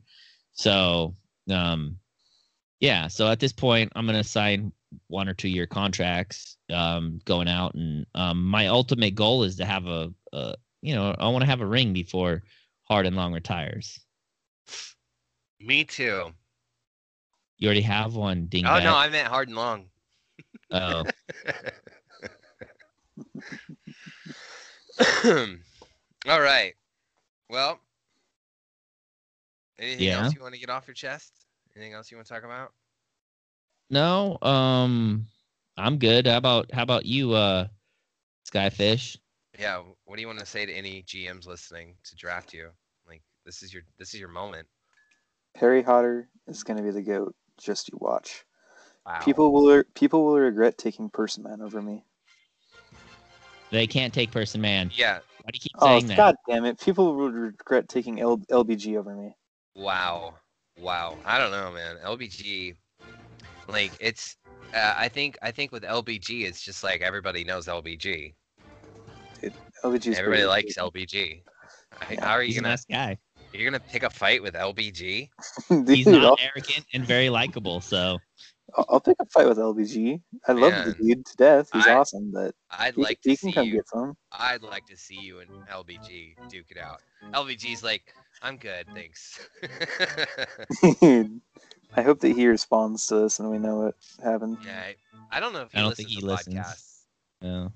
[0.54, 1.16] So
[1.50, 1.98] um
[2.80, 4.72] yeah so at this point i'm to sign
[5.08, 9.66] one or two year contracts um going out and um my ultimate goal is to
[9.66, 12.42] have a, a you know i want to have a ring before
[12.84, 14.00] hard and long retires
[15.60, 16.32] me too.
[17.58, 19.86] you already have one ding Oh no, I meant hard and long.
[20.72, 21.04] oh
[26.30, 26.74] All right.
[27.50, 27.80] Well,
[29.80, 30.24] anything Yeah.
[30.24, 31.34] else you want to get off your chest?
[31.76, 32.74] Anything else you want to talk about?
[33.92, 35.28] No um
[35.78, 37.68] i'm good how about how about you uh
[38.50, 39.18] skyfish
[39.60, 39.84] Yeah.
[40.06, 42.70] What do you want to say to any GMs listening to draft you?
[43.08, 44.68] Like this is your this is your moment.
[45.54, 47.36] Perry Hotter is going to be the goat.
[47.60, 48.46] Just you watch.
[49.06, 49.20] Wow.
[49.24, 52.06] People will people will regret taking Person Man over me.
[53.72, 55.20] they can't take person man Yeah.
[55.44, 56.80] why do you keep Oh saying that god damn it!
[56.80, 59.36] People will regret taking L- LBG over me.
[59.76, 60.36] Wow.
[60.78, 61.18] Wow.
[61.26, 61.98] I don't know, man.
[62.04, 62.76] LBG,
[63.68, 64.38] like it's.
[64.74, 68.34] Uh, I think I think with LBG, it's just like everybody knows LBG.
[69.84, 71.42] LBG is Everybody pretty- likes LBG.
[72.12, 72.70] Yeah, How are you a gonna?
[72.70, 73.18] nice guy
[73.54, 75.30] You're gonna pick a fight with LBG?
[75.70, 78.18] Dude, he's not I'll, arrogant and very likable so
[78.78, 80.22] I'll- I'll pick a fight with LBG.
[80.48, 81.70] I love the dude to death.
[81.74, 83.74] He's I- awesome, but I'd he, like he to can see come you.
[83.74, 84.16] get some.
[84.32, 87.02] I'd like to see you and LBG duke it out.
[87.34, 88.04] LBG's like,
[88.42, 89.40] I'm good, thanks.
[91.02, 91.42] Dude,
[91.96, 94.58] I hope that he responds to this and we know what happened.
[94.66, 94.82] yeah,
[95.32, 96.56] I, I don't know if he I don't listens think he to listens.
[96.56, 96.98] podcasts.
[97.42, 97.68] yeah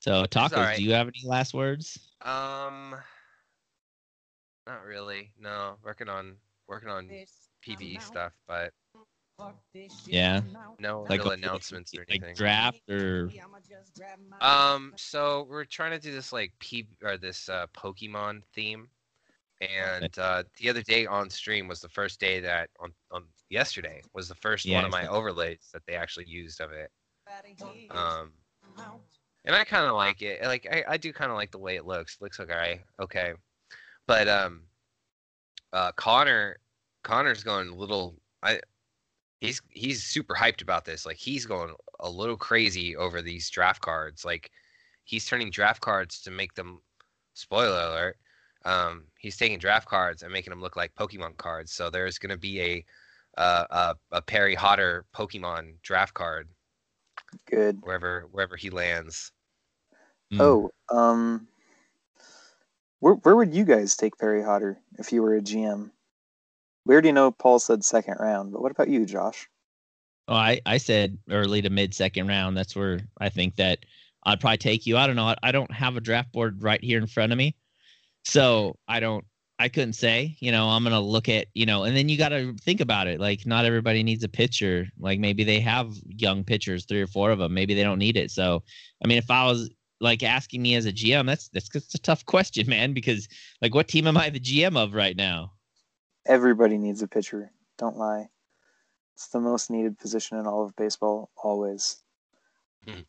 [0.00, 0.76] So tacos, alright.
[0.76, 1.98] do you have any last words?
[2.22, 2.94] Um,
[4.66, 5.30] not really.
[5.40, 6.36] No, working on
[6.68, 7.08] working on
[7.66, 8.72] PBE stuff, but
[10.06, 10.40] Yeah.
[10.78, 12.34] no Like real a- announcements or Like anything.
[12.36, 13.30] draft or
[14.40, 18.88] Um, so we're trying to do this like P or this uh, Pokemon theme,
[19.68, 24.02] and uh, the other day on stream was the first day that on, on yesterday
[24.12, 26.90] was the first Yeah, one of my saw- overlays that they actually used of it.
[27.90, 28.32] Um,
[29.44, 30.42] and I kind of like it.
[30.42, 32.16] Like I, I do kind of like the way it looks.
[32.16, 33.32] It looks okay, okay,
[34.06, 34.62] but um,
[35.72, 36.58] uh, Connor,
[37.02, 38.16] Connor's going a little.
[38.42, 38.60] I,
[39.40, 41.04] he's he's super hyped about this.
[41.04, 44.24] Like he's going a little crazy over these draft cards.
[44.24, 44.50] Like
[45.04, 46.80] he's turning draft cards to make them.
[47.36, 48.16] Spoiler alert.
[48.64, 51.72] Um, he's taking draft cards and making them look like Pokemon cards.
[51.72, 52.84] So there's going to be a
[53.36, 56.48] uh, a, a Perry Hotter Pokemon draft card
[57.50, 57.78] Good.
[57.82, 59.32] wherever wherever he lands.
[60.32, 60.40] Mm.
[60.40, 61.48] Oh, um,
[63.00, 65.90] where where would you guys take Perry Hotter if you were a GM?
[66.86, 69.48] We already know Paul said second round, but what about you, Josh?
[70.28, 72.56] Oh, I, I said early to mid second round.
[72.56, 73.80] That's where I think that
[74.24, 74.96] I'd probably take you.
[74.96, 75.28] I don't know.
[75.28, 77.56] I, I don't have a draft board right here in front of me.
[78.24, 79.24] So I don't,
[79.58, 82.18] I couldn't say, you know, I'm going to look at, you know, and then you
[82.18, 83.20] got to think about it.
[83.20, 84.88] Like, not everybody needs a pitcher.
[84.98, 87.54] Like, maybe they have young pitchers, three or four of them.
[87.54, 88.30] Maybe they don't need it.
[88.30, 88.64] So,
[89.02, 89.70] I mean, if I was
[90.00, 93.28] like asking me as a GM, that's, that's, that's a tough question, man, because
[93.62, 95.52] like, what team am I the GM of right now?
[96.26, 97.52] Everybody needs a pitcher.
[97.78, 98.28] Don't lie.
[99.14, 102.02] It's the most needed position in all of baseball, always.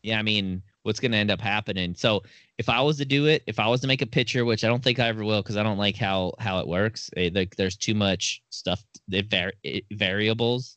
[0.02, 1.94] Yeah, I mean, what's going to end up happening?
[1.94, 2.22] So,
[2.58, 4.68] if I was to do it, if I was to make a picture, which I
[4.68, 7.10] don't think I ever will, because I don't like how how it works.
[7.16, 10.76] eh, like, there's too much stuff, it var- it, variables.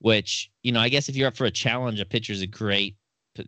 [0.00, 2.46] Which you know, I guess if you're up for a challenge, a pitcher is a
[2.46, 2.96] great,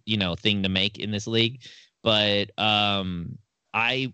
[0.07, 1.61] you know, thing to make in this league.
[2.03, 3.39] But um,
[3.75, 4.12] I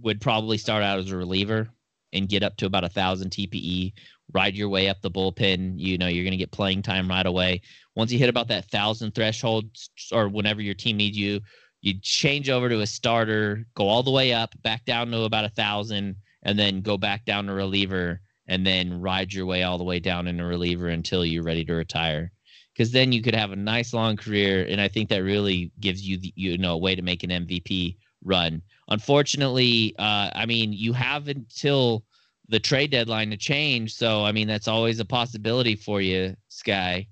[0.00, 1.68] would probably start out as a reliever
[2.12, 3.92] and get up to about a thousand TPE.
[4.32, 5.74] Ride your way up the bullpen.
[5.76, 7.62] You know, you're going to get playing time right away.
[7.94, 9.66] Once you hit about that thousand threshold
[10.12, 11.40] or whenever your team needs you
[11.86, 15.44] you change over to a starter go all the way up back down to about
[15.44, 19.78] a thousand and then go back down to reliever and then ride your way all
[19.78, 22.32] the way down in a reliever until you're ready to retire.
[22.72, 26.06] Because then you could have a nice long career and i think that really gives
[26.06, 28.62] you the, you know a way to make an mvp run.
[28.88, 32.04] Unfortunately uh, i mean you have until
[32.48, 37.06] the trade deadline to change so i mean that's always a possibility for you sky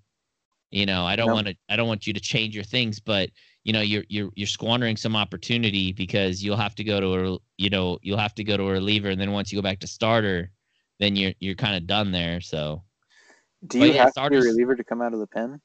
[0.70, 1.34] you know i don't No.
[1.34, 3.30] want to i don't want you to change your things but
[3.64, 7.38] you know you're you're you're squandering some opportunity because you'll have to go to a
[7.58, 9.80] you know you'll have to go to a reliever and then once you go back
[9.80, 10.50] to starter
[11.00, 12.82] then you're you're kind of done there so
[13.66, 15.26] Do But you yeah, have starters- to be a reliever to come out of the
[15.26, 15.60] pen?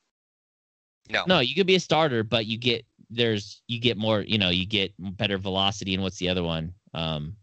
[1.12, 1.24] No.
[1.28, 4.50] no you could be a starter but you get there's you get more you know
[4.50, 7.36] you get better velocity and what's the other one um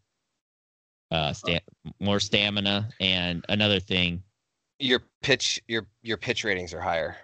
[1.11, 1.61] uh sta-
[2.01, 4.23] more stamina and another thing
[4.79, 7.17] Your pitch your your pitch ratings are higher.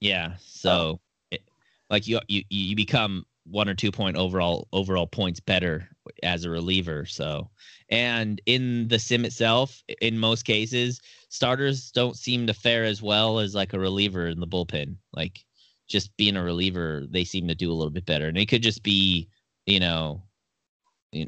[0.00, 0.34] Yeah.
[0.38, 1.42] So, it,
[1.90, 5.88] like you, you, you become one or two point overall overall points better
[6.22, 7.06] as a reliever.
[7.06, 7.50] So,
[7.90, 13.38] and in the sim itself, in most cases, starters don't seem to fare as well
[13.38, 14.96] as like a reliever in the bullpen.
[15.14, 15.44] Like
[15.88, 18.28] just being a reliever, they seem to do a little bit better.
[18.28, 19.28] And it could just be,
[19.66, 20.22] you know,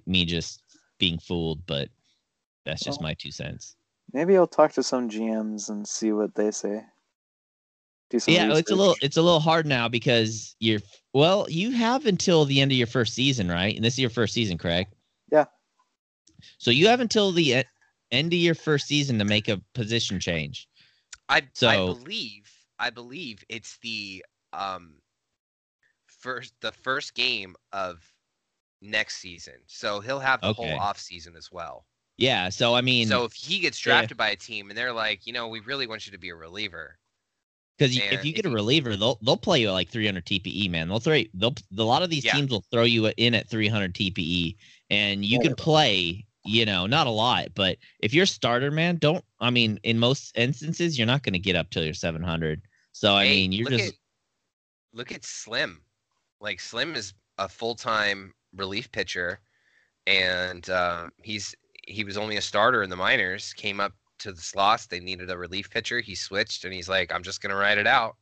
[0.06, 0.62] me just
[0.98, 1.88] being fooled, but
[2.64, 3.76] that's just Well, my two cents.
[4.12, 6.86] Maybe I'll talk to some GMs and see what they say.
[8.10, 10.80] Do some yeah, it's a little it's a little hard now because you're
[11.12, 13.74] well, you have until the end of your first season, right?
[13.74, 14.94] And this is your first season, correct?
[15.30, 15.46] Yeah.
[16.58, 17.64] So you have until the e-
[18.10, 20.68] end of your first season to make a position change.
[21.28, 24.94] I so, I believe I believe it's the um
[26.06, 28.15] first the first game of
[28.80, 29.62] next season.
[29.66, 30.52] So he'll have the Okay.
[30.52, 31.86] whole off season as well.
[32.18, 32.48] Yeah.
[32.50, 34.06] So I mean, so if he gets yeah.
[34.06, 36.28] drafted by a team and they're like, you know, we really want you to be
[36.30, 36.98] a reliever.
[37.78, 40.88] because if you get a reliever, they'll they'll play you at like 300 TPE, man.
[40.88, 42.40] They'll throw they'll a lot of these Yeah.
[42.40, 44.56] teams will throw you in at 300 TPE,
[44.90, 46.24] and you can play.
[46.48, 49.24] You know, not a lot, but if you're a starter, man, don't.
[49.40, 52.62] I mean, in most instances, you're not going to get up till your 700.
[52.92, 53.94] So I Hey, mean, you're look just at,
[54.92, 55.84] look at Slim.
[56.40, 59.40] Like Slim is a full time relief pitcher,
[60.06, 61.54] and uh, he's
[61.86, 63.52] he was only a starter in the minors.
[63.52, 64.86] Came up to the slots.
[64.86, 66.00] They needed a relief pitcher.
[66.00, 68.16] He switched, and he's like, I'm just gonna ride it out.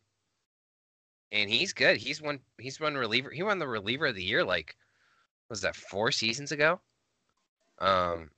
[1.32, 1.96] And he's good.
[1.96, 2.40] He's won.
[2.58, 3.30] He's won reliever.
[3.30, 4.44] He won the reliever of the year.
[4.44, 4.76] Like,
[5.48, 6.80] was that four seasons ago?
[7.80, 8.30] Um,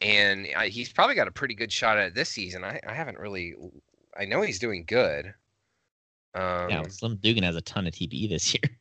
[0.00, 2.64] and I, he's probably got a pretty good shot at it this season.
[2.64, 3.54] I, I haven't really.
[4.16, 5.32] I know he's doing good.
[6.34, 6.82] Um, yeah.
[6.88, 8.78] Slim Dugan has a ton of TPE this year.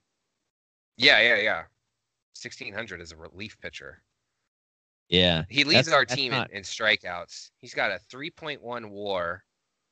[0.98, 1.64] Yeah, yeah, yeah.
[2.34, 4.02] 1600 as a relief pitcher.
[5.10, 5.44] Yeah.
[5.50, 7.52] He leads our team not- in, in strikeouts.
[7.58, 9.44] He's got a 3.1 WAR,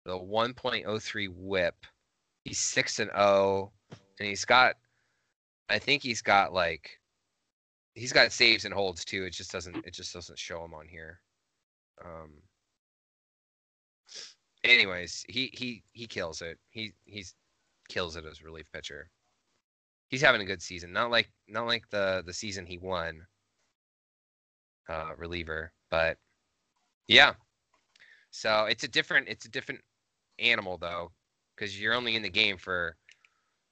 [0.05, 1.75] the 1.03 WHIP.
[2.45, 3.71] He's six and 0,
[4.19, 4.75] and he's got,
[5.67, 6.99] I think he's got like,
[7.95, 9.25] he's got saves and holds too.
[9.25, 11.19] It just doesn't, it just doesn't show him on here.
[12.03, 12.31] Um.
[14.63, 16.57] Anyways, he he he kills it.
[16.69, 17.33] He he's
[17.87, 19.09] kills it as relief pitcher.
[20.09, 20.91] He's having a good season.
[20.91, 23.27] Not like not like the the season he won
[24.89, 26.17] uh, reliever, but
[27.07, 27.33] yeah.
[28.31, 29.81] So it's a different it's a different
[30.39, 31.11] animal though,
[31.55, 32.97] because you're only in the game for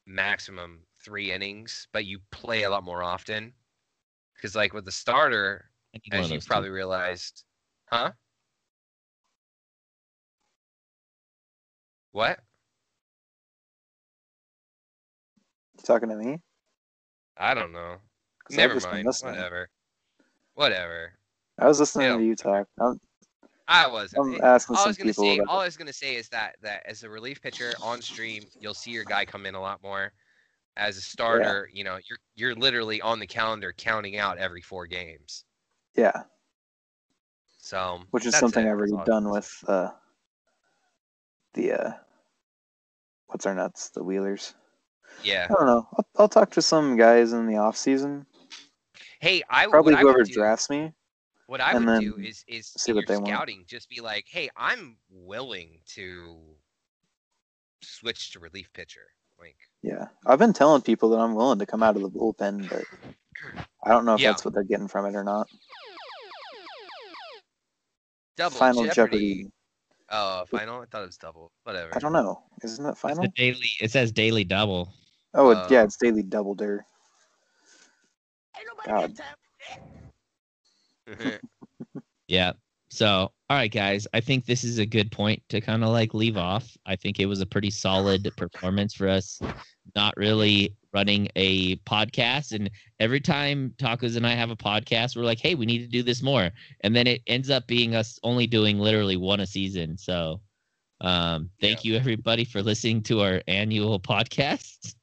[0.05, 3.53] maximum three innings, but you play a lot more often.
[4.35, 7.43] Because like with the starter, I need one as you probably realized,
[7.87, 8.13] huh?
[12.11, 12.39] What?
[15.77, 16.39] You talking to me?
[17.37, 17.97] I don't know.
[18.49, 19.07] Never mind.
[19.21, 19.69] Whatever.
[20.55, 21.13] Whatever.
[21.59, 22.17] I was listening Yeah.
[22.17, 22.67] to you talk.
[22.79, 22.99] I'm,
[23.67, 24.21] I wasn't.
[24.25, 26.29] I'm It- asking all I was gonna people say, all I was gonna say is
[26.29, 29.61] that that as a relief pitcher on stream, you'll see your guy come in a
[29.61, 30.11] lot more.
[30.77, 34.87] As a starter, you know, you're you're literally on the calendar counting out every four
[34.87, 35.43] games.
[35.95, 36.23] Yeah,
[37.57, 38.69] So which is something it.
[38.69, 39.89] I've already That's all I done with uh,
[41.55, 41.91] the uh,
[43.27, 44.53] what's our nuts, the Wheelers.
[45.17, 45.31] Gonna say.
[45.31, 45.47] Yeah.
[45.49, 45.87] I don't know.
[45.97, 48.25] I'll, I'll talk to some guys in the off season.
[49.19, 50.91] Hey, I Probably what I would whoever do- drafts me.
[51.47, 53.27] What I and would do then is is see what your they want.
[53.33, 56.37] scouting, just be like, hey, I'm willing to
[57.81, 59.05] switch to relief pitcher.
[59.39, 62.67] Like, Yeah, I've been telling people that I'm willing to come out of the bullpen,
[62.69, 62.83] but
[63.83, 64.31] I don't know if Yeah.
[64.31, 65.47] that's what they're getting from it or not.
[68.35, 68.95] double Final Jeopardy.
[69.43, 69.51] Jeopardy.
[70.09, 70.81] Oh, final.
[70.81, 71.51] I thought it was double.
[71.63, 71.91] Whatever.
[71.95, 72.41] I don't know.
[72.63, 73.23] Isn't that final?
[73.23, 73.69] the daily.
[73.81, 74.91] It says daily double.
[75.33, 76.85] Oh, Uh, yeah, it's daily double dare.
[78.85, 79.15] God.
[79.15, 79.35] got time
[81.05, 81.41] for that.
[82.27, 82.51] Yeah.
[82.89, 84.05] So, all right, guys.
[84.13, 86.75] I think this is a good point to kind of like leave off.
[86.85, 89.39] I think it was a pretty solid performance for us.
[89.95, 95.23] Not really running a podcast, and every time Tacos and I have a podcast, we're
[95.23, 96.49] like, "Hey, we need to do this more,"
[96.81, 99.97] and then it ends up being us only doing literally one a season.
[99.97, 100.41] So,
[101.01, 104.95] um, thank you everybody for listening to our annual podcast.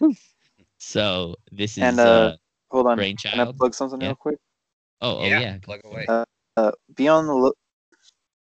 [0.78, 2.36] so this is And, uh, uh,
[2.70, 2.92] Hold on.
[2.92, 3.56] Can I brainchild.
[3.56, 4.08] plug something Yeah.
[4.08, 4.38] real quick?
[5.00, 5.58] Oh, oh yeah, yeah.
[5.62, 6.06] Plug away.
[6.08, 6.24] Uh,
[6.56, 7.56] Uh, be on the look.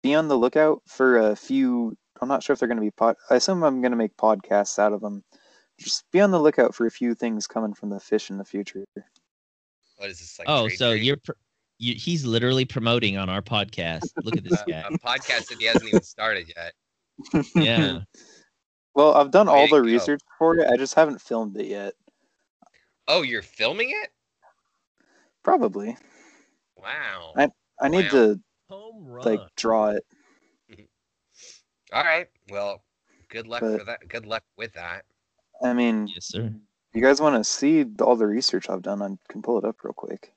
[0.03, 1.95] Be on the lookout for a few.
[2.19, 3.15] I'm not sure if they're going to be pod.
[3.29, 5.23] I assume I'm going to make podcasts out of them.
[5.79, 8.43] Just be on the lookout for a few things coming from the fish in the
[8.45, 8.83] future.
[9.97, 10.47] what is this like?
[10.49, 11.03] Oh, so trade?
[11.03, 11.33] you're, pr-
[11.77, 14.09] you, he's literally promoting on our podcast.
[14.23, 14.83] Look at this a, guy.
[14.87, 16.73] a podcast that he hasn't even started yet.
[17.55, 17.99] Yeah.
[18.97, 19.83] Well, I've done all the go.
[19.83, 20.67] research for it.
[20.71, 21.93] I just haven't filmed it yet.
[23.07, 24.09] Oh, you're filming it?
[25.43, 25.95] Probably.
[26.75, 27.33] Wow.
[27.37, 28.09] I- I need Wow.
[28.11, 29.23] to Home run.
[29.23, 30.03] like draw it.
[31.93, 32.27] All right.
[32.49, 32.83] Well,
[33.29, 34.07] good luck But- for that.
[34.07, 35.05] Good luck with that.
[35.63, 36.51] I mean, Yes, sir.
[36.93, 39.03] you guys want to see all the research I've done?
[39.03, 40.33] I can pull it up real quick.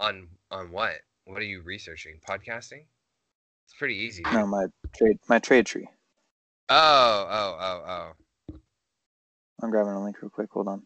[0.00, 1.00] On on what?
[1.26, 2.18] What are you researching?
[2.28, 2.86] Podcasting?
[3.66, 4.22] It's pretty easy.
[4.24, 4.66] No, my
[4.96, 5.88] trade, my trade tree.
[6.72, 8.56] Oh, oh, oh, oh.
[9.62, 10.50] I'm grabbing a link real quick.
[10.52, 10.82] Hold on.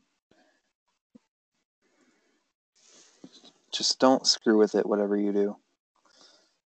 [3.72, 5.56] Just don't screw with it, whatever you do.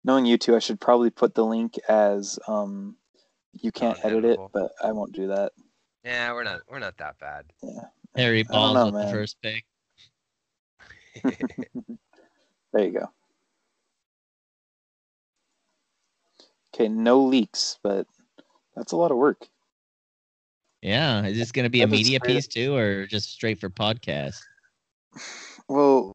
[0.05, 2.97] Knowing you two, I should probably put the link as um,
[3.53, 5.53] you can't edit it, but I won't do that.
[6.05, 7.45] Yeah, we're not we're not that bad.
[7.63, 7.85] Yeah.
[8.17, 9.65] Harry Balls know, with the first pick.
[12.75, 13.09] There you go.
[16.75, 18.09] Okay, no leaks, but
[18.77, 19.49] that's a lot of work.
[20.83, 21.25] Yeah.
[21.27, 24.41] Is this going to be a media piece too, or just straight for podcast?
[25.69, 26.13] Well,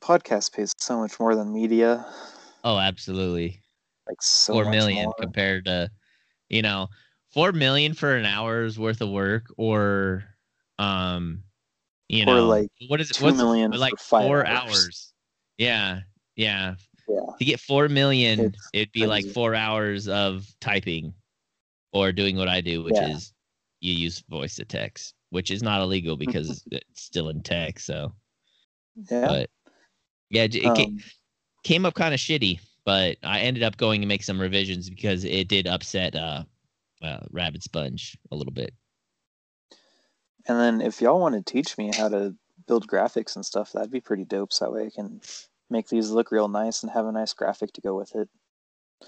[0.00, 2.04] podcast pays so much more than media.
[2.64, 3.60] Oh, absolutely.
[4.06, 5.14] Like so Four million more.
[5.20, 5.90] compared to,
[6.48, 6.88] you know,
[7.32, 10.24] four million for an hour's worth of work, or,
[10.78, 11.44] um,
[12.08, 13.14] you Or know, like what is it?
[13.14, 14.70] two What's million like for five four hours.
[14.70, 15.12] hours.
[15.58, 16.00] Yeah,
[16.36, 16.74] yeah.
[17.06, 17.20] Yeah.
[17.38, 21.14] To get four million, It's it'd be like four hours of typing,
[21.92, 23.08] or doing what I do, which Yeah.
[23.08, 23.32] is
[23.80, 27.86] you use voice to text, which is not illegal because it's still in text.
[27.86, 28.14] So,
[29.10, 29.28] Yeah.
[29.28, 29.50] but
[30.30, 31.04] yeah, it, it Um,
[31.64, 35.24] came up kind of shitty, but I ended up going to make some revisions because
[35.24, 36.44] it did upset uh,
[37.02, 38.74] uh Rabbit Sponge a little bit.
[40.48, 42.34] and then if y'all want to teach me how to
[42.66, 44.52] build graphics and stuff, that'd be pretty dope.
[44.52, 45.20] So that way I can
[45.70, 48.28] make these look real nice and have a nice graphic to go with it.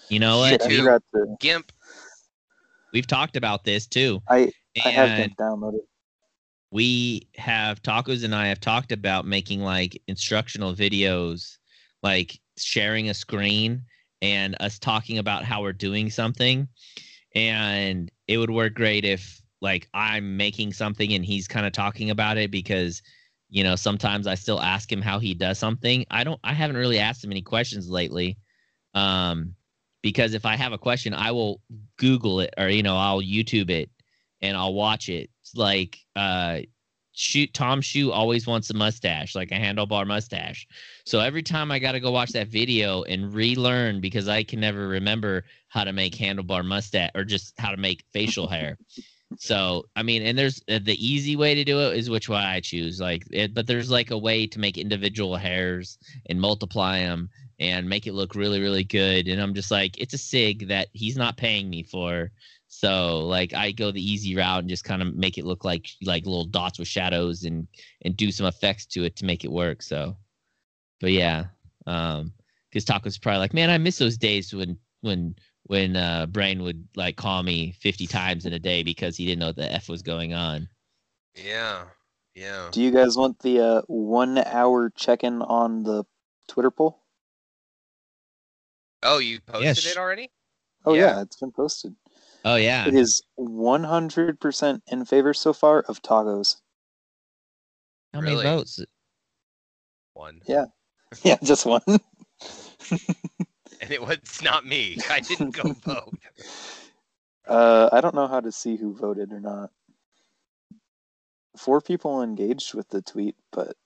[0.09, 0.63] You know Shit, what?
[0.63, 0.77] I Two.
[0.79, 1.37] forgot to.
[1.41, 1.73] Gimp.
[2.93, 4.21] We've talked about this too.
[4.29, 4.53] I
[4.85, 5.81] I have been downloaded.
[6.71, 11.57] we have tacos and I have talked about making like instructional videos,
[12.03, 13.83] like sharing a screen
[14.23, 16.69] and us talking about how we're doing something.
[17.35, 22.11] And it would work great if like I'm making something and he's kind of talking
[22.11, 23.03] about it because
[23.49, 26.05] you know sometimes I still ask him how he does something.
[26.11, 28.39] I don't I haven't really asked him any questions lately.
[28.95, 29.55] Um
[30.03, 31.61] because if I have a question, I will
[31.97, 33.91] Google it or you know, I'll YouTube it
[34.41, 35.31] and I'll watch it.
[35.43, 36.61] It's like uh
[37.13, 40.67] shoot Tom Shoe always wants a mustache, like a handlebar mustache.
[41.05, 44.61] So every time I got to go watch that video and relearn because I can
[44.61, 48.79] never remember how to make handlebar mustache or just how to make facial hair.
[49.39, 52.43] So I mean, and there's uh, the easy way to do it is which one
[52.43, 53.01] I choose.
[53.01, 57.31] Like, it, but there's like a way to make individual hairs and multiply them
[57.61, 59.29] and make it look really, really good.
[59.29, 62.33] And I'm just like, it's a sig that he's not paying me for.
[62.69, 65.89] So like I go the easy route and just kind of make it look like
[66.03, 67.69] like little dots with shadows and
[68.03, 69.83] and do some effects to it to make it work.
[69.83, 70.17] So,
[71.01, 71.47] but yeah,
[71.87, 72.33] um,
[72.71, 75.35] because Taco's probably like, man, I miss those days when when
[75.65, 79.41] when uh Brain would like call me 50 times in a day because he didn't
[79.41, 80.69] know what the f was going on.
[81.35, 81.85] Yeah.
[82.35, 82.69] Yeah.
[82.71, 86.05] Do you guys want the uh, one hour check in on the
[86.49, 87.03] Twitter poll?
[89.03, 89.87] Oh, you posted Yes.
[89.87, 90.31] it already?
[90.85, 91.01] Oh Yeah.
[91.17, 91.95] yeah, it's been posted.
[92.45, 96.57] Oh yeah, It is 100% in favor so far of tacos.
[98.15, 98.83] how many votes?
[100.15, 100.41] One.
[100.47, 100.67] Yeah.
[101.25, 101.83] Yeah, just one.
[103.83, 104.97] And it was not me.
[105.11, 106.15] I didn't go vote.
[107.49, 109.71] Uh, I don't know how to see who voted or not.
[111.57, 113.77] Four people engaged with the tweet, but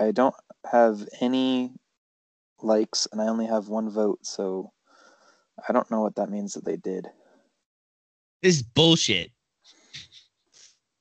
[0.00, 0.34] I don't
[0.70, 1.72] have any
[2.62, 4.72] likes and I only have one vote, so
[5.68, 7.06] I don't know what that means that they did.
[8.42, 9.30] This is bullshit.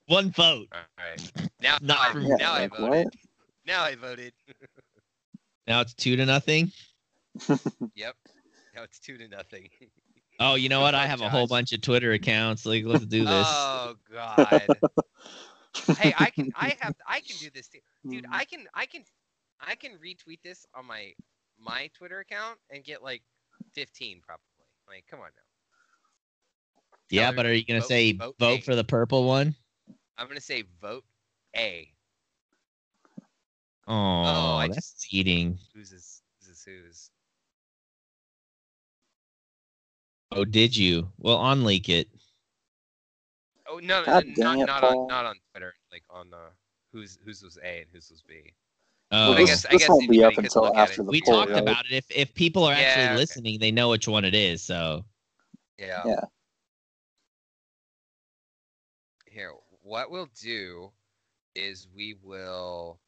[0.08, 0.68] One vote.
[0.74, 1.32] All right.
[1.62, 2.90] Now, Not I, from- Yeah, now I voted.
[2.90, 3.08] what?
[3.66, 4.34] Now I voted.
[5.68, 6.72] Now it's two to nothing.
[7.96, 8.16] Yep.
[8.76, 9.70] Now it's two to nothing.
[10.40, 10.96] Oh, you know what?
[10.96, 12.66] I have a whole bunch of Twitter accounts.
[12.66, 13.48] Like, let's do this.
[13.48, 14.66] Oh God.
[15.98, 16.52] hey, I can.
[16.56, 16.96] I have.
[17.08, 17.80] I can do this too,
[18.10, 18.26] dude.
[18.26, 18.34] Hmm.
[18.34, 18.66] I can.
[18.74, 19.04] I can.
[19.60, 21.14] I can retweet this on my
[21.64, 23.22] my Twitter account and get like
[23.74, 24.44] 15 probably.
[24.88, 25.42] Like, come on now.
[27.10, 29.56] yeah, Tell but are you gonna say vote vote for the purple one?
[30.18, 31.04] I'm gonna say vote
[31.56, 31.88] A.
[33.88, 35.58] Oh, I that's cheating.
[35.74, 37.10] Who's is this is who's?
[40.34, 41.10] Oh, did you?
[41.18, 42.08] Well, unleak it.
[43.68, 45.74] Oh no, no, God no, not it, not on not on Twitter.
[45.92, 46.50] Like on uh,
[46.92, 48.54] who's who's was A and who's was B.
[49.12, 51.58] Oh, I this, I guess won't be up until after the we poll, talked right?
[51.58, 51.94] about it.
[51.94, 53.18] If if people are Yeah, actually okay.
[53.18, 54.62] listening, they know which one it is.
[54.62, 55.06] So
[55.78, 56.06] Yeah.
[56.06, 56.26] Yeah.
[59.26, 60.94] Here, what we'll do
[61.56, 63.00] is we will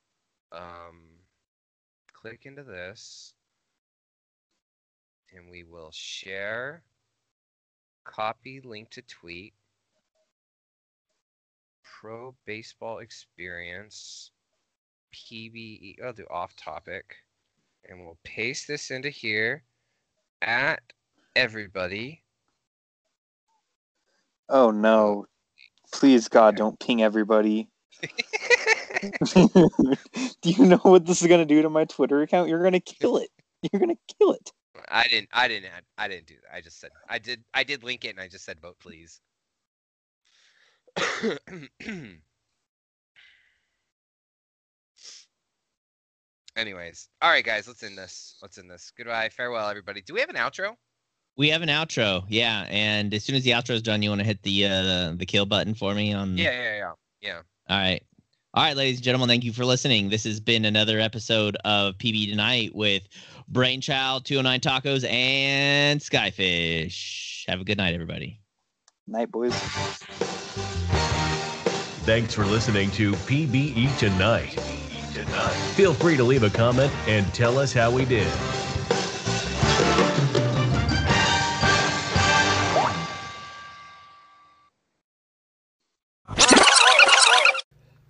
[0.52, 1.20] um
[2.14, 3.36] click into this
[5.34, 6.84] and we will share
[8.04, 9.54] copy link to tweet
[11.84, 14.32] pro baseball experience
[15.14, 17.16] PBE I'll do off topic
[17.88, 19.64] and we'll paste this into here
[20.42, 20.82] at
[21.36, 22.24] everybody
[24.50, 25.26] Oh no.
[25.92, 27.70] Please God, don't ping everybody.
[29.34, 29.48] do
[30.44, 32.50] you know what this is gonna do to my Twitter account?
[32.50, 33.30] You're gonna kill it.
[33.62, 34.52] You're gonna kill it.
[34.90, 35.30] I didn't.
[35.32, 35.72] I didn't.
[35.76, 36.56] Add, I didn't do that.
[36.56, 36.92] I just said.
[37.10, 37.44] I did.
[37.54, 39.22] I did link it, and I just said vote please.
[46.56, 47.68] Anyways, all right, guys.
[47.68, 48.38] Let's end this.
[48.42, 48.92] Let's end this.
[48.96, 49.30] Goodbye.
[49.30, 50.02] Farewell, everybody.
[50.02, 50.76] Do we have an outro?
[51.36, 52.24] we have an outro.
[52.28, 55.14] Yeah, and as soon as the outro is done, you want to hit the uh,
[55.16, 56.38] the kill button for me on.
[56.38, 57.42] Yeah, yeah, yeah, yeah.
[57.70, 58.04] All right.
[58.56, 60.10] All right, ladies and gentlemen, thank you for listening.
[60.10, 63.02] This has been another episode of PBE Tonight with
[63.48, 67.48] Brainchild, 209 Tacos, and Skyfish.
[67.48, 68.40] Have a good night, everybody.
[69.08, 69.56] Night boys.
[72.06, 73.88] Thanks for listening to PBE
[75.14, 75.54] Tonight.
[75.76, 78.28] Feel free to leave a comment and tell us how we did.